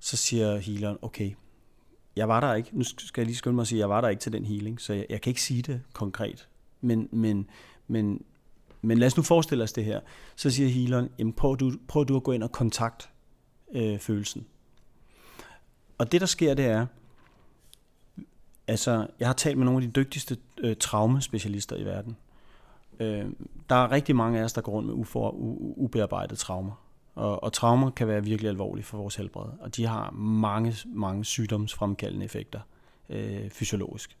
Så 0.00 0.16
siger 0.16 0.58
healeren, 0.58 0.98
okay, 1.02 1.30
jeg 2.16 2.28
var 2.28 2.40
der 2.40 2.54
ikke, 2.54 2.70
nu 2.72 2.84
skal 2.84 3.20
jeg 3.20 3.26
lige 3.26 3.36
skynde 3.36 3.54
mig 3.54 3.62
at 3.62 3.68
sige, 3.68 3.78
jeg 3.78 3.88
var 3.88 4.00
der 4.00 4.08
ikke 4.08 4.20
til 4.20 4.32
den 4.32 4.44
healing, 4.44 4.80
så 4.80 4.92
jeg, 4.92 5.06
jeg 5.10 5.20
kan 5.20 5.30
ikke 5.30 5.42
sige 5.42 5.62
det 5.62 5.82
konkret, 5.92 6.48
men, 6.80 7.08
men, 7.12 7.50
men, 7.88 8.22
men 8.86 8.98
lad 8.98 9.06
os 9.06 9.16
nu 9.16 9.22
forestille 9.22 9.64
os 9.64 9.72
det 9.72 9.84
her. 9.84 10.00
Så 10.36 10.50
siger 10.50 10.68
healeren, 10.68 11.08
jamen 11.18 11.32
prøv 11.32 11.56
du, 11.56 11.72
prøv 11.88 12.04
du 12.04 12.16
at 12.16 12.22
gå 12.22 12.32
ind 12.32 12.42
og 12.42 12.52
kontakt 12.52 13.10
øh, 13.72 13.98
følelsen. 13.98 14.46
Og 15.98 16.12
det 16.12 16.20
der 16.20 16.26
sker, 16.26 16.54
det 16.54 16.64
er, 16.64 16.86
altså 18.66 19.06
jeg 19.20 19.28
har 19.28 19.32
talt 19.32 19.58
med 19.58 19.64
nogle 19.64 19.84
af 19.84 19.92
de 19.92 20.00
dygtigste 20.00 20.36
øh, 20.58 20.76
traumespecialister 20.80 21.76
i 21.76 21.84
verden. 21.84 22.16
Øh, 23.00 23.26
der 23.68 23.74
er 23.74 23.90
rigtig 23.90 24.16
mange 24.16 24.40
af 24.40 24.44
os, 24.44 24.52
der 24.52 24.60
går 24.60 24.72
rundt 24.72 24.86
med 24.86 24.94
ufor, 24.94 25.30
u, 25.30 25.74
ubearbejdede 25.76 26.36
traumer. 26.36 26.82
Og, 27.14 27.42
og 27.42 27.52
traumer 27.52 27.90
kan 27.90 28.08
være 28.08 28.24
virkelig 28.24 28.48
alvorlige 28.48 28.84
for 28.84 28.98
vores 28.98 29.16
helbred, 29.16 29.50
og 29.60 29.76
de 29.76 29.86
har 29.86 30.10
mange, 30.10 30.76
mange 30.86 31.24
sygdomsfremkaldende 31.24 32.24
effekter 32.24 32.60
øh, 33.08 33.50
fysiologisk. 33.50 34.16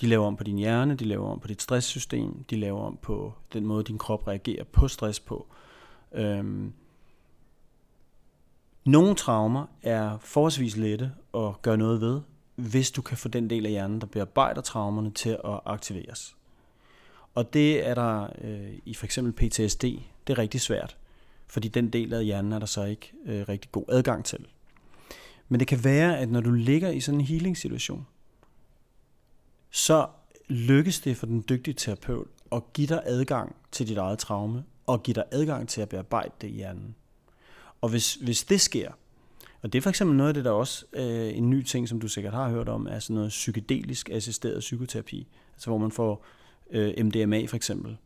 De 0.00 0.06
laver 0.06 0.26
om 0.26 0.36
på 0.36 0.44
din 0.44 0.58
hjerne, 0.58 0.94
de 0.94 1.04
laver 1.04 1.28
om 1.28 1.40
på 1.40 1.48
dit 1.48 1.62
stresssystem, 1.62 2.44
de 2.50 2.56
laver 2.56 2.80
om 2.80 2.98
på 3.02 3.32
den 3.52 3.66
måde, 3.66 3.84
din 3.84 3.98
krop 3.98 4.26
reagerer 4.28 4.64
på 4.64 4.88
stress 4.88 5.20
på. 5.20 5.46
Øhm, 6.12 6.72
nogle 8.84 9.14
traumer 9.14 9.66
er 9.82 10.18
forholdsvis 10.18 10.76
lette 10.76 11.12
at 11.34 11.62
gøre 11.62 11.76
noget 11.76 12.00
ved, 12.00 12.20
hvis 12.54 12.90
du 12.90 13.02
kan 13.02 13.16
få 13.16 13.28
den 13.28 13.50
del 13.50 13.66
af 13.66 13.72
hjernen, 13.72 14.00
der 14.00 14.06
bearbejder 14.06 14.60
traumerne, 14.60 15.10
til 15.10 15.30
at 15.30 15.60
aktiveres. 15.64 16.36
Og 17.34 17.52
det 17.52 17.86
er 17.86 17.94
der 17.94 18.28
øh, 18.40 18.78
i 18.84 18.94
for 18.94 19.04
eksempel 19.04 19.32
PTSD, 19.32 19.82
det 19.82 20.32
er 20.32 20.38
rigtig 20.38 20.60
svært, 20.60 20.96
fordi 21.46 21.68
den 21.68 21.90
del 21.90 22.14
af 22.14 22.24
hjernen 22.24 22.52
er 22.52 22.58
der 22.58 22.66
så 22.66 22.84
ikke 22.84 23.12
øh, 23.26 23.48
rigtig 23.48 23.72
god 23.72 23.84
adgang 23.88 24.24
til. 24.24 24.46
Men 25.48 25.60
det 25.60 25.68
kan 25.68 25.84
være, 25.84 26.18
at 26.18 26.30
når 26.30 26.40
du 26.40 26.52
ligger 26.52 26.90
i 26.90 27.00
sådan 27.00 27.20
en 27.20 27.26
healing 27.26 27.56
situation, 27.56 28.06
så 29.70 30.06
lykkes 30.48 31.00
det 31.00 31.16
for 31.16 31.26
den 31.26 31.44
dygtige 31.48 31.74
terapeut 31.74 32.28
at 32.52 32.72
give 32.72 32.86
dig 32.86 33.02
adgang 33.04 33.56
til 33.72 33.88
dit 33.88 33.98
eget 33.98 34.18
traume, 34.18 34.64
og 34.86 35.02
give 35.02 35.14
dig 35.14 35.24
adgang 35.30 35.68
til 35.68 35.80
at 35.80 35.88
bearbejde 35.88 36.32
det 36.40 36.48
i 36.48 36.52
hjernen. 36.52 36.94
Og 37.80 37.88
hvis, 37.88 38.14
hvis 38.14 38.44
det 38.44 38.60
sker, 38.60 38.90
og 39.62 39.72
det 39.72 39.78
er 39.78 39.82
for 39.82 39.90
eksempel 39.90 40.16
noget 40.16 40.28
af 40.28 40.34
det, 40.34 40.44
der 40.44 40.50
også 40.50 40.84
øh, 40.92 41.36
en 41.36 41.50
ny 41.50 41.62
ting, 41.62 41.88
som 41.88 42.00
du 42.00 42.08
sikkert 42.08 42.32
har 42.32 42.48
hørt 42.48 42.68
om, 42.68 42.86
er 42.86 42.98
sådan 42.98 43.14
noget 43.14 43.28
psykedelisk 43.28 44.10
assisteret 44.10 44.60
psykoterapi, 44.60 45.26
altså 45.54 45.70
hvor 45.70 45.78
man 45.78 45.90
får 45.90 46.24
øh, 46.70 47.04
MDMA 47.04 47.46
for 47.46 47.56
eksempel, 47.56 47.96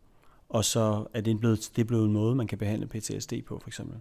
og 0.48 0.64
så 0.64 1.06
er 1.14 1.20
det 1.20 1.40
blevet, 1.40 1.70
det 1.76 1.82
er 1.82 1.86
blevet 1.86 2.04
en 2.04 2.12
måde, 2.12 2.34
man 2.34 2.46
kan 2.46 2.58
behandle 2.58 2.86
PTSD 2.86 3.32
på 3.46 3.58
for 3.58 3.68
eksempel. 3.68 3.96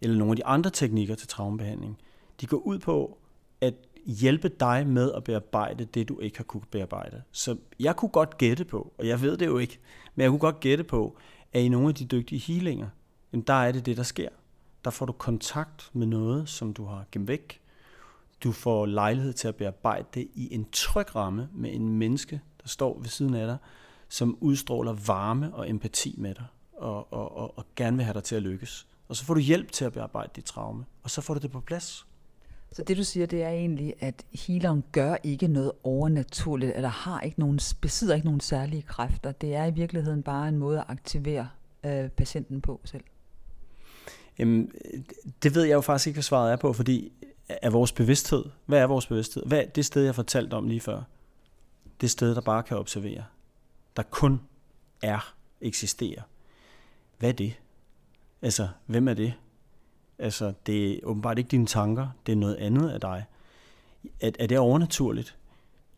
Eller 0.00 0.16
nogle 0.16 0.32
af 0.32 0.36
de 0.36 0.46
andre 0.46 0.70
teknikker 0.70 1.14
til 1.14 1.28
traumebehandling, 1.28 1.98
de 2.40 2.46
går 2.46 2.56
ud 2.56 2.78
på 2.78 3.18
at 3.60 3.74
hjælpe 4.06 4.48
dig 4.48 4.86
med 4.86 5.12
at 5.12 5.24
bearbejde 5.24 5.84
det, 5.84 6.08
du 6.08 6.20
ikke 6.20 6.36
har 6.36 6.44
kunnet 6.44 6.68
bearbejde. 6.68 7.22
Så 7.32 7.56
jeg 7.80 7.96
kunne 7.96 8.08
godt 8.08 8.38
gætte 8.38 8.64
på, 8.64 8.92
og 8.98 9.08
jeg 9.08 9.20
ved 9.20 9.36
det 9.36 9.46
jo 9.46 9.58
ikke, 9.58 9.78
men 10.14 10.22
jeg 10.22 10.30
kunne 10.30 10.38
godt 10.38 10.60
gætte 10.60 10.84
på, 10.84 11.16
at 11.52 11.62
i 11.62 11.68
nogle 11.68 11.88
af 11.88 11.94
de 11.94 12.04
dygtige 12.04 12.38
healinger, 12.38 12.88
der 13.46 13.54
er 13.54 13.72
det 13.72 13.86
det, 13.86 13.96
der 13.96 14.02
sker. 14.02 14.28
Der 14.84 14.90
får 14.90 15.06
du 15.06 15.12
kontakt 15.12 15.90
med 15.92 16.06
noget, 16.06 16.48
som 16.48 16.74
du 16.74 16.84
har 16.84 17.04
gemt 17.12 17.28
væk. 17.28 17.60
Du 18.44 18.52
får 18.52 18.86
lejlighed 18.86 19.32
til 19.32 19.48
at 19.48 19.56
bearbejde 19.56 20.06
det 20.14 20.28
i 20.34 20.54
en 20.54 20.66
tryg 20.72 21.16
ramme 21.16 21.48
med 21.52 21.74
en 21.74 21.88
menneske, 21.88 22.40
der 22.62 22.68
står 22.68 22.98
ved 22.98 23.08
siden 23.08 23.34
af 23.34 23.46
dig, 23.46 23.56
som 24.08 24.38
udstråler 24.40 24.92
varme 25.06 25.54
og 25.54 25.70
empati 25.70 26.14
med 26.18 26.34
dig, 26.34 26.44
og, 26.72 27.12
og, 27.12 27.36
og, 27.36 27.58
og 27.58 27.66
gerne 27.76 27.96
vil 27.96 28.04
have 28.04 28.14
dig 28.14 28.24
til 28.24 28.36
at 28.36 28.42
lykkes. 28.42 28.86
Og 29.08 29.16
så 29.16 29.24
får 29.24 29.34
du 29.34 29.40
hjælp 29.40 29.72
til 29.72 29.84
at 29.84 29.92
bearbejde 29.92 30.30
dit 30.36 30.44
traume, 30.44 30.84
og 31.02 31.10
så 31.10 31.20
får 31.20 31.34
du 31.34 31.40
det 31.40 31.50
på 31.50 31.60
plads. 31.60 32.06
Så 32.72 32.82
det 32.82 32.96
du 32.96 33.04
siger, 33.04 33.26
det 33.26 33.42
er 33.42 33.48
egentlig, 33.48 33.94
at 34.00 34.24
healeren 34.32 34.84
gør 34.92 35.16
ikke 35.22 35.48
noget 35.48 35.72
overnaturligt, 35.82 36.72
eller 36.76 36.88
har 36.88 37.20
ikke 37.20 37.40
nogen, 37.40 37.60
besidder 37.80 38.14
ikke 38.14 38.26
nogen 38.26 38.40
særlige 38.40 38.82
kræfter. 38.82 39.32
Det 39.32 39.54
er 39.54 39.64
i 39.64 39.70
virkeligheden 39.70 40.22
bare 40.22 40.48
en 40.48 40.58
måde 40.58 40.78
at 40.78 40.84
aktivere 40.88 41.48
øh, 41.84 42.08
patienten 42.08 42.60
på 42.60 42.80
selv. 42.84 43.04
Jamen, 44.38 44.72
det 45.42 45.54
ved 45.54 45.62
jeg 45.62 45.74
jo 45.74 45.80
faktisk 45.80 46.06
ikke, 46.06 46.16
hvad 46.16 46.22
svaret 46.22 46.52
er 46.52 46.56
på, 46.56 46.72
fordi 46.72 47.12
er 47.48 47.70
vores 47.70 47.92
bevidsthed, 47.92 48.44
hvad 48.66 48.78
er 48.78 48.86
vores 48.86 49.06
bevidsthed? 49.06 49.42
Hvad 49.46 49.58
er 49.58 49.66
det 49.66 49.84
sted, 49.84 50.04
jeg 50.04 50.14
fortalte 50.14 50.54
om 50.54 50.68
lige 50.68 50.80
før? 50.80 51.02
Det 52.00 52.10
sted, 52.10 52.34
der 52.34 52.40
bare 52.40 52.62
kan 52.62 52.76
observere. 52.76 53.24
Der 53.96 54.02
kun 54.02 54.40
er, 55.02 55.34
eksisterer. 55.60 56.22
Hvad 57.18 57.28
er 57.28 57.32
det? 57.32 57.60
Altså, 58.42 58.68
hvem 58.86 59.08
er 59.08 59.14
det? 59.14 59.32
Altså, 60.22 60.52
det 60.66 60.92
er 60.92 60.98
åbenbart 61.02 61.38
ikke 61.38 61.48
dine 61.48 61.66
tanker, 61.66 62.08
det 62.26 62.32
er 62.32 62.36
noget 62.36 62.56
andet 62.56 62.90
af 62.90 63.00
dig. 63.00 63.24
Er, 64.20 64.30
er 64.38 64.46
det 64.46 64.58
overnaturligt? 64.58 65.36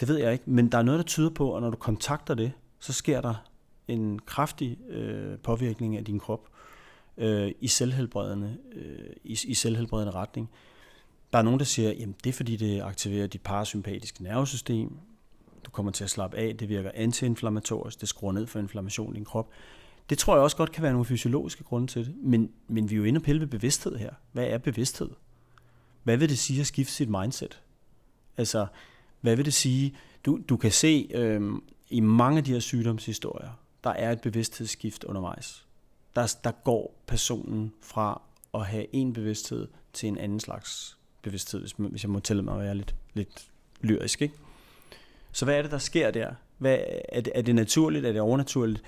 Det 0.01 0.09
ved 0.09 0.19
jeg 0.19 0.33
ikke, 0.33 0.45
men 0.47 0.73
der 0.73 0.79
er 0.79 0.83
noget, 0.83 0.99
der 0.99 1.05
tyder 1.05 1.31
på, 1.31 1.57
at 1.57 1.63
når 1.63 1.71
du 1.71 1.77
kontakter 1.77 2.35
det, 2.35 2.53
så 2.79 2.93
sker 2.93 3.21
der 3.21 3.35
en 3.89 4.19
kraftig 4.19 4.79
øh, 4.89 5.39
påvirkning 5.39 5.97
af 5.97 6.05
din 6.05 6.21
krop 6.21 6.49
øh, 7.17 7.53
i, 7.61 7.69
selvhelbredende, 7.69 8.57
øh, 8.73 9.11
i, 9.25 9.39
i 9.45 9.55
selvhelbredende 9.55 10.13
retning. 10.13 10.51
Der 11.33 11.39
er 11.39 11.43
nogen, 11.43 11.59
der 11.59 11.65
siger, 11.65 11.91
at 11.91 12.09
det 12.25 12.31
er 12.31 12.35
fordi, 12.35 12.57
det 12.57 12.81
aktiverer 12.81 13.27
dit 13.27 13.43
parasympatiske 13.43 14.23
nervesystem. 14.23 14.99
Du 15.65 15.71
kommer 15.71 15.93
til 15.93 16.05
at 16.05 16.11
slappe 16.11 16.37
af, 16.37 16.57
det 16.57 16.69
virker 16.69 16.91
antiinflammatorisk, 16.95 18.01
det 18.01 18.09
skruer 18.09 18.33
ned 18.33 18.47
for 18.47 18.59
inflammation 18.59 19.13
i 19.13 19.17
din 19.17 19.25
krop. 19.25 19.49
Det 20.11 20.19
tror 20.19 20.35
jeg 20.35 20.43
også 20.43 20.57
godt 20.57 20.73
kan 20.73 20.83
være 20.83 20.93
nogle 20.93 21.05
fysiologiske 21.05 21.65
grunde 21.65 21.87
til 21.87 22.07
det, 22.07 22.15
men, 22.17 22.51
men 22.69 22.91
vi 22.91 22.95
er 22.95 22.99
jo 22.99 23.05
inde 23.05 23.19
og 23.19 23.23
pille 23.23 23.41
ved 23.41 23.47
bevidsthed 23.47 23.97
her. 23.97 24.11
Hvad 24.33 24.47
er 24.47 24.59
bevidsthed? 24.59 25.11
Hvad 26.03 26.17
vil 26.17 26.29
det 26.29 26.39
sige 26.39 26.61
at 26.61 26.67
skifte 26.67 26.93
sit 26.93 27.09
mindset? 27.09 27.63
Altså, 28.37 28.67
hvad 29.21 29.37
vil 29.37 29.45
det 29.45 29.55
sige? 29.55 29.97
Du, 30.27 30.41
du 30.49 30.57
kan 30.57 30.73
se 30.73 31.11
øhm, 31.15 31.63
i 31.91 32.01
mange 32.01 32.39
af 32.39 32.45
de 32.45 32.53
her 32.53 32.61
sygdomshistorier, 32.61 33.61
der 33.85 33.91
er 33.91 34.13
et 34.13 34.21
bevidsthedsskift 34.21 35.05
undervejs. 35.05 35.67
Der, 36.17 36.37
der 36.45 36.51
går 36.51 37.03
personen 37.07 37.73
fra 37.81 38.23
at 38.55 38.67
have 38.67 38.95
en 38.95 39.13
bevidsthed 39.13 39.69
til 39.93 40.09
en 40.09 40.19
anden 40.19 40.41
slags 40.41 40.99
bevidsthed, 41.23 41.61
hvis, 41.61 41.73
hvis 41.73 42.03
jeg 42.03 42.11
må 42.11 42.21
tælle 42.21 42.43
mig 42.43 42.55
at 42.55 42.61
være 42.61 42.75
lidt, 42.75 42.95
lidt 43.15 43.49
lyrisk. 43.81 44.23
Ikke? 44.23 44.35
Så 45.33 45.45
hvad 45.45 45.59
er 45.59 45.63
det, 45.63 45.71
der 45.71 45.79
sker 45.79 46.11
der? 46.11 46.35
Hvad, 46.59 46.79
er, 47.09 47.21
det, 47.21 47.33
er 47.35 47.43
det 47.43 47.55
naturligt? 47.55 48.07
Er 48.07 48.13
det 48.13 48.21
overnaturligt? 48.21 48.83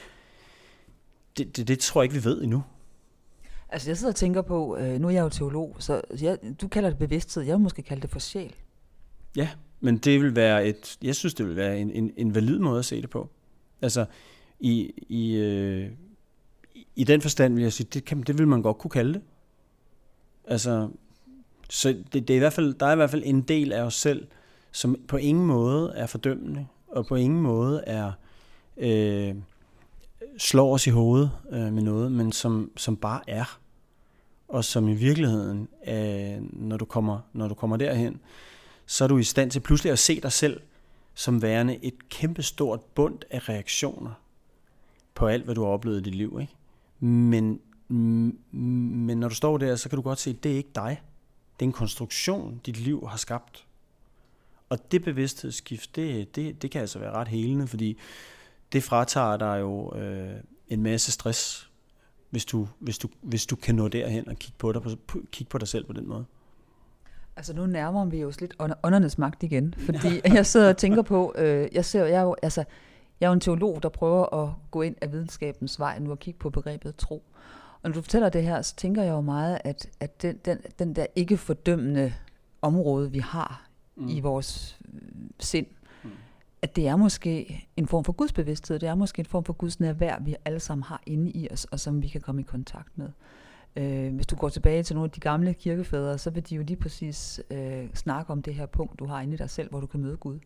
Det, 1.37 1.57
det, 1.57 1.69
det 1.69 1.79
tror 1.79 2.03
jeg 2.03 2.05
ikke, 2.05 2.23
vi 2.23 2.31
ved 2.31 2.43
endnu. 2.43 2.63
Altså 3.69 3.91
jeg 3.91 3.97
sidder 3.97 4.13
og 4.13 4.17
tænker 4.17 4.43
på, 4.43 4.77
øh, 4.77 5.01
nu 5.01 5.07
er 5.07 5.13
jeg 5.13 5.23
jo 5.23 5.29
teolog, 5.29 5.77
så 5.79 6.01
jeg, 6.21 6.39
du 6.61 6.69
kalder 6.69 6.91
det 6.91 6.99
bevidsthed, 6.99 7.43
jeg 7.43 7.53
vil 7.53 7.63
måske 7.63 7.83
kalde 7.83 8.03
det 8.03 8.11
for 8.11 8.19
sjæl. 8.19 8.55
Ja, 9.37 9.49
men 9.81 9.99
det 9.99 10.21
vil 10.21 10.37
være 10.37 10.67
et, 10.67 10.99
jeg 11.03 11.17
synes 11.17 11.35
det 11.35 11.47
vil 11.47 11.57
være 11.57 11.81
en, 11.81 11.91
en, 11.91 12.13
en 12.17 12.35
valid 12.35 12.59
måde 12.59 12.79
at 12.79 12.85
se 12.85 13.03
det 13.03 13.11
på. 13.11 13.29
Altså 13.83 14.05
i, 14.61 14.93
i, 15.09 15.37
øh, 15.37 15.91
i 16.97 17.05
den 17.05 17.21
forstand 17.21 17.55
vil 17.55 17.63
jeg 17.63 17.73
sige, 17.73 17.89
det, 17.95 18.05
kan, 18.05 18.23
det 18.23 18.39
vil 18.39 18.49
man 18.49 18.63
godt 18.63 18.79
kunne 18.79 18.91
kalde 18.91 19.15
det. 19.15 19.23
Altså, 20.45 20.89
så 21.71 21.89
det, 22.13 22.29
det 22.29 22.31
er 22.31 22.37
i 22.37 22.39
hvert 22.39 22.53
fald, 22.53 22.75
der 22.75 22.87
er 22.87 22.93
i 22.93 22.97
hvert 22.97 23.11
fald 23.11 23.23
en 23.25 23.43
del 23.43 23.73
af 23.73 23.83
os 23.83 23.95
selv, 23.95 24.27
som 24.73 24.97
på 25.09 25.17
ingen 25.17 25.47
måde 25.47 25.93
er 25.95 26.07
fordømmende, 26.07 26.67
og 26.89 27.07
på 27.07 27.17
ingen 27.17 27.41
måde 27.41 27.85
er... 27.87 28.13
Øh, 28.77 29.35
slår 30.39 30.75
os 30.75 30.87
i 30.87 30.91
hovedet 30.91 31.31
øh, 31.51 31.73
med 31.73 31.83
noget, 31.83 32.13
men 32.13 32.33
som, 32.33 32.71
som 32.77 32.97
bare 32.97 33.21
er. 33.27 33.59
Og 34.49 34.65
som 34.65 34.89
i 34.89 34.95
virkeligheden, 34.95 35.69
øh, 35.89 36.37
når, 36.53 36.77
du 36.77 36.85
kommer, 36.85 37.21
når 37.33 37.49
du 37.49 37.55
kommer 37.55 37.77
derhen, 37.77 38.21
så 38.87 39.05
er 39.05 39.09
du 39.09 39.19
i 39.19 39.23
stand 39.23 39.51
til 39.51 39.61
pludselig 39.61 39.93
at 39.93 39.99
se 39.99 40.21
dig 40.21 40.33
selv 40.33 40.61
som 41.15 41.43
værende 41.43 41.85
et 41.85 42.09
kæmpestort 42.09 42.81
bund 42.81 43.19
af 43.31 43.49
reaktioner 43.49 44.11
på 45.15 45.27
alt, 45.27 45.45
hvad 45.45 45.55
du 45.55 45.65
har 45.65 45.71
oplevet 45.71 46.01
i 46.01 46.03
dit 46.03 46.15
liv. 46.15 46.39
Ikke? 46.41 46.55
Men, 47.01 47.61
mm, 47.89 48.39
men 48.53 49.21
når 49.21 49.29
du 49.29 49.35
står 49.35 49.59
der, 49.59 49.77
så 49.77 49.89
kan 49.89 49.97
du 49.97 50.03
godt 50.03 50.19
se, 50.19 50.31
at 50.31 50.43
det 50.43 50.53
er 50.53 50.57
ikke 50.57 50.71
dig. 50.75 51.03
det 51.61 51.67
er 51.67 51.69
en 51.69 51.73
konstruktion, 51.73 52.61
dit 52.67 52.77
liv 52.77 53.09
har 53.09 53.17
skabt. 53.17 53.65
Og 54.69 54.93
det 54.93 55.05
bevidsthedsskift, 55.05 55.97
det, 55.97 56.37
det, 56.37 56.63
det 56.63 56.71
kan 56.71 56.81
altså 56.81 56.99
være 56.99 57.13
ret 57.13 57.29
helende, 57.29 57.67
fordi 57.67 57.99
det 58.73 58.83
fratager 58.83 59.37
dig 59.37 59.61
jo 59.61 59.95
øh, 59.97 60.37
en 60.69 60.83
masse 60.83 61.13
stress, 61.13 61.71
hvis 62.31 62.45
du, 62.45 62.69
hvis, 62.79 62.99
du, 62.99 63.09
hvis 63.23 63.47
du 63.47 63.57
kan 63.57 63.75
nå 63.75 63.89
derhen 63.89 64.29
og 64.29 64.37
kigge 64.37 64.59
på, 64.59 64.73
dig, 64.73 64.83
på, 64.83 65.19
kigge 65.33 65.51
på 65.51 65.59
dig 65.59 65.69
selv 65.69 65.87
på 65.87 65.93
den 65.93 66.09
måde. 66.09 66.25
Altså 67.37 67.55
nu 67.55 67.67
nærmer 67.67 68.05
vi 68.05 68.25
os 68.25 68.41
lidt 68.41 68.55
åndernes 68.83 69.19
magt 69.19 69.43
igen, 69.43 69.75
fordi 69.79 70.21
jeg 70.35 70.47
sidder 70.47 70.69
og 70.69 70.77
tænker 70.77 71.03
på, 71.03 71.35
øh, 71.39 71.69
jeg 71.73 71.85
ser, 71.85 72.05
jeg 72.05 72.19
er 72.19 72.23
jo, 72.23 72.37
altså, 72.43 72.65
jeg 73.21 73.27
er 73.27 73.31
jo 73.31 73.35
en 73.35 73.41
teolog, 73.41 73.83
der 73.83 73.89
prøver 73.89 74.45
at 74.45 74.51
gå 74.71 74.83
ind 74.83 74.95
af 75.01 75.13
videnskabens 75.13 75.81
vej 75.81 75.99
nu 75.99 76.11
og 76.11 76.19
kigge 76.19 76.39
på 76.39 76.51
begrebet 76.51 76.97
tro. 76.97 77.23
Og 77.83 77.91
når 77.91 77.95
du 77.95 78.03
fortæller 78.03 78.29
det 78.29 78.43
her, 78.43 78.63
så 78.63 78.77
tænker 78.77 79.03
jeg 79.03 79.11
jo 79.11 79.21
meget, 79.21 79.59
at, 79.65 79.89
at 80.01 80.23
den, 80.23 80.37
den, 80.45 80.59
den 80.79 80.97
der 80.97 81.07
ikke 81.17 81.37
fordømmende 81.37 82.13
område, 82.63 83.13
vi 83.13 83.19
har 83.19 83.69
mm. 83.97 84.09
i 84.09 84.21
vores 84.21 84.79
øh, 84.95 85.01
sind. 85.41 85.67
At 86.63 86.77
det 86.77 86.89
er 86.89 86.97
måske 86.97 87.69
en 87.77 87.87
form 87.87 88.05
for 88.05 88.13
gudsbevidsthed, 88.13 88.79
det 88.79 88.89
er 88.89 88.95
måske 88.95 89.21
en 89.21 89.27
form 89.27 89.45
for 89.45 89.53
Guds 89.53 89.81
nærvær, 89.81 90.19
vi 90.21 90.37
alle 90.45 90.61
sammen 90.61 90.83
har 90.83 91.03
inde 91.07 91.31
i 91.31 91.49
os, 91.51 91.65
og 91.65 91.81
som 91.81 92.03
vi 92.03 92.09
kan 92.09 92.21
komme 92.21 92.41
i 92.41 92.45
kontakt 92.45 92.99
med. 92.99 93.09
Øh, 93.77 94.15
hvis 94.15 94.27
du 94.27 94.37
går 94.37 94.49
tilbage 94.49 94.83
til 94.83 94.97
nogle 94.97 95.07
af 95.07 95.11
de 95.11 95.21
gamle 95.21 95.55
kirkefædre, 95.55 96.19
så 96.19 96.31
vil 96.31 96.49
de 96.49 96.55
jo 96.55 96.63
lige 96.63 96.77
præcis 96.77 97.41
øh, 97.51 97.89
snakke 97.95 98.33
om 98.33 98.43
det 98.43 98.55
her 98.55 98.67
punkt, 98.67 98.99
du 98.99 99.07
har 99.07 99.21
inde 99.21 99.35
i 99.35 99.37
dig 99.37 99.51
selv, 99.51 99.71
hvor 99.71 99.81
du 99.81 99.87
kan 99.87 100.01
møde 100.01 100.17
Gud. 100.17 100.39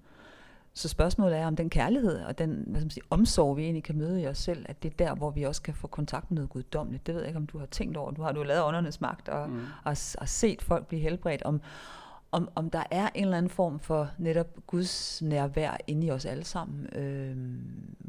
Så 0.74 0.88
spørgsmålet 0.88 1.38
er, 1.38 1.46
om 1.46 1.56
den 1.56 1.70
kærlighed 1.70 2.20
og 2.20 2.38
den 2.38 2.50
hvad 2.50 2.80
skal 2.80 2.84
man 2.84 2.90
sige, 2.90 3.04
omsorg, 3.11 3.56
vi 3.56 3.62
egentlig 3.62 3.84
kan 3.84 3.98
møde 3.98 4.22
i 4.22 4.26
os 4.26 4.38
selv, 4.38 4.66
at 4.68 4.82
det 4.82 4.90
er 4.90 4.96
der, 4.96 5.14
hvor 5.14 5.30
vi 5.30 5.42
også 5.42 5.62
kan 5.62 5.74
få 5.74 5.86
kontakt 5.86 6.30
med 6.30 6.36
noget 6.36 6.50
guddommeligt. 6.50 7.06
Det 7.06 7.14
ved 7.14 7.22
jeg 7.22 7.28
ikke, 7.28 7.38
om 7.38 7.46
du 7.46 7.58
har 7.58 7.66
tænkt 7.66 7.96
over. 7.96 8.11
Du 8.11 8.22
har 8.22 8.32
du 8.32 8.42
lavet 8.42 8.64
åndernes 8.64 9.00
magt 9.00 9.28
og, 9.28 9.50
mm. 9.50 9.61
og, 9.84 9.96
og 10.18 10.28
set 10.28 10.62
folk 10.62 10.86
blive 10.86 11.02
helbredt. 11.02 11.42
Om, 11.42 11.61
om, 12.33 12.49
om 12.55 12.70
der 12.70 12.83
er 12.91 13.09
en 13.14 13.24
eller 13.24 13.37
anden 13.37 13.51
form 13.51 13.81
for 13.81 14.11
netop 14.18 14.59
Guds 14.66 15.22
nærvær 15.22 15.76
inde 15.87 16.07
i 16.07 16.11
os 16.11 16.24
alle 16.24 16.45
sammen, 16.45 16.97
øh, 16.97 17.37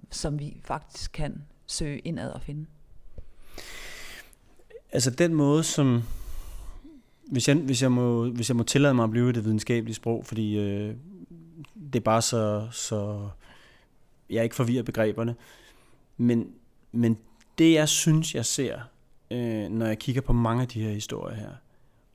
som 0.09 0.39
vi 0.39 0.57
faktisk 0.63 1.11
kan 1.11 1.41
søge 1.67 1.99
indad 1.99 2.31
og 2.31 2.41
finde. 2.41 2.65
Altså 4.91 5.11
den 5.11 5.33
måde, 5.33 5.63
som... 5.63 6.03
Hvis 7.31 7.47
jeg, 7.47 7.55
hvis 7.55 7.81
jeg, 7.81 7.91
må, 7.91 8.29
hvis 8.29 8.49
jeg 8.49 8.55
må 8.55 8.63
tillade 8.63 8.93
mig 8.93 9.03
at 9.03 9.11
blive 9.11 9.29
i 9.29 9.31
det 9.31 9.45
videnskabelige 9.45 9.95
sprog, 9.95 10.25
fordi 10.25 10.57
øh, 10.57 10.95
det 11.93 11.95
er 11.95 12.03
bare 12.03 12.21
så, 12.21 12.67
så 12.71 13.29
jeg 14.29 14.43
ikke 14.43 14.55
forvirrer 14.55 14.83
begreberne. 14.83 15.35
Men, 16.17 16.51
men 16.91 17.17
det, 17.57 17.73
jeg 17.73 17.89
synes, 17.89 18.35
jeg 18.35 18.45
ser, 18.45 18.79
øh, 19.31 19.69
når 19.69 19.85
jeg 19.85 19.99
kigger 19.99 20.21
på 20.21 20.33
mange 20.33 20.61
af 20.61 20.67
de 20.67 20.83
her 20.83 20.91
historier 20.91 21.35
her, 21.35 21.51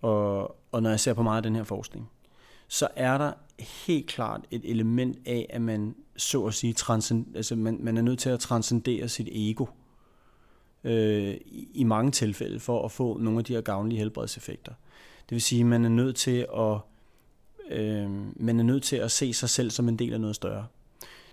og, 0.01 0.57
og 0.77 0.83
når 0.83 0.91
jeg 0.91 1.01
ser 1.01 1.15
på 1.15 1.23
meget 1.23 1.37
af 1.37 1.43
den 1.43 1.57
her 1.57 1.65
forskning, 1.65 2.11
så 2.69 2.89
er 2.97 3.19
der 3.19 3.33
helt 3.87 4.07
klart 4.07 4.41
et 4.51 4.61
element 4.65 5.19
af, 5.27 5.47
at 5.51 5.61
man 5.61 5.95
så 6.17 6.47
at 6.47 6.55
sige, 6.55 6.73
transcend, 6.73 7.37
altså 7.37 7.57
man, 7.57 7.79
man 7.81 7.97
er 7.97 8.03
nødt 8.03 8.19
til 8.19 8.31
at 8.31 8.41
transcendere 8.41 9.09
sit 9.09 9.29
ego 9.33 9.67
øh, 10.85 11.35
i, 11.47 11.69
i 11.75 11.85
mange 11.85 12.11
tilfælde 12.11 12.61
for 12.61 12.85
at 12.85 12.93
få 12.93 13.19
nogle 13.19 13.39
af 13.39 13.45
de 13.45 13.55
her 13.55 13.61
gavnlige 13.61 13.99
helbredseffekter. 13.99 14.73
Det 15.29 15.35
vil 15.35 15.43
sige, 15.43 15.61
at 15.61 15.67
man 15.67 15.85
er 15.85 15.89
nødt 15.89 16.17
til 16.17 16.47
at 16.57 16.79
øh, 17.71 18.11
man 18.37 18.61
er 18.61 18.65
nødt 18.65 18.83
til 18.83 18.97
at 18.97 19.11
se 19.11 19.33
sig 19.33 19.51
selv 19.51 19.71
som 19.71 19.89
en 19.89 19.99
del 19.99 20.13
af 20.13 20.21
noget 20.21 20.37
større. 20.37 20.67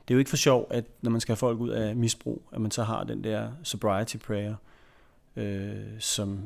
Det 0.08 0.14
er 0.14 0.16
jo 0.16 0.20
ikke 0.20 0.30
for 0.30 0.38
sjov, 0.38 0.68
at 0.70 0.86
når 1.02 1.12
man 1.12 1.22
skal 1.22 1.32
have 1.32 1.38
folk 1.38 1.60
ud 1.60 1.70
af 1.70 1.96
misbrug, 1.96 2.42
at 2.52 2.62
man 2.62 2.72
så 2.72 2.84
har 2.84 3.04
den 3.04 3.24
der 3.24 3.52
sobriety 3.64 4.18
prayer, 4.18 4.52
øh, 4.52 4.73
som 6.00 6.40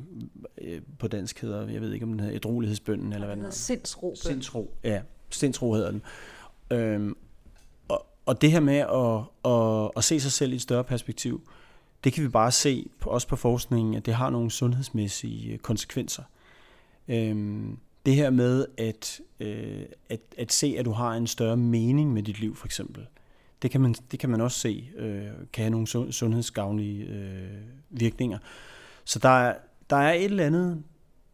øh, 0.61 0.81
på 0.99 1.07
dansk 1.07 1.41
hedder, 1.41 1.67
jeg 1.69 1.81
ved 1.81 1.93
ikke 1.93 2.03
om 2.03 2.09
den 2.09 2.19
hedder 2.19 2.35
ædrolighedsbønden, 2.35 3.13
eller 3.13 3.25
hvad 3.25 3.35
den 3.35 3.43
hedder. 3.43 3.55
Sindsro. 3.55 4.15
Sindsro, 4.15 4.73
ja. 4.83 5.01
Sindsro 5.29 5.73
hedder 5.73 5.91
den. 5.91 6.01
Øh, 6.71 7.15
og, 7.87 8.05
og 8.25 8.41
det 8.41 8.51
her 8.51 8.59
med 8.59 8.77
at, 8.77 9.51
at, 9.51 9.91
at 9.97 10.03
se 10.03 10.19
sig 10.19 10.31
selv 10.31 10.53
i 10.53 10.55
et 10.55 10.61
større 10.61 10.83
perspektiv, 10.83 11.49
det 12.03 12.13
kan 12.13 12.23
vi 12.23 12.29
bare 12.29 12.51
se, 12.51 12.89
på, 12.99 13.09
også 13.09 13.27
på 13.27 13.35
forskningen, 13.35 13.95
at 13.95 14.05
det 14.05 14.13
har 14.13 14.29
nogle 14.29 14.51
sundhedsmæssige 14.51 15.57
konsekvenser. 15.57 16.23
Øhm, 17.07 17.77
det 18.05 18.15
her 18.15 18.29
med 18.29 18.65
at, 18.77 19.21
øh, 19.39 19.85
at, 20.09 20.19
at 20.37 20.51
se, 20.51 20.75
at 20.79 20.85
du 20.85 20.91
har 20.91 21.13
en 21.13 21.27
større 21.27 21.57
mening 21.57 22.13
med 22.13 22.23
dit 22.23 22.39
liv, 22.39 22.55
for 22.55 22.65
eksempel, 22.65 23.07
det 23.61 23.71
kan 23.71 23.81
man, 23.81 23.95
det 24.11 24.19
kan 24.19 24.29
man 24.29 24.41
også 24.41 24.59
se, 24.59 24.89
øh, 24.97 25.27
kan 25.53 25.63
have 25.63 25.69
nogle 25.69 26.13
sundhedsgavnlige 26.13 27.05
øh, 27.05 27.47
virkninger. 27.89 28.37
Så 29.07 29.19
der 29.19 29.29
er, 29.29 29.57
der 29.89 29.95
er 29.95 30.13
et 30.13 30.23
eller 30.23 30.45
andet 30.45 30.83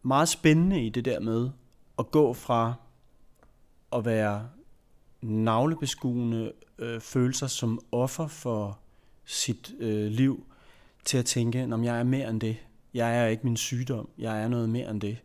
meget 0.02 0.28
spændende 0.28 0.86
i 0.86 0.88
det 0.88 1.04
der 1.04 1.20
med 1.20 1.50
at 1.98 2.10
gå 2.10 2.32
fra 2.32 2.74
at 3.92 4.04
være 4.04 4.48
navlebeskuende 5.22 6.52
øh, 6.78 7.00
følelser 7.00 7.46
som 7.46 7.80
offer 7.92 8.26
for 8.26 8.78
sit 9.24 9.74
øh, 9.78 10.06
liv, 10.06 10.46
til 11.04 11.18
at 11.18 11.24
tænke, 11.24 11.68
om 11.72 11.84
jeg 11.84 11.98
er 11.98 12.04
mere 12.04 12.30
end 12.30 12.40
det. 12.40 12.56
Jeg 12.94 13.18
er 13.18 13.26
ikke 13.26 13.46
min 13.46 13.56
sygdom. 13.56 14.08
Jeg 14.18 14.42
er 14.42 14.48
noget 14.48 14.68
mere 14.68 14.90
end 14.90 15.00
det. 15.00 15.18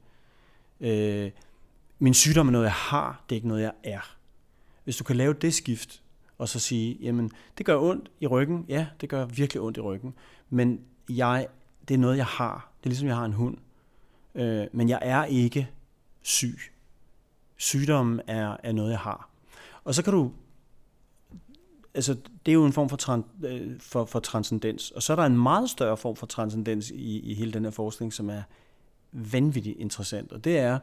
Øh, 0.80 1.32
min 2.00 2.14
sygdom 2.14 2.48
er 2.48 2.52
noget, 2.52 2.66
jeg 2.66 2.74
har, 2.74 3.24
det 3.30 3.36
er 3.36 3.38
ikke 3.38 3.48
noget, 3.48 3.62
jeg 3.62 3.74
er. 3.84 4.16
Hvis 4.84 4.98
du 4.98 5.04
kan 5.04 5.16
lave 5.16 5.34
det 5.34 5.54
skift, 5.54 6.02
og 6.38 6.50
så 6.50 6.60
sige, 6.60 6.98
jamen, 7.02 7.32
det 7.58 7.66
gør 7.66 7.78
ondt 7.78 8.12
i 8.20 8.28
ryggen. 8.28 8.66
Ja, 8.68 8.88
det 9.02 9.10
gør 9.10 9.26
virkelig 9.26 9.62
ondt 9.62 9.78
i 9.78 9.82
ryggen. 9.82 10.14
Men 10.50 10.82
jeg, 11.10 11.48
det 11.90 11.96
er 11.96 12.00
noget, 12.00 12.18
jeg 12.18 12.26
har. 12.26 12.72
Det 12.78 12.86
er 12.86 12.90
ligesom, 12.90 13.08
jeg 13.08 13.16
har 13.16 13.26
en 13.26 13.34
hund. 13.34 13.58
Øh, 14.36 14.68
men 14.72 14.90
jeg 14.90 15.00
er 15.02 15.26
ikke 15.26 15.70
syg. 16.22 16.60
Sygdommen 17.58 18.22
er, 18.28 18.58
er 18.64 18.72
noget, 18.72 18.92
jeg 18.92 19.00
har. 19.00 19.30
Og 19.84 19.96
så 19.96 20.04
kan 20.04 20.14
du 20.14 20.32
altså, 21.94 22.14
det 22.46 22.52
er 22.52 22.54
jo 22.54 22.66
en 22.66 22.74
form 22.74 22.90
for, 22.90 22.98
tran, 22.98 23.24
øh, 23.44 23.80
for, 23.80 24.06
for 24.06 24.20
transcendens. 24.20 24.92
Og 24.92 25.04
så 25.04 25.14
er 25.14 25.16
der 25.16 25.24
en 25.24 25.38
meget 25.38 25.70
større 25.70 25.98
form 25.98 26.16
for 26.16 26.26
transcendens 26.26 26.90
i, 26.90 27.20
i 27.20 27.34
hele 27.34 27.54
den 27.54 27.64
her 27.64 27.72
forskning, 27.72 28.14
som 28.14 28.30
er 28.30 28.42
vanvittigt 29.12 29.80
interessant. 29.80 30.32
Og 30.32 30.44
det 30.44 30.58
er, 30.58 30.80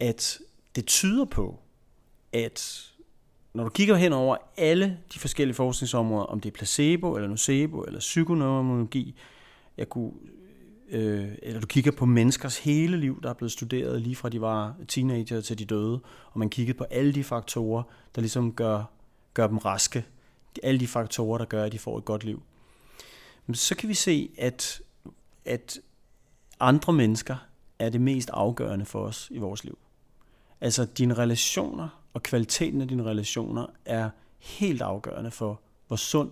at 0.00 0.38
det 0.76 0.86
tyder 0.86 1.24
på, 1.24 1.58
at 2.32 2.90
når 3.54 3.64
du 3.64 3.70
kigger 3.70 3.96
hen 3.96 4.12
over 4.12 4.36
alle 4.56 4.98
de 5.14 5.18
forskellige 5.18 5.54
forskningsområder, 5.54 6.24
om 6.24 6.40
det 6.40 6.48
er 6.48 6.56
placebo, 6.56 7.14
eller 7.14 7.28
nocebo, 7.28 7.82
eller 7.82 8.00
psykoneurologi, 8.00 9.16
jeg 9.78 9.88
kunne, 9.88 10.12
øh, 10.88 11.28
eller 11.42 11.60
du 11.60 11.66
kigger 11.66 11.90
på 11.90 12.06
menneskers 12.06 12.58
hele 12.58 12.96
liv, 12.96 13.22
der 13.22 13.30
er 13.30 13.34
blevet 13.34 13.52
studeret 13.52 14.02
lige 14.02 14.16
fra 14.16 14.28
de 14.28 14.40
var 14.40 14.74
teenager 14.88 15.40
til 15.40 15.58
de 15.58 15.64
døde, 15.64 16.00
og 16.32 16.38
man 16.38 16.50
kiggede 16.50 16.78
på 16.78 16.84
alle 16.84 17.12
de 17.12 17.24
faktorer, 17.24 17.82
der 18.14 18.20
ligesom 18.20 18.52
gør, 18.52 18.84
gør 19.34 19.46
dem 19.46 19.58
raske, 19.58 20.04
alle 20.62 20.80
de 20.80 20.86
faktorer, 20.86 21.38
der 21.38 21.44
gør, 21.44 21.64
at 21.64 21.72
de 21.72 21.78
får 21.78 21.98
et 21.98 22.04
godt 22.04 22.24
liv. 22.24 22.42
Men 23.46 23.54
så 23.54 23.76
kan 23.76 23.88
vi 23.88 23.94
se, 23.94 24.30
at, 24.38 24.80
at 25.44 25.80
andre 26.60 26.92
mennesker 26.92 27.36
er 27.78 27.90
det 27.90 28.00
mest 28.00 28.30
afgørende 28.32 28.84
for 28.84 29.02
os 29.02 29.28
i 29.30 29.38
vores 29.38 29.64
liv. 29.64 29.78
Altså 30.60 30.84
dine 30.84 31.14
relationer 31.14 32.02
og 32.14 32.22
kvaliteten 32.22 32.80
af 32.80 32.88
dine 32.88 33.04
relationer 33.04 33.66
er 33.84 34.10
helt 34.38 34.82
afgørende 34.82 35.30
for, 35.30 35.60
hvor 35.86 35.96
sund 35.96 36.30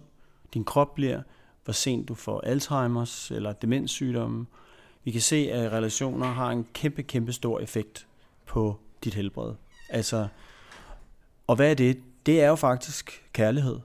din 0.54 0.64
krop 0.64 0.94
bliver, 0.94 1.22
hvor 1.64 1.72
sent 1.72 2.08
du 2.08 2.14
får 2.14 2.40
Alzheimers 2.40 3.30
eller 3.30 3.52
demenssygdomme. 3.52 4.46
Vi 5.04 5.10
kan 5.10 5.20
se, 5.20 5.36
at 5.52 5.72
relationer 5.72 6.26
har 6.26 6.50
en 6.50 6.66
kæmpe, 6.72 7.02
kæmpe 7.02 7.32
stor 7.32 7.60
effekt 7.60 8.06
på 8.46 8.76
dit 9.04 9.14
helbred. 9.14 9.54
Altså, 9.88 10.28
og 11.46 11.56
hvad 11.56 11.70
er 11.70 11.74
det? 11.74 12.00
Det 12.26 12.40
er 12.42 12.48
jo 12.48 12.54
faktisk 12.54 13.24
kærlighed. 13.32 13.78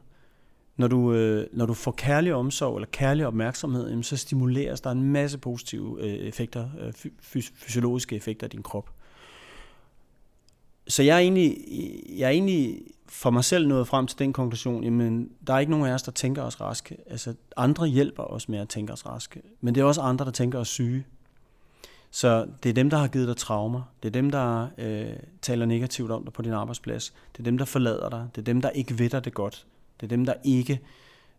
Når 0.77 0.87
du, 0.87 1.13
øh, 1.13 1.47
når 1.53 1.65
du 1.65 1.73
får 1.73 1.91
kærlig 1.91 2.33
omsorg 2.33 2.75
eller 2.75 2.87
kærlig 2.91 3.27
opmærksomhed, 3.27 3.89
jamen, 3.89 4.03
så 4.03 4.17
stimuleres 4.17 4.81
der 4.81 4.91
en 4.91 5.03
masse 5.03 5.37
positive 5.37 5.97
øh, 6.01 6.07
effekter, 6.07 6.69
øh, 6.79 6.93
fys- 7.21 7.53
fysiologiske 7.55 8.15
effekter 8.15 8.47
af 8.47 8.51
din 8.51 8.63
krop. 8.63 8.89
Så 10.87 11.03
jeg 11.03 11.15
er, 11.15 11.19
egentlig, 11.19 11.57
jeg 12.17 12.25
er 12.25 12.29
egentlig 12.29 12.81
for 13.09 13.29
mig 13.29 13.43
selv 13.43 13.67
nået 13.67 13.87
frem 13.87 14.07
til 14.07 14.19
den 14.19 14.33
konklusion, 14.33 14.83
jamen 14.83 15.31
der 15.47 15.53
er 15.53 15.59
ikke 15.59 15.71
nogen 15.71 15.85
af 15.85 15.93
os, 15.93 16.03
der 16.03 16.11
tænker 16.11 16.43
os 16.43 16.61
raske. 16.61 16.97
Altså 17.09 17.33
andre 17.57 17.87
hjælper 17.87 18.23
os 18.23 18.49
med 18.49 18.59
at 18.59 18.69
tænke 18.69 18.93
os 18.93 19.05
raske, 19.05 19.41
men 19.61 19.75
det 19.75 19.81
er 19.81 19.85
også 19.85 20.01
andre, 20.01 20.25
der 20.25 20.31
tænker 20.31 20.59
os 20.59 20.67
syge. 20.67 21.05
Så 22.11 22.47
det 22.63 22.69
er 22.69 22.73
dem, 22.73 22.89
der 22.89 22.97
har 22.97 23.07
givet 23.07 23.27
dig 23.27 23.37
traumer. 23.37 23.81
Det 24.03 24.09
er 24.09 24.11
dem, 24.11 24.31
der 24.31 24.67
øh, 24.77 25.13
taler 25.41 25.65
negativt 25.65 26.11
om 26.11 26.23
dig 26.23 26.33
på 26.33 26.41
din 26.41 26.53
arbejdsplads. 26.53 27.13
Det 27.31 27.39
er 27.39 27.43
dem, 27.43 27.57
der 27.57 27.65
forlader 27.65 28.09
dig. 28.09 28.27
Det 28.35 28.41
er 28.41 28.45
dem, 28.45 28.61
der 28.61 28.69
ikke 28.69 28.99
ved 28.99 29.09
dig 29.09 29.25
det 29.25 29.33
godt. 29.33 29.65
Det 29.99 30.05
er 30.05 30.09
dem, 30.09 30.25
der 30.25 30.33
ikke 30.43 30.79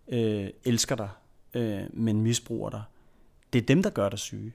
øh, 0.08 0.48
elsker 0.64 0.96
dig, 0.96 1.08
øh, 1.54 1.82
men 1.92 2.20
misbruger 2.20 2.70
dig. 2.70 2.82
Det 3.52 3.62
er 3.62 3.66
dem, 3.66 3.82
der 3.82 3.90
gør 3.90 4.08
dig 4.08 4.18
syge. 4.18 4.52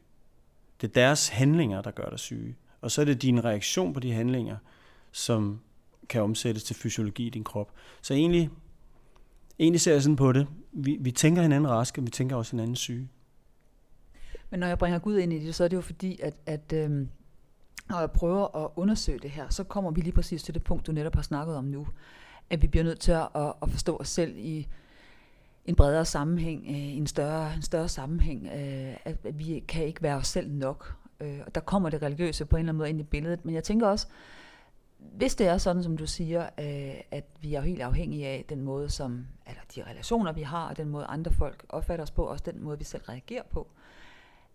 Det 0.82 0.88
er 0.88 0.94
deres 0.94 1.28
handlinger, 1.28 1.82
der 1.82 1.92
gør 1.92 2.10
dig 2.10 2.20
syge. 2.20 2.56
Og 2.82 2.92
så 2.92 3.02
er 3.02 3.06
det 3.06 3.22
din 3.22 3.46
reaktion 3.46 3.94
på 3.94 4.00
de 4.00 4.12
handlinger, 4.12 4.58
som 5.12 5.60
kan 6.10 6.22
omsættes 6.22 6.64
til 6.64 6.76
fysiologi 6.76 7.28
i 7.28 7.30
din 7.30 7.44
krop. 7.44 7.72
Så 8.02 8.14
egentlig, 8.14 8.50
egentlig 9.60 9.82
ser 9.82 9.92
jeg 9.92 10.02
sådan 10.02 10.16
på 10.16 10.32
det. 10.32 10.48
Vi, 10.72 10.98
vi 11.00 11.12
tænker 11.12 11.42
hinanden 11.42 11.70
raske, 11.70 12.04
vi 12.04 12.10
tænker 12.10 12.36
også 12.36 12.52
hinanden 12.52 12.76
syge. 12.76 13.10
Men 14.50 14.60
når 14.60 14.68
jeg 14.68 14.78
bringer 14.78 15.00
Gud 15.00 15.18
ind 15.18 15.34
i 15.34 15.40
det, 15.40 15.56
så 15.56 15.64
er 15.64 15.68
det 15.68 15.76
jo 15.78 15.82
fordi, 15.82 16.20
at, 16.22 16.34
at 16.46 16.74
øhm, 16.74 17.10
når 17.90 18.00
jeg 18.00 18.12
prøver 18.12 18.66
at 18.66 18.72
undersøge 18.76 19.20
det 19.20 19.30
her, 19.30 19.50
så 19.50 19.64
kommer 19.64 19.92
vi 19.92 20.02
lige 20.02 20.14
præcis 20.14 20.44
til 20.44 20.54
det 20.54 20.64
punkt, 20.64 20.88
du 20.88 20.92
netop 20.92 21.16
har 21.16 21.22
snakket 21.22 21.56
om 21.56 21.64
nu. 21.64 21.88
At 22.50 22.62
vi 22.62 22.68
bliver 22.68 22.84
nødt 22.84 23.00
til 23.00 23.12
at, 23.12 23.30
at 23.36 23.70
forstå 23.70 23.98
os 23.98 24.10
selv 24.10 24.38
i 24.38 24.68
en 25.66 25.76
bredere 25.76 26.06
sammenhæng, 26.06 26.66
øh, 26.70 26.98
en 26.98 27.08
større, 27.08 27.54
en 27.56 27.62
større 27.62 27.90
sammenhæng. 27.90 28.48
Øh, 28.48 28.96
at 29.06 29.18
vi 29.34 29.64
kan 29.68 29.86
ikke 29.86 30.02
være 30.02 30.16
os 30.16 30.28
selv 30.28 30.52
nok. 30.52 30.96
Øh, 31.20 31.40
og 31.46 31.56
der 31.56 31.62
kommer 31.62 31.90
det 31.90 32.02
religiøse 32.02 32.46
på 32.46 32.56
en 32.56 32.60
eller 32.60 32.70
anden 32.70 32.78
måde 32.78 32.90
ind 32.90 33.00
i 33.00 33.04
billedet. 33.04 33.46
Men 33.46 33.56
jeg 33.56 33.64
tænker 33.64 33.88
også, 33.88 34.08
hvis 35.14 35.36
det 35.36 35.48
er 35.48 35.58
sådan, 35.58 35.84
som 35.84 35.98
du 35.98 36.08
siger, 36.08 36.44
øh, 36.60 37.02
at 37.12 37.26
vi 37.42 37.54
er 37.54 37.62
helt 37.62 37.82
afhængige 37.82 38.28
af 38.28 38.46
den 38.50 38.62
måde, 38.62 38.90
som, 38.90 39.28
eller 39.48 39.62
de 39.76 39.84
relationer, 39.84 40.32
vi 40.32 40.42
har, 40.42 40.70
og 40.70 40.78
den 40.78 40.90
måde, 40.90 41.06
andre 41.06 41.32
folk 41.32 41.66
opfatter 41.70 42.04
os 42.04 42.12
på, 42.12 42.24
og 42.24 42.30
også 42.30 42.44
den 42.52 42.64
måde, 42.64 42.78
vi 42.78 42.84
selv 42.84 43.04
reagerer 43.04 43.44
på, 43.52 43.68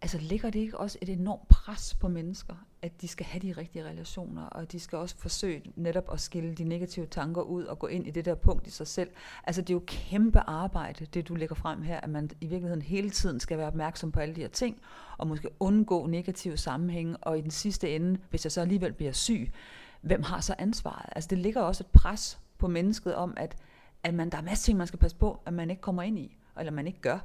altså 0.03 0.19
ligger 0.19 0.51
det 0.51 0.59
ikke 0.59 0.79
også 0.79 0.99
et 1.03 1.09
enormt 1.09 1.49
pres 1.49 1.95
på 1.95 2.09
mennesker, 2.09 2.55
at 2.83 3.01
de 3.01 3.09
skal 3.09 3.27
have 3.27 3.41
de 3.41 3.61
rigtige 3.61 3.85
relationer, 3.85 4.43
og 4.43 4.73
de 4.73 4.81
skal 4.81 4.99
også 4.99 5.17
forsøge 5.19 5.63
netop 5.77 6.13
at 6.13 6.21
skille 6.21 6.55
de 6.55 6.65
negative 6.65 7.07
tanker 7.07 7.43
ud 7.43 7.65
og 7.65 7.79
gå 7.79 7.87
ind 7.87 8.07
i 8.07 8.11
det 8.11 8.25
der 8.25 8.35
punkt 8.35 8.67
i 8.67 8.71
sig 8.71 8.87
selv. 8.87 9.11
Altså 9.45 9.63
det 9.63 9.71
er 9.71 9.75
jo 9.75 9.83
kæmpe 9.87 10.41
arbejde, 10.41 11.07
det 11.15 11.29
du 11.29 11.35
lægger 11.35 11.55
frem 11.55 11.83
her, 11.83 12.01
at 12.01 12.11
man 12.11 12.31
i 12.41 12.47
virkeligheden 12.47 12.83
hele 12.83 13.11
tiden 13.11 13.41
skal 13.41 13.59
være 13.59 13.67
opmærksom 13.67 14.13
på 14.13 14.21
alle 14.21 14.35
de 14.35 14.41
her 14.41 14.49
ting, 14.49 14.81
og 15.19 15.27
måske 15.27 15.49
undgå 15.61 16.07
negative 16.07 16.57
sammenhænge, 16.57 17.17
og 17.17 17.39
i 17.39 17.41
den 17.41 17.51
sidste 17.51 17.95
ende, 17.95 18.21
hvis 18.31 18.45
jeg 18.45 18.53
så 18.53 18.61
alligevel 18.61 18.93
bliver 18.93 19.13
syg, 19.13 19.53
hvem 20.01 20.23
har 20.23 20.41
så 20.41 20.55
ansvaret? 20.59 21.09
Altså 21.13 21.29
det 21.29 21.39
ligger 21.39 21.61
også 21.61 21.83
et 21.83 22.01
pres 22.01 22.39
på 22.59 22.69
mennesket 22.69 23.15
om, 23.15 23.35
at, 23.37 23.57
at 24.03 24.15
man, 24.15 24.31
der 24.31 24.39
er 24.39 24.43
masser 24.43 24.65
ting, 24.65 24.79
man 24.79 24.87
skal 24.87 24.99
passe 24.99 25.17
på, 25.17 25.41
at 25.47 25.53
man 25.53 25.71
ikke 25.71 25.83
kommer 25.83 26.03
ind 26.03 26.19
i, 26.19 26.37
eller 26.59 26.73
man 26.73 26.87
ikke 26.87 27.01
gør. 27.01 27.19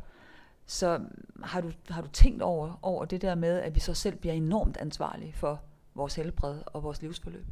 Så 0.65 0.99
har 1.43 1.61
du, 1.61 1.71
har 1.89 2.01
du 2.01 2.07
tænkt 2.07 2.41
over, 2.41 2.79
over 2.81 3.05
det 3.05 3.21
der 3.21 3.35
med, 3.35 3.59
at 3.59 3.75
vi 3.75 3.79
så 3.79 3.93
selv 3.93 4.15
bliver 4.15 4.33
enormt 4.33 4.77
ansvarlige 4.77 5.33
for 5.33 5.61
vores 5.95 6.15
helbred 6.15 6.59
og 6.65 6.83
vores 6.83 7.01
livsforløb? 7.01 7.45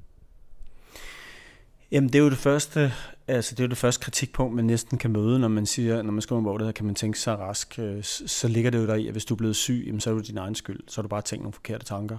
Jamen 1.91 2.09
det 2.09 2.19
er 2.19 2.23
jo 2.23 2.29
det 2.29 2.37
første, 2.37 2.91
altså 3.27 3.55
det 3.55 3.59
er 3.59 3.63
jo 3.63 3.69
det 3.69 3.77
første 3.77 4.03
kritikpunkt, 4.03 4.55
man 4.55 4.65
næsten 4.65 4.97
kan 4.97 5.11
møde, 5.11 5.39
når 5.39 5.47
man 5.47 5.65
siger, 5.65 6.01
når 6.01 6.11
man 6.11 6.21
skriver 6.21 6.39
en 6.39 6.43
bog, 6.43 6.59
der 6.59 6.71
kan 6.71 6.85
man 6.85 6.95
tænke 6.95 7.19
sig 7.19 7.39
rask, 7.39 7.79
øh, 7.79 8.03
så 8.03 8.47
ligger 8.47 8.71
det 8.71 8.77
jo 8.77 8.87
der 8.87 8.95
i, 8.95 9.07
at 9.07 9.11
hvis 9.11 9.25
du 9.25 9.33
er 9.33 9.37
blevet 9.37 9.55
syg, 9.55 9.83
jamen, 9.87 9.99
så 9.99 10.09
er 10.09 10.15
det 10.15 10.27
din 10.27 10.37
egen 10.37 10.55
skyld, 10.55 10.79
så 10.87 10.97
har 10.97 11.01
du 11.01 11.07
bare 11.07 11.21
tænkt 11.21 11.43
nogle 11.43 11.53
forkerte 11.53 11.85
tanker. 11.85 12.17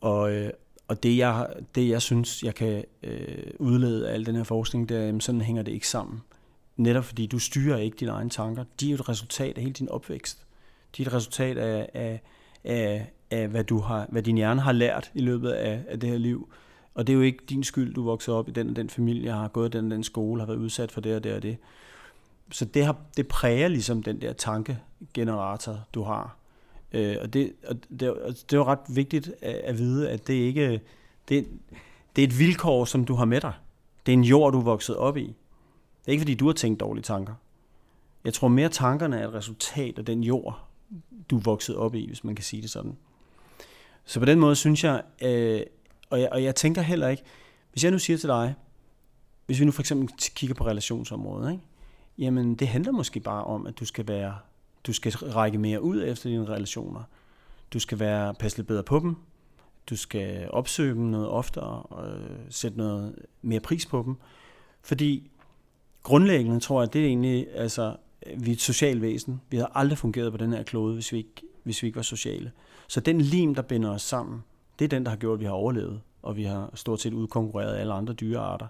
Og, 0.00 0.32
øh, 0.32 0.50
og 0.90 1.02
det 1.02 1.16
jeg, 1.16 1.46
det 1.74 1.88
jeg 1.88 2.02
synes, 2.02 2.42
jeg 2.42 2.54
kan 2.54 2.84
øh, 3.02 3.44
udlede 3.58 4.08
af 4.08 4.14
al 4.14 4.26
den 4.26 4.36
her 4.36 4.44
forskning, 4.44 4.88
det 4.88 4.96
er, 4.96 5.00
jamen, 5.00 5.20
sådan 5.20 5.40
hænger 5.40 5.62
det 5.62 5.72
ikke 5.72 5.88
sammen. 5.88 6.22
Netop 6.76 7.04
fordi 7.04 7.26
du 7.26 7.38
styrer 7.38 7.76
ikke 7.76 7.96
dine 8.00 8.10
egne 8.10 8.30
tanker. 8.30 8.64
De 8.80 8.86
er 8.86 8.90
jo 8.90 8.94
et 8.94 9.08
resultat 9.08 9.56
af 9.56 9.62
hele 9.62 9.72
din 9.72 9.88
opvækst. 9.88 10.46
De 10.96 11.02
er 11.02 11.06
et 11.06 11.12
resultat 11.12 11.58
af, 11.58 11.88
af, 11.94 12.22
af, 12.64 13.12
af 13.30 13.48
hvad, 13.48 13.64
du 13.64 13.78
har, 13.78 14.06
hvad 14.08 14.22
din 14.22 14.36
hjerne 14.36 14.60
har 14.60 14.72
lært 14.72 15.10
i 15.14 15.20
løbet 15.20 15.50
af, 15.50 15.82
af 15.88 16.00
det 16.00 16.08
her 16.08 16.18
liv. 16.18 16.52
Og 16.94 17.06
det 17.06 17.12
er 17.12 17.16
jo 17.16 17.22
ikke 17.22 17.44
din 17.48 17.64
skyld, 17.64 17.94
du 17.94 18.04
voksede 18.04 18.36
op 18.36 18.48
i 18.48 18.52
den 18.52 18.70
og 18.70 18.76
den 18.76 18.90
familie, 18.90 19.30
har 19.30 19.48
gået 19.48 19.74
i 19.74 19.78
den 19.78 19.84
og 19.84 19.96
den 19.96 20.04
skole, 20.04 20.40
har 20.40 20.46
været 20.46 20.58
udsat 20.58 20.92
for 20.92 21.00
det 21.00 21.16
og 21.16 21.24
det 21.24 21.34
og 21.34 21.42
det. 21.42 21.56
Så 22.50 22.64
det, 22.64 22.84
har, 22.84 22.96
det 23.16 23.28
præger 23.28 23.68
ligesom 23.68 24.02
den 24.02 24.20
der 24.20 24.32
tankegenerator, 24.32 25.80
du 25.94 26.02
har. 26.02 26.39
Øh, 26.92 27.16
og, 27.20 27.32
det, 27.32 27.52
og 27.66 27.76
det, 28.00 28.10
og 28.10 28.32
det 28.32 28.52
er 28.52 28.56
jo 28.56 28.64
ret 28.64 28.78
vigtigt 28.88 29.32
at, 29.42 29.54
at 29.54 29.78
vide, 29.78 30.10
at 30.10 30.26
det 30.26 30.34
ikke 30.34 30.80
det, 31.28 31.46
det 32.16 32.22
er 32.22 32.26
et 32.26 32.38
vilkår, 32.38 32.84
som 32.84 33.04
du 33.04 33.14
har 33.14 33.24
med 33.24 33.40
dig. 33.40 33.52
Det 34.06 34.12
er 34.12 34.16
en 34.16 34.24
jord, 34.24 34.52
du 34.52 34.58
er 34.58 34.64
vokset 34.64 34.96
op 34.96 35.16
i. 35.16 35.24
Det 36.00 36.06
er 36.06 36.10
ikke, 36.12 36.20
fordi 36.20 36.34
du 36.34 36.46
har 36.46 36.52
tænkt 36.52 36.80
dårlige 36.80 37.02
tanker. 37.02 37.34
Jeg 38.24 38.34
tror 38.34 38.48
mere, 38.48 38.68
tankerne 38.68 39.18
er 39.18 39.28
et 39.28 39.34
resultat 39.34 39.98
af 39.98 40.04
den 40.04 40.24
jord, 40.24 40.64
du 41.30 41.36
er 41.36 41.40
vokset 41.40 41.76
op 41.76 41.94
i, 41.94 42.06
hvis 42.06 42.24
man 42.24 42.34
kan 42.34 42.44
sige 42.44 42.62
det 42.62 42.70
sådan. 42.70 42.96
Så 44.04 44.20
på 44.20 44.26
den 44.26 44.40
måde 44.40 44.56
synes 44.56 44.84
jeg, 44.84 45.02
øh, 45.22 45.62
og, 46.10 46.20
jeg 46.20 46.28
og 46.32 46.42
jeg 46.42 46.54
tænker 46.54 46.82
heller 46.82 47.08
ikke, 47.08 47.22
hvis 47.72 47.84
jeg 47.84 47.92
nu 47.92 47.98
siger 47.98 48.16
til 48.16 48.28
dig, 48.28 48.54
hvis 49.46 49.60
vi 49.60 49.64
nu 49.64 49.70
for 49.70 49.82
eksempel 49.82 50.08
kigger 50.34 50.54
på 50.54 50.66
relationsområdet, 50.66 51.52
ikke? 51.52 51.64
jamen 52.18 52.54
det 52.54 52.68
handler 52.68 52.92
måske 52.92 53.20
bare 53.20 53.44
om, 53.44 53.66
at 53.66 53.80
du 53.80 53.84
skal 53.84 54.08
være, 54.08 54.34
du 54.86 54.92
skal 54.92 55.12
række 55.12 55.58
mere 55.58 55.82
ud 55.82 56.02
efter 56.02 56.30
dine 56.30 56.48
relationer. 56.48 57.02
Du 57.72 57.78
skal 57.78 57.98
være 57.98 58.34
passe 58.34 58.58
lidt 58.58 58.68
bedre 58.68 58.82
på 58.82 58.98
dem. 58.98 59.16
Du 59.90 59.96
skal 59.96 60.50
opsøge 60.50 60.94
dem 60.94 61.02
noget 61.02 61.28
oftere 61.28 61.82
og 61.82 62.08
øh, 62.08 62.38
sætte 62.50 62.78
noget 62.78 63.14
mere 63.42 63.60
pris 63.60 63.86
på 63.86 64.02
dem. 64.06 64.16
Fordi 64.82 65.30
grundlæggende 66.02 66.60
tror 66.60 66.82
jeg, 66.82 66.92
det 66.92 67.02
er 67.02 67.06
egentlig, 67.06 67.46
altså, 67.54 67.96
vi 68.36 68.50
er 68.50 68.54
et 68.54 68.60
socialt 68.60 69.02
væsen. 69.02 69.40
Vi 69.50 69.56
har 69.56 69.72
aldrig 69.74 69.98
fungeret 69.98 70.32
på 70.32 70.38
den 70.38 70.52
her 70.52 70.62
klode, 70.62 70.94
hvis 70.94 71.12
vi 71.12 71.18
ikke, 71.18 71.42
hvis 71.62 71.82
vi 71.82 71.86
ikke 71.86 71.96
var 71.96 72.02
sociale. 72.02 72.52
Så 72.88 73.00
den 73.00 73.20
lim, 73.20 73.54
der 73.54 73.62
binder 73.62 73.90
os 73.90 74.02
sammen, 74.02 74.44
det 74.78 74.84
er 74.84 74.88
den, 74.88 75.04
der 75.04 75.10
har 75.10 75.16
gjort, 75.16 75.36
at 75.36 75.40
vi 75.40 75.44
har 75.44 75.52
overlevet, 75.52 76.00
og 76.22 76.36
vi 76.36 76.44
har 76.44 76.70
stort 76.74 77.00
set 77.00 77.12
udkonkurreret 77.12 77.76
alle 77.76 77.92
andre 77.92 78.14
dyrearter. 78.14 78.66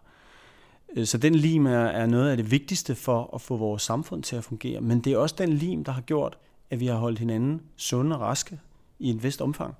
Øh, 0.96 1.06
så 1.06 1.18
den 1.18 1.34
lim 1.34 1.66
er, 1.66 1.84
er 1.84 2.06
noget 2.06 2.30
af 2.30 2.36
det 2.36 2.50
vigtigste 2.50 2.94
for 2.94 3.34
at 3.34 3.40
få 3.40 3.56
vores 3.56 3.82
samfund 3.82 4.22
til 4.22 4.36
at 4.36 4.44
fungere. 4.44 4.80
Men 4.80 5.00
det 5.00 5.12
er 5.12 5.16
også 5.16 5.34
den 5.38 5.52
lim, 5.52 5.84
der 5.84 5.92
har 5.92 6.00
gjort, 6.00 6.38
at 6.70 6.80
vi 6.80 6.86
har 6.86 6.96
holdt 6.96 7.18
hinanden 7.18 7.62
sunde 7.76 8.16
og 8.16 8.22
raske 8.22 8.60
i 8.98 9.10
et 9.10 9.22
vist 9.22 9.40
omfang. 9.40 9.74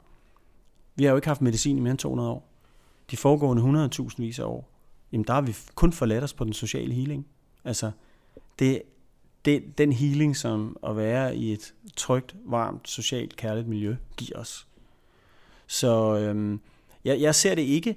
Vi 0.95 1.05
har 1.05 1.11
jo 1.11 1.17
ikke 1.17 1.29
haft 1.29 1.43
medicin 1.43 1.77
i 1.77 1.81
mere 1.81 1.91
end 1.91 1.99
200 1.99 2.31
år. 2.31 2.49
De 3.11 3.17
foregående 3.17 3.89
100.000 3.99 4.15
vis 4.19 4.39
af 4.39 4.45
år, 4.45 4.71
jamen 5.13 5.27
der 5.27 5.33
har 5.33 5.41
vi 5.41 5.57
kun 5.75 5.93
forladt 5.93 6.25
os 6.25 6.33
på 6.33 6.45
den 6.45 6.53
sociale 6.53 6.95
healing. 6.95 7.27
Altså, 7.65 7.91
det, 8.59 8.83
det, 9.45 9.79
den 9.79 9.93
healing, 9.93 10.37
som 10.37 10.77
at 10.87 10.97
være 10.97 11.37
i 11.37 11.53
et 11.53 11.75
trygt, 11.97 12.37
varmt, 12.45 12.89
socialt, 12.89 13.37
kærligt 13.37 13.69
miljø 13.69 13.97
giver 14.17 14.39
os. 14.39 14.67
Så 15.67 16.19
øhm, 16.19 16.61
jeg, 17.05 17.21
jeg 17.21 17.35
ser 17.35 17.55
det 17.55 17.63
ikke 17.63 17.97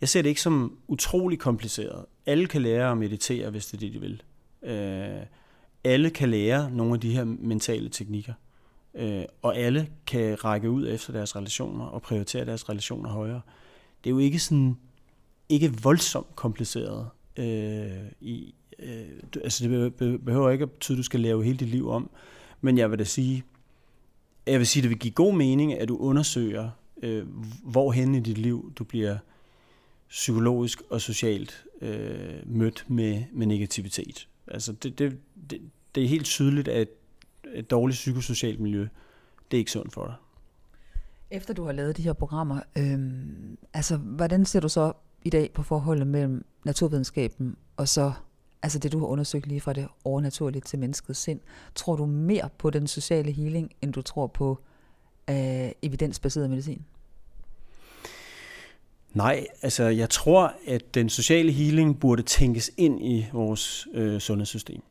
jeg 0.00 0.08
ser 0.08 0.22
det 0.22 0.28
ikke 0.28 0.40
som 0.40 0.78
utrolig 0.88 1.38
kompliceret. 1.38 2.04
Alle 2.26 2.46
kan 2.46 2.62
lære 2.62 2.90
at 2.90 2.98
meditere, 2.98 3.50
hvis 3.50 3.66
det 3.66 3.74
er 3.74 3.80
det, 3.80 3.92
de 3.92 4.00
vil. 4.00 4.22
Øh, 4.62 5.26
alle 5.84 6.10
kan 6.10 6.28
lære 6.28 6.70
nogle 6.70 6.94
af 6.94 7.00
de 7.00 7.12
her 7.12 7.24
mentale 7.24 7.88
teknikker. 7.88 8.32
Øh, 8.94 9.24
og 9.42 9.56
alle 9.56 9.88
kan 10.06 10.44
række 10.44 10.70
ud 10.70 10.88
efter 10.88 11.12
deres 11.12 11.36
relationer 11.36 11.84
og 11.84 12.02
prioritere 12.02 12.44
deres 12.44 12.68
relationer 12.68 13.10
højere. 13.10 13.40
Det 14.04 14.10
er 14.10 14.14
jo 14.14 14.18
ikke 14.18 14.38
sådan 14.38 14.76
ikke 15.48 15.72
voldsomt 15.82 16.36
kompliceret 16.36 17.08
øh, 17.36 18.10
i, 18.20 18.54
øh, 18.78 19.06
altså 19.44 19.68
det 19.68 19.94
behøver 20.24 20.50
ikke 20.50 20.62
at 20.62 20.70
betyde, 20.70 20.96
at 20.96 20.98
du 20.98 21.02
skal 21.02 21.20
lave 21.20 21.44
hele 21.44 21.58
dit 21.58 21.68
liv 21.68 21.88
om, 21.88 22.10
men 22.60 22.78
jeg 22.78 22.90
vil 22.90 22.98
da 22.98 23.04
sige, 23.04 23.44
jeg 24.46 24.58
vil 24.58 24.66
sige, 24.66 24.82
det 24.82 24.90
vil 24.90 24.98
give 24.98 25.12
god 25.12 25.34
mening, 25.34 25.74
at 25.74 25.88
du 25.88 25.96
undersøger, 25.96 26.70
øh, 27.02 27.26
hvorhen 27.62 28.14
i 28.14 28.20
dit 28.20 28.38
liv 28.38 28.72
du 28.78 28.84
bliver 28.84 29.18
psykologisk 30.08 30.82
og 30.90 31.00
socialt 31.00 31.64
øh, 31.80 32.34
mødt 32.46 32.84
med, 32.88 33.24
med 33.32 33.46
negativitet. 33.46 34.28
Altså 34.46 34.72
det, 34.72 34.98
det, 34.98 35.18
det, 35.50 35.60
det 35.94 36.04
er 36.04 36.08
helt 36.08 36.24
tydeligt, 36.24 36.68
at 36.68 36.88
et 37.54 37.70
dårligt 37.70 37.96
psykosocialt 37.96 38.60
miljø, 38.60 38.88
det 39.50 39.56
er 39.56 39.58
ikke 39.58 39.70
sundt 39.70 39.92
for 39.92 40.04
dig. 40.04 40.14
Efter 41.30 41.54
du 41.54 41.64
har 41.64 41.72
lavet 41.72 41.96
de 41.96 42.02
her 42.02 42.12
programmer, 42.12 42.60
øh, 42.78 42.98
altså 43.74 43.96
hvordan 43.96 44.44
ser 44.44 44.60
du 44.60 44.68
så 44.68 44.92
i 45.24 45.30
dag 45.30 45.50
på 45.54 45.62
forholdet 45.62 46.06
mellem 46.06 46.44
naturvidenskaben 46.64 47.56
og 47.76 47.88
så 47.88 48.12
altså 48.62 48.78
det, 48.78 48.92
du 48.92 48.98
har 48.98 49.06
undersøgt 49.06 49.46
lige 49.46 49.60
fra 49.60 49.72
det 49.72 49.88
overnaturlige 50.04 50.60
til 50.60 50.78
menneskets 50.78 51.20
sind. 51.20 51.40
Tror 51.74 51.96
du 51.96 52.06
mere 52.06 52.48
på 52.58 52.70
den 52.70 52.86
sociale 52.86 53.32
healing, 53.32 53.70
end 53.82 53.92
du 53.92 54.02
tror 54.02 54.26
på 54.26 54.58
øh, 55.30 55.70
evidensbaseret 55.82 56.50
medicin? 56.50 56.84
Nej, 59.14 59.46
altså 59.62 59.84
jeg 59.84 60.10
tror, 60.10 60.52
at 60.66 60.94
den 60.94 61.08
sociale 61.08 61.52
healing 61.52 62.00
burde 62.00 62.22
tænkes 62.22 62.70
ind 62.76 63.06
i 63.06 63.26
vores 63.32 63.88
øh, 63.94 64.20
sundhedssystem. 64.20 64.82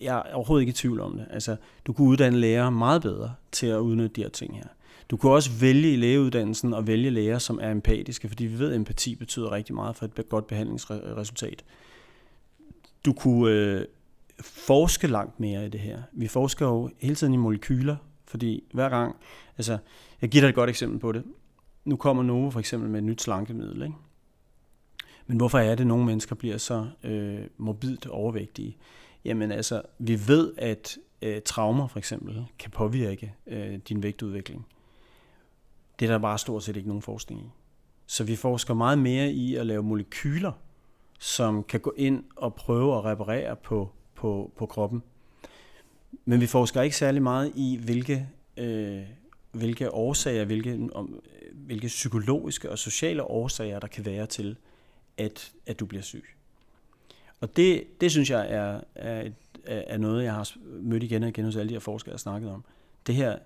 Jeg 0.00 0.16
er 0.16 0.34
overhovedet 0.34 0.62
ikke 0.62 0.70
i 0.70 0.74
tvivl 0.74 1.00
om 1.00 1.16
det. 1.16 1.26
Altså, 1.30 1.56
du 1.86 1.92
kunne 1.92 2.08
uddanne 2.08 2.38
læger 2.38 2.70
meget 2.70 3.02
bedre 3.02 3.34
til 3.52 3.66
at 3.66 3.78
udnytte 3.78 4.16
de 4.16 4.22
her 4.22 4.28
ting 4.28 4.56
her. 4.56 4.66
Du 5.10 5.16
kunne 5.16 5.32
også 5.32 5.50
vælge 5.60 5.92
i 5.92 5.96
lægeuddannelsen 5.96 6.74
og 6.74 6.86
vælge 6.86 7.10
læger, 7.10 7.38
som 7.38 7.58
er 7.62 7.70
empatiske, 7.70 8.28
fordi 8.28 8.44
vi 8.44 8.58
ved, 8.58 8.70
at 8.70 8.76
empati 8.76 9.14
betyder 9.14 9.52
rigtig 9.52 9.74
meget 9.74 9.96
for 9.96 10.04
et 10.04 10.28
godt 10.28 10.46
behandlingsresultat. 10.46 11.64
Du 13.04 13.12
kunne 13.12 13.54
øh, 13.54 13.84
forske 14.40 15.06
langt 15.06 15.40
mere 15.40 15.66
i 15.66 15.68
det 15.68 15.80
her. 15.80 16.02
Vi 16.12 16.28
forsker 16.28 16.66
jo 16.66 16.90
hele 16.98 17.14
tiden 17.14 17.34
i 17.34 17.36
molekyler, 17.36 17.96
fordi 18.26 18.64
hver 18.72 18.88
gang, 18.88 19.16
altså, 19.58 19.78
jeg 20.20 20.30
giver 20.30 20.42
dig 20.42 20.48
et 20.48 20.54
godt 20.54 20.70
eksempel 20.70 20.98
på 20.98 21.12
det. 21.12 21.24
Nu 21.84 21.96
kommer 21.96 22.22
Novo 22.22 22.50
for 22.50 22.60
eksempel 22.60 22.90
med 22.90 22.98
et 22.98 23.04
nyt 23.04 23.22
slankemiddel, 23.22 23.82
ikke? 23.82 23.94
Men 25.26 25.36
hvorfor 25.36 25.58
er 25.58 25.70
det, 25.70 25.80
at 25.80 25.86
nogle 25.86 26.04
mennesker 26.04 26.34
bliver 26.34 26.58
så 26.58 26.86
øh, 27.04 27.40
morbidt 27.56 28.06
overvægtige? 28.06 28.76
Jamen 29.24 29.52
altså, 29.52 29.82
vi 29.98 30.20
ved, 30.28 30.52
at 30.58 30.98
øh, 31.22 31.42
traumer 31.44 31.88
for 31.88 31.98
eksempel 31.98 32.46
kan 32.58 32.70
påvirke 32.70 33.34
øh, 33.46 33.78
din 33.88 34.02
vægtudvikling. 34.02 34.66
Det 35.98 36.06
er 36.08 36.12
der 36.12 36.18
bare 36.18 36.38
stort 36.38 36.62
set 36.62 36.76
ikke 36.76 36.88
nogen 36.88 37.02
forskning 37.02 37.40
i. 37.40 37.44
Så 38.06 38.24
vi 38.24 38.36
forsker 38.36 38.74
meget 38.74 38.98
mere 38.98 39.30
i 39.30 39.54
at 39.54 39.66
lave 39.66 39.82
molekyler, 39.82 40.52
som 41.18 41.62
kan 41.62 41.80
gå 41.80 41.94
ind 41.96 42.24
og 42.36 42.54
prøve 42.54 42.98
at 42.98 43.04
reparere 43.04 43.56
på, 43.56 43.90
på, 44.14 44.52
på 44.56 44.66
kroppen. 44.66 45.02
Men 46.24 46.40
vi 46.40 46.46
forsker 46.46 46.82
ikke 46.82 46.96
særlig 46.96 47.22
meget 47.22 47.52
i, 47.54 47.80
hvilke, 47.84 48.28
øh, 48.56 49.02
hvilke 49.52 49.94
årsager, 49.94 50.44
hvilke, 50.44 50.88
om, 50.92 51.20
hvilke 51.52 51.86
psykologiske 51.86 52.70
og 52.70 52.78
sociale 52.78 53.22
årsager, 53.22 53.80
der 53.80 53.86
kan 53.86 54.04
være 54.04 54.26
til, 54.26 54.56
at, 55.18 55.52
at 55.66 55.80
du 55.80 55.86
bliver 55.86 56.02
syg. 56.02 56.24
Og 57.40 57.56
det, 57.56 58.00
det 58.00 58.10
synes 58.10 58.30
jeg 58.30 58.52
er, 58.52 58.80
er, 58.94 59.22
et, 59.22 59.34
er 59.64 59.98
noget, 59.98 60.24
jeg 60.24 60.34
har 60.34 60.52
mødt 60.64 61.02
igen 61.02 61.22
og 61.22 61.28
igen 61.28 61.44
hos 61.44 61.56
alle 61.56 61.68
de 61.68 61.74
her 61.74 61.80
forskere, 61.80 62.10
jeg 62.10 62.14
har 62.14 62.18
snakket 62.18 62.50
om. 62.50 62.64
Det 63.06 63.14
her, 63.14 63.38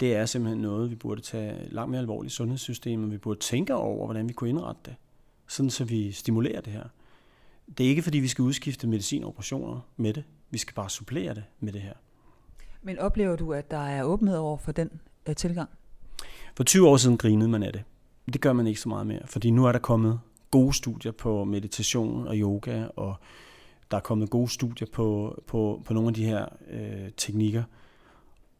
det 0.00 0.16
er 0.16 0.26
simpelthen 0.26 0.62
noget, 0.62 0.90
vi 0.90 0.94
burde 0.94 1.20
tage 1.20 1.68
langt 1.70 1.90
mere 1.90 2.00
alvorligt 2.00 2.32
i 2.32 2.36
sundhedssystemet. 2.36 3.10
Vi 3.10 3.18
burde 3.18 3.40
tænke 3.40 3.74
over, 3.74 4.04
hvordan 4.04 4.28
vi 4.28 4.32
kunne 4.32 4.50
indrette 4.50 4.80
det, 4.84 4.94
sådan 5.48 5.70
så 5.70 5.84
vi 5.84 6.12
stimulerer 6.12 6.60
det 6.60 6.72
her. 6.72 6.84
Det 7.78 7.86
er 7.86 7.90
ikke, 7.90 8.02
fordi 8.02 8.18
vi 8.18 8.28
skal 8.28 8.42
udskifte 8.42 8.86
medicin 8.86 9.22
og 9.22 9.28
operationer 9.28 9.80
med 9.96 10.14
det. 10.14 10.24
Vi 10.50 10.58
skal 10.58 10.74
bare 10.74 10.90
supplere 10.90 11.34
det 11.34 11.44
med 11.60 11.72
det 11.72 11.80
her. 11.80 11.94
Men 12.82 12.98
oplever 12.98 13.36
du, 13.36 13.52
at 13.52 13.70
der 13.70 13.86
er 13.86 14.04
åbenhed 14.04 14.36
over 14.36 14.56
for 14.56 14.72
den 14.72 14.90
øh, 15.28 15.36
tilgang? 15.36 15.70
For 16.56 16.64
20 16.64 16.88
år 16.88 16.96
siden 16.96 17.16
grinede 17.16 17.48
man 17.48 17.62
af 17.62 17.72
det. 17.72 17.82
Det 18.32 18.40
gør 18.40 18.52
man 18.52 18.66
ikke 18.66 18.80
så 18.80 18.88
meget 18.88 19.06
mere, 19.06 19.26
fordi 19.26 19.50
nu 19.50 19.66
er 19.66 19.72
der 19.72 19.78
kommet 19.78 20.20
gode 20.50 20.72
studier 20.72 21.12
på 21.12 21.44
meditation 21.44 22.28
og 22.28 22.36
yoga, 22.36 22.84
og 22.96 23.14
der 23.90 23.96
er 23.96 24.00
kommet 24.00 24.30
gode 24.30 24.48
studier 24.48 24.88
på, 24.92 25.38
på, 25.46 25.82
på 25.84 25.94
nogle 25.94 26.08
af 26.08 26.14
de 26.14 26.24
her 26.24 26.46
øh, 26.70 27.10
teknikker, 27.16 27.62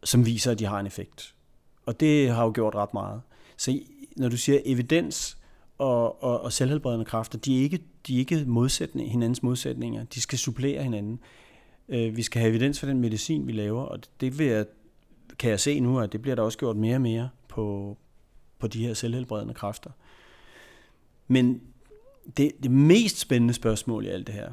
som 0.05 0.27
viser, 0.27 0.51
at 0.51 0.59
de 0.59 0.65
har 0.65 0.81
en 0.81 0.87
effekt. 0.87 1.35
Og 1.87 2.01
det 2.01 2.31
har 2.31 2.45
jo 2.45 2.53
gjort 2.55 2.75
ret 2.75 2.95
meget. 2.95 3.23
Så 3.57 3.81
når 4.17 4.29
du 4.29 4.37
siger 4.37 4.61
evidens 4.65 5.39
og, 5.79 6.23
og, 6.23 6.41
og 6.41 6.53
selvhelbredende 6.53 7.05
kræfter, 7.05 7.39
de 7.39 7.59
er 7.59 7.63
ikke, 7.63 7.83
de 8.07 8.15
er 8.15 8.19
ikke 8.19 8.45
modsætning, 8.47 9.11
hinandens 9.11 9.43
modsætninger. 9.43 10.05
De 10.05 10.21
skal 10.21 10.39
supplere 10.39 10.83
hinanden. 10.83 11.21
Øh, 11.89 12.17
vi 12.17 12.23
skal 12.23 12.41
have 12.41 12.51
evidens 12.51 12.81
for 12.81 12.87
den 12.87 13.01
medicin, 13.01 13.47
vi 13.47 13.53
laver, 13.53 13.83
og 13.83 13.99
det 14.21 14.39
vil 14.39 14.47
jeg, 14.47 14.67
kan 15.39 15.51
jeg 15.51 15.61
se 15.61 15.81
nu, 15.81 16.01
at 16.01 16.13
det 16.13 16.23
bliver 16.23 16.35
der 16.35 16.43
også 16.43 16.59
gjort 16.59 16.77
mere 16.77 16.95
og 16.95 17.01
mere 17.01 17.29
på, 17.49 17.97
på 18.59 18.67
de 18.67 18.87
her 18.87 18.95
selvhelbredende 18.95 19.55
kræfter. 19.55 19.91
Men 21.29 21.61
det, 22.37 22.53
det 22.63 22.71
mest 22.71 23.19
spændende 23.19 23.55
spørgsmål 23.55 24.05
i 24.05 24.09
alt 24.09 24.27
det 24.27 24.35
her, 24.35 24.53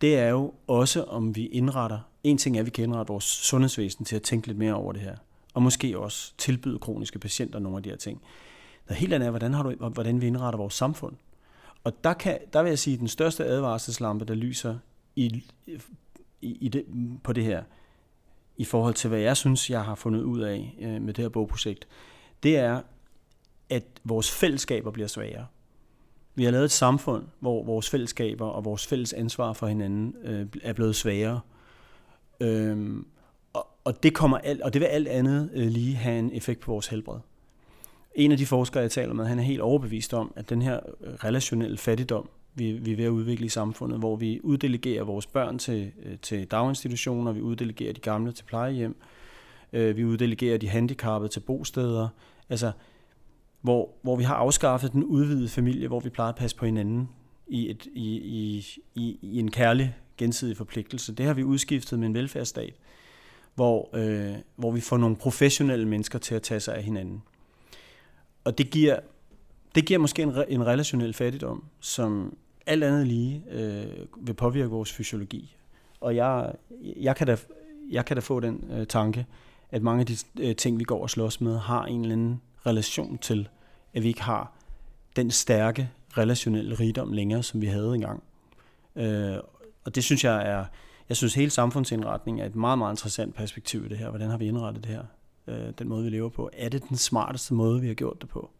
det 0.00 0.18
er 0.18 0.28
jo 0.28 0.54
også, 0.66 1.04
om 1.04 1.36
vi 1.36 1.46
indretter, 1.46 1.98
en 2.24 2.38
ting 2.38 2.56
er, 2.56 2.60
at 2.60 2.66
vi 2.66 2.70
kan 2.70 2.84
indrette 2.84 3.12
vores 3.12 3.24
sundhedsvæsen 3.24 4.04
til 4.04 4.16
at 4.16 4.22
tænke 4.22 4.46
lidt 4.46 4.58
mere 4.58 4.74
over 4.74 4.92
det 4.92 5.02
her, 5.02 5.16
og 5.54 5.62
måske 5.62 5.98
også 5.98 6.32
tilbyde 6.38 6.78
kroniske 6.78 7.18
patienter 7.18 7.58
nogle 7.58 7.76
af 7.76 7.82
de 7.82 7.88
her 7.88 7.96
ting. 7.96 8.22
Noget 8.88 9.00
helt 9.00 9.12
andet 9.12 9.26
er, 9.26 9.30
hvordan, 9.30 9.54
har 9.54 9.62
du, 9.62 9.88
hvordan 9.88 10.20
vi 10.20 10.26
indretter 10.26 10.58
vores 10.58 10.74
samfund. 10.74 11.16
Og 11.84 12.04
der, 12.04 12.12
kan, 12.12 12.38
der 12.52 12.62
vil 12.62 12.68
jeg 12.68 12.78
sige, 12.78 12.94
at 12.94 13.00
den 13.00 13.08
største 13.08 13.44
advarselslampe, 13.44 14.24
der 14.24 14.34
lyser 14.34 14.78
i, 15.16 15.44
i, 15.66 15.78
i 16.40 16.68
det, 16.68 16.84
på 17.24 17.32
det 17.32 17.44
her, 17.44 17.62
i 18.56 18.64
forhold 18.64 18.94
til, 18.94 19.08
hvad 19.08 19.20
jeg 19.20 19.36
synes, 19.36 19.70
jeg 19.70 19.84
har 19.84 19.94
fundet 19.94 20.22
ud 20.22 20.40
af 20.40 20.76
øh, 20.80 21.02
med 21.02 21.14
det 21.14 21.24
her 21.24 21.28
bogprojekt, 21.28 21.88
det 22.42 22.56
er, 22.56 22.80
at 23.70 23.84
vores 24.04 24.30
fællesskaber 24.30 24.90
bliver 24.90 25.08
svagere. 25.08 25.46
Vi 26.34 26.44
har 26.44 26.50
lavet 26.50 26.64
et 26.64 26.70
samfund, 26.70 27.24
hvor 27.40 27.64
vores 27.64 27.90
fællesskaber 27.90 28.46
og 28.46 28.64
vores 28.64 28.86
fælles 28.86 29.12
ansvar 29.12 29.52
for 29.52 29.66
hinanden 29.66 30.14
øh, 30.22 30.46
er 30.62 30.72
blevet 30.72 30.96
svagere. 30.96 31.40
Øhm, 32.40 33.06
og, 33.52 33.66
og, 33.84 34.02
det 34.02 34.14
kommer 34.14 34.38
alt, 34.38 34.62
og 34.62 34.72
det 34.72 34.80
vil 34.80 34.86
alt 34.86 35.08
andet 35.08 35.50
øh, 35.54 35.66
lige 35.66 35.94
have 35.94 36.18
en 36.18 36.30
effekt 36.32 36.60
på 36.60 36.72
vores 36.72 36.86
helbred. 36.86 37.18
En 38.14 38.32
af 38.32 38.38
de 38.38 38.46
forskere, 38.46 38.82
jeg 38.82 38.90
taler 38.90 39.14
med, 39.14 39.26
han 39.26 39.38
er 39.38 39.42
helt 39.42 39.60
overbevist 39.60 40.14
om, 40.14 40.32
at 40.36 40.50
den 40.50 40.62
her 40.62 40.80
øh, 41.00 41.14
relationelle 41.14 41.78
fattigdom, 41.78 42.28
vi, 42.56 42.72
vi 42.72 42.92
er 42.92 42.96
ved 42.96 43.04
at 43.04 43.10
udvikle 43.10 43.46
i 43.46 43.48
samfundet, 43.48 43.98
hvor 43.98 44.16
vi 44.16 44.40
uddelegerer 44.42 45.04
vores 45.04 45.26
børn 45.26 45.58
til, 45.58 45.92
øh, 46.02 46.18
til 46.22 46.46
daginstitutioner, 46.46 47.32
vi 47.32 47.40
uddelegerer 47.40 47.92
de 47.92 48.00
gamle 48.00 48.32
til 48.32 48.44
plejehjem, 48.44 48.96
øh, 49.72 49.96
vi 49.96 50.04
uddelegerer 50.04 50.58
de 50.58 50.68
handicappede 50.68 51.32
til 51.32 51.40
bosteder. 51.40 52.08
Altså, 52.48 52.72
hvor, 53.60 53.90
hvor 54.02 54.16
vi 54.16 54.24
har 54.24 54.34
afskaffet 54.34 54.92
den 54.92 55.04
udvidede 55.04 55.48
familie, 55.48 55.88
hvor 55.88 56.00
vi 56.00 56.08
plejer 56.08 56.28
at 56.28 56.36
passe 56.36 56.56
på 56.56 56.66
hinanden 56.66 57.08
i, 57.46 57.70
et, 57.70 57.86
i, 57.86 58.16
i, 58.16 58.66
i, 58.94 59.18
i 59.22 59.38
en 59.38 59.50
kærlig 59.50 59.96
gensidig 60.16 60.56
forpligtelse. 60.56 61.14
Det 61.14 61.26
har 61.26 61.34
vi 61.34 61.44
udskiftet 61.44 61.98
med 61.98 62.08
en 62.08 62.14
velfærdsstat, 62.14 62.74
hvor, 63.54 63.90
øh, 63.96 64.34
hvor 64.56 64.70
vi 64.70 64.80
får 64.80 64.96
nogle 64.96 65.16
professionelle 65.16 65.88
mennesker 65.88 66.18
til 66.18 66.34
at 66.34 66.42
tage 66.42 66.60
sig 66.60 66.74
af 66.74 66.82
hinanden. 66.82 67.22
Og 68.44 68.58
det 68.58 68.70
giver, 68.70 68.98
det 69.74 69.86
giver 69.86 69.98
måske 69.98 70.22
en, 70.22 70.32
en 70.48 70.66
relationel 70.66 71.12
fattigdom, 71.12 71.64
som 71.80 72.36
alt 72.66 72.84
andet 72.84 73.06
lige 73.06 73.42
øh, 73.50 73.86
vil 74.20 74.34
påvirke 74.34 74.70
vores 74.70 74.92
fysiologi. 74.92 75.56
Og 76.00 76.16
jeg, 76.16 76.52
jeg, 76.80 77.16
kan, 77.16 77.26
da, 77.26 77.36
jeg 77.90 78.04
kan 78.04 78.16
da 78.16 78.20
få 78.20 78.40
den 78.40 78.64
øh, 78.70 78.86
tanke, 78.86 79.26
at 79.70 79.82
mange 79.82 80.00
af 80.00 80.06
de 80.06 80.16
øh, 80.40 80.56
ting, 80.56 80.78
vi 80.78 80.84
går 80.84 81.02
og 81.02 81.10
slås 81.10 81.40
med, 81.40 81.58
har 81.58 81.84
en 81.84 82.00
eller 82.00 82.12
anden 82.12 82.40
relation 82.66 83.18
til 83.18 83.48
at 83.94 84.02
vi 84.02 84.08
ikke 84.08 84.22
har 84.22 84.52
den 85.16 85.30
stærke 85.30 85.90
relationelle 86.18 86.74
rigdom 86.74 87.12
længere, 87.12 87.42
som 87.42 87.60
vi 87.60 87.66
havde 87.66 87.94
engang. 87.94 88.22
Øh, 88.96 89.36
og 89.84 89.94
det 89.94 90.04
synes 90.04 90.24
jeg 90.24 90.48
er, 90.48 90.64
jeg 91.08 91.16
synes 91.16 91.34
hele 91.34 91.50
samfundsindretningen 91.50 92.42
er 92.42 92.46
et 92.46 92.54
meget, 92.54 92.78
meget 92.78 92.92
interessant 92.92 93.34
perspektiv 93.34 93.84
i 93.84 93.88
det 93.88 93.98
her. 93.98 94.10
Hvordan 94.10 94.30
har 94.30 94.36
vi 94.36 94.46
indrettet 94.46 94.84
det 94.84 94.92
her? 94.92 95.04
Øh, 95.46 95.72
den 95.78 95.88
måde, 95.88 96.04
vi 96.04 96.10
lever 96.10 96.28
på. 96.28 96.50
Er 96.52 96.68
det 96.68 96.88
den 96.88 96.96
smarteste 96.96 97.54
måde, 97.54 97.80
vi 97.80 97.86
har 97.86 97.94
gjort 97.94 98.20
det 98.20 98.28
på? 98.28 98.50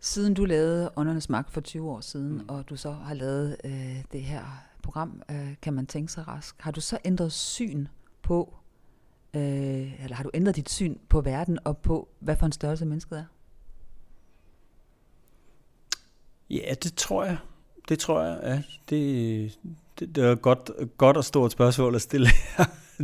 Siden 0.00 0.34
du 0.34 0.44
lavede 0.44 0.90
Åndernes 0.96 1.28
Magt 1.28 1.52
for 1.52 1.60
20 1.60 1.90
år 1.90 2.00
siden, 2.00 2.32
mm. 2.32 2.48
og 2.48 2.68
du 2.68 2.76
så 2.76 2.92
har 2.92 3.14
lavet 3.14 3.56
øh, 3.64 4.04
det 4.12 4.22
her 4.22 4.42
program, 4.82 5.22
øh, 5.30 5.54
kan 5.62 5.72
man 5.72 5.86
tænke 5.86 6.12
sig 6.12 6.28
rask, 6.28 6.56
har 6.58 6.70
du 6.70 6.80
så 6.80 6.98
ændret 7.04 7.32
syn 7.32 7.86
på, 8.22 8.54
øh, 9.34 10.02
eller 10.04 10.14
har 10.14 10.22
du 10.22 10.30
ændret 10.34 10.56
dit 10.56 10.70
syn 10.70 10.96
på 11.08 11.20
verden 11.20 11.58
og 11.64 11.78
på, 11.78 12.08
hvad 12.18 12.36
for 12.36 12.46
en 12.46 12.52
størrelse 12.52 12.86
mennesket 12.86 13.18
er? 13.18 13.24
Ja, 16.50 16.74
det 16.82 16.94
tror 16.94 17.24
jeg. 17.24 17.36
Det 17.88 17.98
tror 17.98 18.22
jeg, 18.22 18.40
ja. 18.42 18.62
Det, 18.90 19.58
det, 19.98 20.16
det 20.16 20.24
er 20.24 20.34
godt, 20.34 20.70
godt 20.96 21.16
og 21.16 21.24
stort 21.24 21.52
spørgsmål 21.52 21.94
at 21.94 22.02
stille 22.02 22.28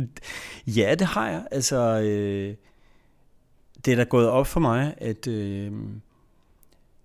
ja, 0.77 0.95
det 0.99 1.07
har 1.07 1.29
jeg. 1.29 1.47
Altså, 1.51 1.99
øh, 1.99 2.55
det 3.85 3.91
er 3.91 3.95
da 3.95 4.03
gået 4.03 4.29
op 4.29 4.47
for 4.47 4.59
mig, 4.59 4.93
at 4.97 5.27
øh, 5.27 5.71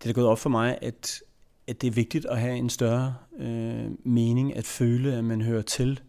det 0.03 0.11
er 0.11 0.12
gået 0.12 0.26
op 0.26 0.38
for 0.38 0.51
mig, 0.51 0.78
at, 0.82 1.22
at 1.66 1.80
det 1.80 1.86
er 1.86 1.90
vigtigt 1.90 2.26
at 2.26 2.40
have 2.40 2.57
en 2.57 2.70
større 2.70 3.14
øh, 3.38 3.90
mening, 4.05 4.57
at 4.57 4.66
føle, 4.66 5.14
at 5.14 5.24
man 5.24 5.42
hører 5.42 5.62
til 5.62 6.01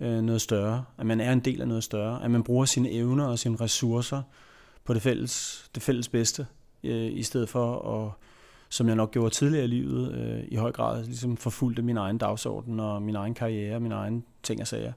øh, 0.00 0.22
noget 0.22 0.40
større, 0.40 0.84
at 0.98 1.06
man 1.06 1.20
er 1.20 1.32
en 1.32 1.40
del 1.40 1.60
af 1.60 1.68
noget 1.68 1.84
større, 1.84 2.24
at 2.24 2.30
man 2.30 2.42
bruger 2.42 2.64
sine 2.64 2.90
evner 2.90 3.26
og 3.26 3.38
sine 3.38 3.56
ressourcer 3.56 4.22
på 4.84 4.94
det 4.94 5.02
fælles, 5.02 5.64
det 5.74 5.82
fælles 5.82 6.08
bedste, 6.08 6.46
øh, 6.84 7.12
i 7.12 7.22
stedet 7.22 7.48
for 7.48 7.96
at 7.96 8.12
som 8.72 8.88
jeg 8.88 8.96
nok 8.96 9.10
gjorde 9.10 9.34
tidligere 9.34 9.64
i 9.64 9.68
livet, 9.68 10.14
øh, 10.14 10.44
i 10.48 10.56
høj 10.56 10.72
grad 10.72 11.04
ligesom 11.04 11.36
forfulgte 11.36 11.82
min 11.82 11.96
egen 11.96 12.18
dagsorden 12.18 12.80
og 12.80 13.02
min 13.02 13.16
egen 13.16 13.34
karriere, 13.34 13.80
min 13.80 13.92
egen 13.92 14.24
ting 14.42 14.60
og 14.60 14.66
sager. 14.66 14.92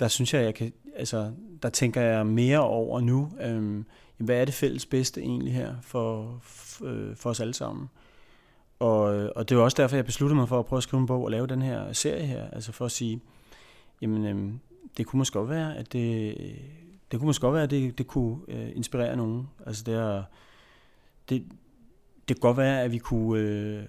Der 0.00 0.08
synes 0.08 0.34
jeg, 0.34 0.44
jeg 0.44 0.54
kan, 0.54 0.72
altså, 0.96 1.32
der 1.62 1.68
tænker 1.68 2.00
jeg 2.00 2.26
mere 2.26 2.60
over 2.60 3.00
nu, 3.00 3.30
øh, 3.40 3.84
hvad 4.18 4.40
er 4.40 4.44
det 4.44 4.54
fælles 4.54 4.86
bedste 4.86 5.20
egentlig 5.20 5.54
her 5.54 5.74
for, 5.82 6.40
øh, 6.84 7.16
for, 7.16 7.30
os 7.30 7.40
alle 7.40 7.54
sammen? 7.54 7.88
Og, 8.78 9.16
øh, 9.16 9.30
og 9.36 9.48
det 9.48 9.56
var 9.56 9.62
også 9.62 9.82
derfor, 9.82 9.96
jeg 9.96 10.04
besluttede 10.04 10.36
mig 10.36 10.48
for 10.48 10.58
at 10.58 10.66
prøve 10.66 10.78
at 10.78 10.82
skrive 10.82 11.00
en 11.00 11.06
bog 11.06 11.24
og 11.24 11.30
lave 11.30 11.46
den 11.46 11.62
her 11.62 11.92
serie 11.92 12.26
her, 12.26 12.50
altså 12.50 12.72
for 12.72 12.84
at 12.84 12.90
sige, 12.92 13.20
jamen, 14.02 14.26
øh, 14.26 14.52
det 14.96 15.06
kunne 15.06 15.18
måske 15.18 15.38
godt 15.38 15.50
være, 15.50 15.76
at 15.76 15.92
det, 15.92 16.36
det 17.10 17.18
kunne 17.18 17.26
måske 17.26 17.40
godt 17.40 17.54
være, 17.54 17.62
at 17.62 17.70
det, 17.70 17.98
det 17.98 18.06
kunne 18.06 18.38
øh, 18.48 18.76
inspirere 18.76 19.16
nogen. 19.16 19.48
Altså 19.66 19.84
det 19.84 19.94
er, 19.94 20.22
det, 21.28 21.44
det 22.28 22.36
kan 22.36 22.40
godt 22.40 22.56
være, 22.56 22.82
at 22.82 22.92
vi 22.92 22.98
kunne 22.98 23.40
øh, 23.40 23.82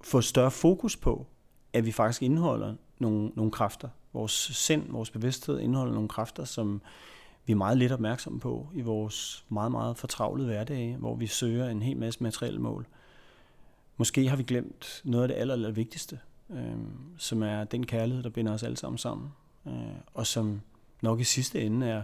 få 0.00 0.20
større 0.20 0.50
fokus 0.50 0.96
på, 0.96 1.26
at 1.72 1.86
vi 1.86 1.92
faktisk 1.92 2.22
indeholder 2.22 2.74
nogle, 2.98 3.30
nogle 3.34 3.50
kræfter. 3.50 3.88
Vores 4.12 4.32
sind, 4.32 4.90
vores 4.90 5.10
bevidsthed 5.10 5.60
indeholder 5.60 5.94
nogle 5.94 6.08
kræfter, 6.08 6.44
som 6.44 6.82
vi 7.46 7.52
er 7.52 7.56
meget 7.56 7.78
lidt 7.78 7.92
opmærksomme 7.92 8.40
på 8.40 8.68
i 8.74 8.80
vores 8.80 9.44
meget, 9.48 9.72
meget 9.72 9.96
fortravlede 9.96 10.46
hverdag, 10.46 10.96
hvor 10.98 11.14
vi 11.14 11.26
søger 11.26 11.68
en 11.68 11.82
hel 11.82 11.96
masse 11.96 12.22
materielle 12.22 12.60
mål. 12.60 12.86
Måske 13.96 14.28
har 14.28 14.36
vi 14.36 14.42
glemt 14.42 15.02
noget 15.04 15.22
af 15.22 15.28
det 15.28 15.34
aller, 15.34 15.54
aller 15.54 15.70
vigtigste, 15.70 16.18
øh, 16.50 16.76
som 17.18 17.42
er 17.42 17.64
den 17.64 17.86
kærlighed, 17.86 18.22
der 18.22 18.30
binder 18.30 18.52
os 18.52 18.62
alle 18.62 18.76
sammen 18.76 18.98
sammen, 18.98 19.28
øh, 19.66 19.72
og 20.14 20.26
som 20.26 20.60
nok 21.02 21.20
i 21.20 21.24
sidste 21.24 21.60
ende 21.62 21.86
er 21.86 22.02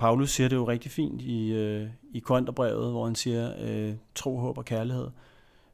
Paulus 0.00 0.30
siger 0.30 0.48
det 0.48 0.56
jo 0.56 0.68
rigtig 0.68 0.90
fint 0.90 1.22
i, 1.22 1.52
øh, 1.52 1.88
i 2.12 2.18
Korintherbrevet, 2.18 2.90
hvor 2.90 3.04
han 3.04 3.14
siger 3.14 3.54
øh, 3.60 3.94
tro, 4.14 4.38
håb 4.38 4.58
og 4.58 4.64
kærlighed. 4.64 5.08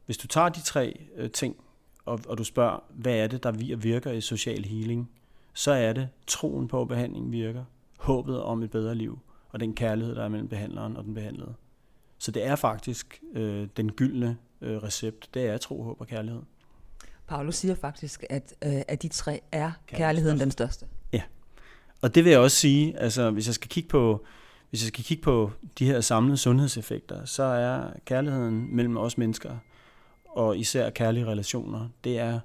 Hvis 0.07 0.19
du 0.19 0.27
tager 0.27 0.49
de 0.49 0.61
tre 0.61 1.01
øh, 1.17 1.31
ting, 1.31 1.57
og, 2.05 2.21
og 2.29 2.39
du 2.39 2.45
spørger, 2.45 2.79
hvad 2.89 3.15
er 3.15 3.27
det, 3.27 3.43
der 3.43 3.77
virker 3.77 4.13
i 4.13 4.21
social 4.21 4.65
healing, 4.65 5.11
så 5.55 5.71
er 5.73 5.93
det 5.93 6.09
troen 6.27 6.69
på, 6.69 6.81
at 6.81 6.89
behandling 6.89 7.33
virker, 7.33 7.65
håbet 7.99 8.43
om 8.43 8.63
et 8.63 8.71
bedre 8.71 8.95
liv, 8.95 9.19
og 9.49 9.61
den 9.61 9.75
kærlighed, 9.75 10.15
der 10.15 10.25
er 10.25 10.29
mellem 10.29 10.49
behandleren 10.49 10.97
og 10.97 11.05
den 11.05 11.15
behandlede. 11.15 11.55
Så 12.19 12.31
det 12.31 12.47
er 12.47 12.57
faktisk 12.57 13.23
øh, 13.35 13.69
den 13.77 13.93
gyldne 13.93 14.37
øh, 14.61 14.77
recept, 14.77 15.35
det 15.35 15.47
er 15.47 15.59
tro, 15.59 15.83
håb 15.83 16.01
og 16.01 16.07
kærlighed. 16.07 16.43
Paulus 17.27 17.55
siger 17.55 17.75
faktisk, 17.75 18.25
at 18.31 18.55
øh, 18.65 18.83
af 18.89 18.99
de 18.99 19.09
tre 19.09 19.41
er 19.53 19.73
kærligheden 19.87 20.41
den 20.41 20.51
største. 20.51 20.87
Ja, 21.13 21.23
og 22.03 22.15
det 22.15 22.25
vil 22.25 22.31
jeg 22.31 22.41
også 22.41 22.57
sige, 22.57 22.99
altså 22.99 23.31
hvis 23.31 23.47
jeg 23.47 23.55
skal 23.55 23.69
kigge 23.69 23.89
på, 23.89 24.25
hvis 24.71 24.83
jeg 24.83 24.89
skal 24.89 25.05
kigge 25.05 25.23
på 25.23 25.51
de 25.79 25.87
her 25.87 26.01
samlede 26.01 26.37
sundhedseffekter, 26.37 27.25
så 27.25 27.43
er 27.43 27.91
kærligheden 28.05 28.77
mellem 28.77 28.97
os 28.97 29.19
mennesker, 29.19 29.57
og 30.25 30.59
især 30.59 30.91
kærlige 30.91 31.27
relationer, 31.27 31.89
det 32.05 32.19
er 32.19 32.41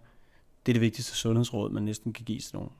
det, 0.66 0.72
er 0.72 0.74
det 0.74 0.82
vigtigste 0.82 1.16
sundhedsråd, 1.16 1.72
man 1.72 1.84
næsten 1.84 2.14
kan 2.14 2.26
give 2.26 2.40
til 2.40 2.56
nogen. 2.56 2.72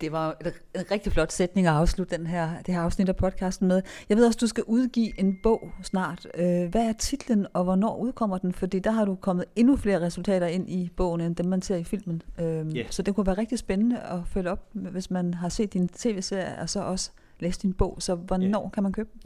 Det 0.00 0.12
var 0.12 0.36
en 0.74 0.84
rigtig 0.90 1.12
flot 1.12 1.32
sætning 1.32 1.66
at 1.66 1.72
afslutte 1.72 2.16
den 2.16 2.26
her, 2.26 2.50
det 2.66 2.74
her 2.74 2.80
afsnit 2.80 3.08
af 3.08 3.16
podcasten 3.16 3.68
med. 3.68 3.82
Jeg 4.08 4.16
ved 4.16 4.26
også, 4.26 4.38
du 4.40 4.46
skal 4.46 4.64
udgive 4.66 5.20
en 5.20 5.36
bog 5.42 5.70
snart. 5.82 6.26
Øh, 6.34 6.68
hvad 6.70 6.88
er 6.88 6.92
titlen, 6.92 7.46
og 7.52 7.64
hvornår 7.64 7.96
udkommer 7.96 8.38
den? 8.38 8.52
Fordi 8.52 8.78
der 8.78 8.90
har 8.90 9.04
du 9.04 9.14
kommet 9.14 9.44
endnu 9.56 9.76
flere 9.76 10.00
resultater 10.00 10.46
ind 10.46 10.70
i 10.70 10.90
bogen, 10.96 11.20
end 11.20 11.36
dem 11.36 11.46
man 11.46 11.62
ser 11.62 11.76
i 11.76 11.84
filmen. 11.84 12.22
Yeah. 12.40 12.86
Så 12.90 13.02
det 13.02 13.14
kunne 13.14 13.26
være 13.26 13.38
rigtig 13.38 13.58
spændende 13.58 13.98
at 14.00 14.18
følge 14.26 14.50
op, 14.50 14.68
hvis 14.72 15.10
man 15.10 15.34
har 15.34 15.48
set 15.48 15.72
din 15.72 15.88
tv-serie, 15.88 16.58
og 16.60 16.68
så 16.68 16.80
også 16.80 17.10
læst 17.40 17.62
din 17.62 17.72
bog. 17.72 17.96
Så 17.98 18.14
hvornår 18.14 18.62
yeah. 18.62 18.72
kan 18.72 18.82
man 18.82 18.92
købe 18.92 19.08
den? 19.12 19.20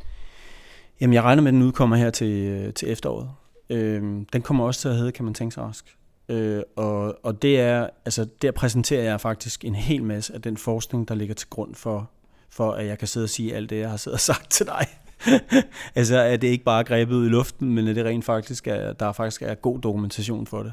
Jamen, 1.00 1.14
jeg 1.14 1.22
regner 1.22 1.42
med, 1.42 1.48
at 1.48 1.54
den 1.54 1.62
udkommer 1.62 1.96
her 1.96 2.10
til, 2.10 2.48
øh, 2.48 2.74
til 2.74 2.92
efteråret. 2.92 3.30
Øh, 3.70 4.02
den 4.32 4.42
kommer 4.42 4.64
også 4.64 4.80
til 4.80 4.88
at 4.88 4.96
hedde, 4.96 5.12
kan 5.12 5.24
man 5.24 5.34
tænke 5.34 5.54
sig 5.54 5.62
rask. 5.62 5.96
Øh, 6.28 6.62
og, 6.76 7.18
og 7.22 7.42
det 7.42 7.60
er, 7.60 7.88
altså 8.04 8.26
der 8.42 8.50
præsenterer 8.50 9.02
jeg 9.02 9.20
faktisk 9.20 9.64
en 9.64 9.74
hel 9.74 10.02
masse 10.02 10.34
af 10.34 10.42
den 10.42 10.56
forskning, 10.56 11.08
der 11.08 11.14
ligger 11.14 11.34
til 11.34 11.48
grund 11.48 11.74
for, 11.74 12.10
for 12.50 12.72
at 12.72 12.86
jeg 12.86 12.98
kan 12.98 13.08
sidde 13.08 13.24
og 13.24 13.30
sige 13.30 13.54
alt 13.54 13.70
det, 13.70 13.78
jeg 13.78 13.90
har 13.90 13.96
siddet 13.96 14.16
og 14.16 14.20
sagt 14.20 14.50
til 14.50 14.66
dig. 14.66 14.86
altså 15.94 16.18
at 16.18 16.42
det 16.42 16.48
ikke 16.48 16.64
bare 16.64 16.80
er 16.80 16.84
grebet 16.84 17.14
ud 17.14 17.26
i 17.26 17.28
luften, 17.28 17.74
men 17.74 17.88
at 17.88 17.96
det 17.96 18.04
rent 18.04 18.24
faktisk 18.24 18.66
er, 18.66 18.92
der 18.92 19.12
faktisk 19.12 19.42
er 19.42 19.54
god 19.54 19.78
dokumentation 19.78 20.46
for 20.46 20.62
det. 20.62 20.72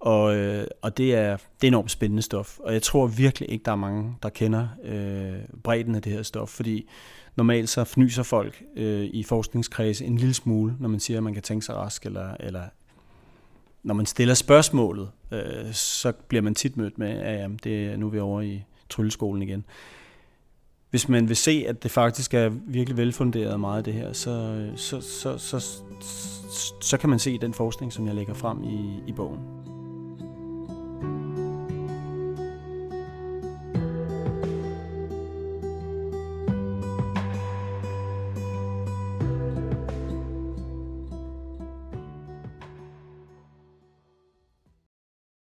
Og, 0.00 0.36
øh, 0.36 0.66
og 0.82 0.96
det, 0.96 1.14
er, 1.14 1.36
det 1.36 1.66
er 1.66 1.68
enormt 1.68 1.90
spændende 1.90 2.22
stof, 2.22 2.58
og 2.58 2.72
jeg 2.72 2.82
tror 2.82 3.06
virkelig 3.06 3.50
ikke, 3.50 3.62
der 3.64 3.72
er 3.72 3.76
mange, 3.76 4.14
der 4.22 4.28
kender 4.28 4.68
øh, 4.84 5.58
bredden 5.64 5.94
af 5.94 6.02
det 6.02 6.12
her 6.12 6.22
stof, 6.22 6.48
fordi 6.48 6.88
normalt 7.36 7.68
så 7.68 7.84
fnyser 7.84 8.22
folk 8.22 8.62
øh, 8.76 9.04
i 9.04 9.22
forskningskredse 9.22 10.04
en 10.04 10.16
lille 10.16 10.34
smule, 10.34 10.76
når 10.80 10.88
man 10.88 11.00
siger, 11.00 11.16
at 11.16 11.22
man 11.22 11.34
kan 11.34 11.42
tænke 11.42 11.66
sig 11.66 11.74
rask, 11.74 12.06
eller, 12.06 12.36
eller 12.40 12.62
når 13.82 13.94
man 13.94 14.06
stiller 14.06 14.34
spørgsmålet, 14.34 15.10
øh, 15.30 15.72
så 15.72 16.12
bliver 16.12 16.42
man 16.42 16.54
tit 16.54 16.76
mødt 16.76 16.98
med, 16.98 17.08
at 17.08 17.40
ja, 17.40 17.48
det, 17.64 17.98
nu 17.98 18.06
er 18.06 18.10
vi 18.10 18.18
over 18.18 18.40
i 18.40 18.64
trylleskolen 18.88 19.42
igen. 19.42 19.64
Hvis 20.90 21.08
man 21.08 21.28
vil 21.28 21.36
se, 21.36 21.64
at 21.68 21.82
det 21.82 21.90
faktisk 21.90 22.34
er 22.34 22.48
virkelig 22.48 22.96
velfunderet 22.96 23.60
meget 23.60 23.78
af 23.78 23.84
det 23.84 23.94
her, 23.94 24.12
så, 24.12 24.30
øh, 24.30 24.78
så, 24.78 25.00
så, 25.00 25.38
så, 25.38 25.58
så, 25.58 26.74
så 26.80 26.98
kan 26.98 27.10
man 27.10 27.18
se 27.18 27.38
den 27.38 27.54
forskning, 27.54 27.92
som 27.92 28.06
jeg 28.06 28.14
lægger 28.14 28.34
frem 28.34 28.64
i, 28.64 29.02
i 29.06 29.12
bogen. 29.12 29.61